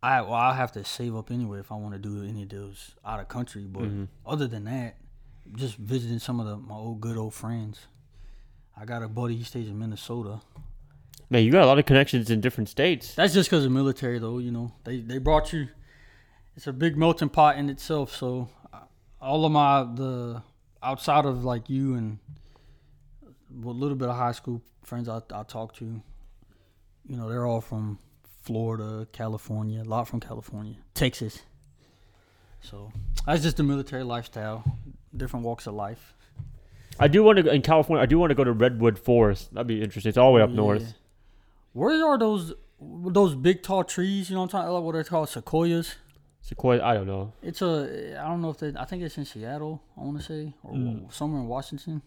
I 0.01 0.21
well 0.21 0.33
I 0.33 0.55
have 0.55 0.71
to 0.73 0.83
save 0.85 1.15
up 1.15 1.29
anyway 1.31 1.59
if 1.59 1.71
I 1.71 1.75
want 1.75 1.93
to 1.93 1.99
do 1.99 2.23
any 2.23 2.43
of 2.43 2.49
those 2.49 2.91
out 3.05 3.19
of 3.19 3.27
country. 3.27 3.63
But 3.65 3.83
Mhm. 3.83 4.07
other 4.25 4.47
than 4.47 4.63
that, 4.65 4.95
just 5.55 5.77
visiting 5.77 6.19
some 6.19 6.39
of 6.39 6.47
the 6.47 6.57
my 6.57 6.75
old 6.75 7.01
good 7.01 7.17
old 7.17 7.33
friends. 7.33 7.79
I 8.77 8.85
got 8.85 9.03
a 9.03 9.07
buddy. 9.07 9.35
He 9.35 9.43
stays 9.43 9.67
in 9.67 9.77
Minnesota. 9.77 10.39
Man, 11.29 11.43
you 11.43 11.51
got 11.51 11.63
a 11.63 11.67
lot 11.67 11.77
of 11.77 11.85
connections 11.85 12.31
in 12.31 12.41
different 12.41 12.69
states. 12.69 13.13
That's 13.13 13.33
just 13.33 13.49
because 13.49 13.65
of 13.65 13.71
military, 13.71 14.19
though. 14.19 14.39
You 14.39 14.51
know, 14.51 14.71
they 14.83 14.99
they 14.99 15.17
brought 15.17 15.53
you. 15.53 15.67
It's 16.55 16.67
a 16.67 16.73
big 16.73 16.97
melting 16.97 17.29
pot 17.29 17.57
in 17.57 17.69
itself. 17.69 18.15
So, 18.15 18.49
uh, 18.73 18.79
all 19.21 19.45
of 19.45 19.51
my 19.51 19.83
the 19.83 20.41
outside 20.81 21.25
of 21.25 21.43
like 21.43 21.69
you 21.69 21.95
and 21.95 22.19
a 23.63 23.67
little 23.67 23.95
bit 23.95 24.09
of 24.09 24.15
high 24.15 24.31
school 24.31 24.61
friends 24.83 25.07
I 25.07 25.21
I 25.33 25.43
talk 25.43 25.75
to, 25.75 25.85
you 25.85 27.15
know, 27.17 27.29
they're 27.29 27.45
all 27.45 27.61
from 27.61 27.99
Florida, 28.41 29.07
California, 29.11 29.81
a 29.81 29.83
lot 29.83 30.07
from 30.07 30.19
California, 30.19 30.75
Texas. 30.93 31.43
So 32.61 32.91
that's 33.25 33.43
just 33.43 33.57
the 33.57 33.63
military 33.63 34.03
lifestyle, 34.03 34.63
different 35.15 35.45
walks 35.45 35.67
of 35.67 35.73
life. 35.73 36.13
I 36.99 37.07
do 37.07 37.23
want 37.23 37.37
to 37.37 37.43
go 37.43 37.51
in 37.51 37.61
California. 37.61 38.03
I 38.03 38.05
do 38.05 38.19
want 38.19 38.31
to 38.31 38.35
go 38.35 38.43
to 38.43 38.51
Redwood 38.51 38.99
Forest. 38.99 39.53
That'd 39.53 39.67
be 39.67 39.81
interesting. 39.81 40.09
It's 40.09 40.17
all 40.17 40.31
the 40.31 40.35
way 40.37 40.41
up 40.41 40.49
Yeah. 40.49 40.55
north. 40.57 40.93
Where 41.73 42.03
are 42.05 42.17
those 42.17 42.53
those 42.81 43.35
big 43.35 43.61
tall 43.63 43.83
trees? 43.83 44.29
You 44.29 44.35
know 44.35 44.41
what 44.41 44.45
I'm 44.45 44.49
talking 44.51 44.69
about? 44.69 44.83
What 44.83 44.91
they're 44.93 45.03
called 45.03 45.29
sequoias. 45.29 45.95
Sequoia. 46.41 46.81
I 46.83 46.93
don't 46.93 47.07
know. 47.07 47.33
It's 47.41 47.61
a 47.61 48.17
I 48.19 48.27
don't 48.27 48.41
know 48.41 48.49
if 48.49 48.57
they 48.57 48.73
I 48.75 48.85
think 48.85 49.03
it's 49.03 49.17
in 49.17 49.25
Seattle. 49.25 49.81
I 49.97 50.01
want 50.01 50.17
to 50.17 50.23
say 50.23 50.53
or 50.63 50.73
Mm. 50.73 51.11
somewhere 51.13 51.41
in 51.41 51.47
Washington. 51.47 52.01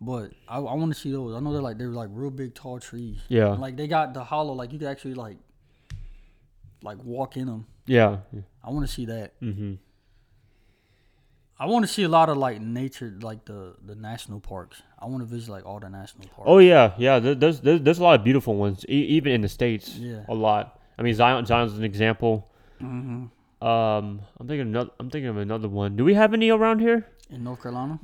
But 0.00 0.32
I, 0.48 0.58
I 0.58 0.74
want 0.74 0.92
to 0.94 0.98
see 0.98 1.10
those. 1.10 1.34
I 1.34 1.40
know 1.40 1.52
they're 1.52 1.62
like 1.62 1.78
they're 1.78 1.88
like 1.88 2.10
real 2.12 2.30
big 2.30 2.54
tall 2.54 2.78
trees. 2.80 3.18
Yeah. 3.28 3.48
Like 3.48 3.76
they 3.76 3.88
got 3.88 4.14
the 4.14 4.24
hollow. 4.24 4.52
Like 4.52 4.72
you 4.72 4.78
could 4.78 4.88
actually 4.88 5.14
like 5.14 5.36
like 6.82 7.02
walk 7.04 7.36
in 7.36 7.46
them. 7.46 7.66
Yeah. 7.86 8.18
I 8.62 8.70
want 8.70 8.86
to 8.86 8.92
see 8.92 9.06
that. 9.06 9.40
Mm-hmm. 9.40 9.74
I 11.60 11.66
want 11.66 11.84
to 11.86 11.92
see 11.92 12.04
a 12.04 12.08
lot 12.08 12.28
of 12.28 12.36
like 12.36 12.60
nature, 12.60 13.12
like 13.20 13.44
the 13.44 13.74
the 13.84 13.94
national 13.96 14.40
parks. 14.40 14.82
I 14.98 15.06
want 15.06 15.20
to 15.20 15.26
visit 15.26 15.50
like 15.50 15.66
all 15.66 15.80
the 15.80 15.88
national 15.88 16.28
parks. 16.28 16.44
Oh 16.46 16.58
yeah, 16.58 16.92
yeah. 16.98 17.18
There's 17.18 17.60
there's, 17.60 17.80
there's 17.80 17.98
a 17.98 18.02
lot 18.02 18.18
of 18.18 18.24
beautiful 18.24 18.54
ones, 18.54 18.84
e- 18.88 19.06
even 19.16 19.32
in 19.32 19.40
the 19.40 19.48
states. 19.48 19.96
Yeah. 19.96 20.24
A 20.28 20.34
lot. 20.34 20.80
I 20.98 21.02
mean, 21.02 21.14
Zion 21.14 21.44
Zion's 21.46 21.76
an 21.76 21.84
example. 21.84 22.48
hmm 22.78 23.26
Um, 23.60 24.20
I'm 24.38 24.46
thinking 24.46 24.68
another. 24.68 24.90
I'm 25.00 25.10
thinking 25.10 25.28
of 25.30 25.36
another 25.36 25.68
one. 25.68 25.96
Do 25.96 26.04
we 26.04 26.14
have 26.14 26.32
any 26.32 26.50
around 26.50 26.78
here? 26.80 27.06
In 27.30 27.42
North 27.44 27.60
Carolina. 27.62 27.98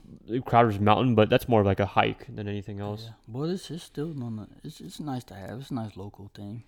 Crowder's 0.44 0.80
Mountain, 0.80 1.14
but 1.14 1.30
that's 1.30 1.48
more 1.48 1.60
of 1.60 1.66
like 1.66 1.80
a 1.80 1.86
hike 1.86 2.26
than 2.34 2.48
anything 2.48 2.80
else. 2.80 3.04
Yeah, 3.04 3.12
but 3.28 3.50
it's 3.50 3.70
it's 3.70 3.84
still 3.84 4.08
no, 4.14 4.46
it's 4.64 4.80
it's 4.80 4.98
nice 4.98 5.24
to 5.24 5.34
have. 5.34 5.60
It's 5.60 5.70
a 5.70 5.74
nice 5.74 5.96
local 5.96 6.28
thing. 6.34 6.64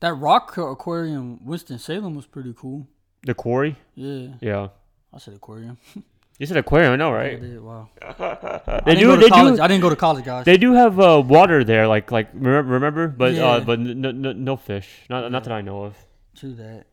That 0.00 0.14
rock 0.14 0.56
aquarium, 0.56 1.44
Winston 1.44 1.78
Salem, 1.78 2.14
was 2.14 2.26
pretty 2.26 2.54
cool. 2.56 2.86
The 3.26 3.34
quarry. 3.34 3.76
Yeah, 3.94 4.28
Yeah. 4.40 4.68
I 5.12 5.18
said 5.18 5.34
aquarium. 5.34 5.78
You 6.42 6.46
said 6.46 6.56
aquarium, 6.56 6.92
I 6.94 6.96
know, 6.96 7.10
I 7.10 7.16
right? 7.16 7.40
did. 7.40 7.60
Wow. 7.62 7.88
They 8.00 8.06
I 8.18 8.80
didn't 8.84 8.98
do. 8.98 9.06
go 9.06 9.14
to 9.14 9.22
They 9.22 9.28
college. 9.28 9.56
do. 9.58 9.62
I 9.62 9.68
didn't 9.68 9.82
go 9.82 9.90
to 9.90 9.94
college, 9.96 10.24
guys. 10.24 10.44
They 10.44 10.56
do 10.58 10.72
have 10.72 10.98
uh, 10.98 11.22
water 11.24 11.62
there, 11.62 11.86
like 11.86 12.10
like 12.10 12.30
remember, 12.34 12.72
remember? 12.72 13.06
but 13.06 13.34
Yeah. 13.34 13.46
uh, 13.46 13.60
but 13.60 13.78
no, 13.78 14.10
no, 14.10 14.32
no 14.32 14.56
fish, 14.56 14.88
not 15.08 15.30
not 15.30 15.44
that 15.44 15.52
I 15.52 15.60
know 15.60 15.84
of. 15.84 15.94
True 16.34 16.54
that. 16.54 16.86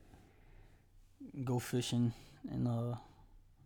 Go 1.43 1.57
fishing 1.57 2.13
in 2.53 2.67
uh 2.67 2.95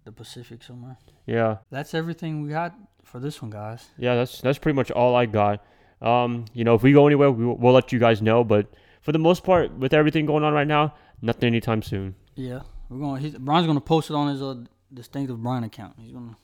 the 0.05 0.11
Pacific 0.13 0.63
somewhere. 0.63 0.95
Yeah, 1.25 1.57
That's 1.69 1.93
everything 1.93 2.41
we 2.43 2.49
got 2.49 2.73
for 3.03 3.19
this 3.19 3.41
one, 3.41 3.51
guys. 3.51 3.85
yeah, 3.97 4.15
that's 4.15 4.39
that's 4.41 4.59
pretty 4.59 4.75
much 4.77 4.89
all 4.91 5.15
I 5.17 5.25
got. 5.25 5.65
Um, 6.01 6.45
you 6.53 6.63
know, 6.63 6.75
if 6.75 6.83
we 6.83 6.93
go 6.93 7.07
anywhere, 7.07 7.29
we, 7.31 7.45
will- 7.45 7.57
we'll 7.57 7.73
let 7.73 7.91
you 7.91 7.99
guys 7.99 8.21
know. 8.21 8.43
But 8.45 8.67
for 9.01 9.11
the 9.11 9.19
most 9.19 9.43
part, 9.43 9.71
with 9.77 9.93
everything 9.93 10.25
going 10.25 10.43
on 10.45 10.53
right 10.53 10.67
now, 10.67 10.93
nothing 11.21 11.47
anytime 11.47 11.81
soon. 11.81 12.15
Yeah, 12.35 12.61
we're 12.89 12.99
gonna. 12.99 13.19
He's, 13.19 13.35
Brian's 13.37 13.67
gonna 13.67 13.81
post 13.81 14.09
it 14.09 14.13
on 14.15 14.29
his 14.29 14.41
uh, 14.41 14.55
distinctive 14.93 15.41
Brian 15.41 15.63
account. 15.63 15.95
He's 15.99 16.11
gonna 16.11 16.35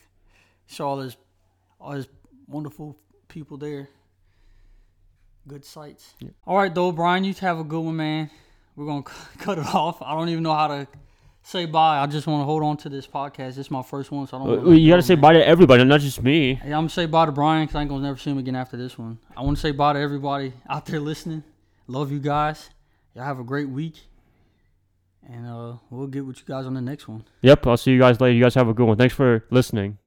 show 0.66 0.88
all 0.88 0.98
his 1.00 1.16
all 1.80 1.92
his 1.92 2.08
wonderful 2.46 2.96
people 3.28 3.56
there. 3.56 3.88
Good 5.46 5.64
sights. 5.64 6.14
Yeah. 6.20 6.30
All 6.46 6.58
right, 6.58 6.74
though, 6.74 6.92
Brian, 6.92 7.24
you 7.24 7.32
have 7.34 7.58
a 7.58 7.64
good 7.64 7.80
one, 7.80 7.96
man. 7.96 8.30
We're 8.76 8.86
gonna 8.86 9.04
c- 9.06 9.38
cut 9.38 9.58
it 9.58 9.66
off. 9.74 10.02
I 10.02 10.14
don't 10.14 10.28
even 10.28 10.42
know 10.42 10.54
how 10.54 10.68
to 10.68 10.86
say 11.42 11.64
bye. 11.64 11.98
I 12.00 12.06
just 12.06 12.26
want 12.26 12.42
to 12.42 12.44
hold 12.44 12.62
on 12.62 12.76
to 12.78 12.88
this 12.88 13.06
podcast. 13.06 13.48
This 13.54 13.58
is 13.58 13.70
my 13.70 13.82
first 13.82 14.10
one, 14.10 14.26
so 14.26 14.36
I 14.36 14.44
don't. 14.44 14.66
Uh, 14.66 14.70
you 14.70 14.90
gotta 14.90 15.02
say 15.02 15.14
man. 15.14 15.22
bye 15.22 15.32
to 15.34 15.46
everybody, 15.46 15.84
not 15.84 16.00
just 16.00 16.22
me. 16.22 16.54
Hey, 16.54 16.66
I'm 16.66 16.80
gonna 16.80 16.88
say 16.90 17.06
bye 17.06 17.26
to 17.26 17.32
Brian 17.32 17.64
because 17.64 17.76
I 17.76 17.80
ain't 17.80 17.88
gonna 17.90 18.02
never 18.02 18.18
see 18.18 18.30
him 18.30 18.38
again 18.38 18.56
after 18.56 18.76
this 18.76 18.98
one. 18.98 19.18
I 19.36 19.42
want 19.42 19.56
to 19.56 19.60
say 19.60 19.70
bye 19.72 19.94
to 19.94 19.98
everybody 19.98 20.52
out 20.68 20.86
there 20.86 21.00
listening. 21.00 21.42
Love 21.86 22.12
you 22.12 22.18
guys. 22.18 22.68
Y'all 23.14 23.24
have 23.24 23.40
a 23.40 23.44
great 23.44 23.68
week, 23.68 23.94
and 25.26 25.46
uh, 25.46 25.76
we'll 25.90 26.06
get 26.06 26.26
with 26.26 26.38
you 26.38 26.44
guys 26.46 26.66
on 26.66 26.74
the 26.74 26.80
next 26.80 27.08
one. 27.08 27.24
Yep, 27.42 27.66
I'll 27.66 27.76
see 27.76 27.92
you 27.92 27.98
guys 27.98 28.20
later. 28.20 28.34
You 28.34 28.42
guys 28.42 28.54
have 28.54 28.68
a 28.68 28.74
good 28.74 28.86
one. 28.86 28.96
Thanks 28.96 29.14
for 29.14 29.44
listening. 29.50 29.98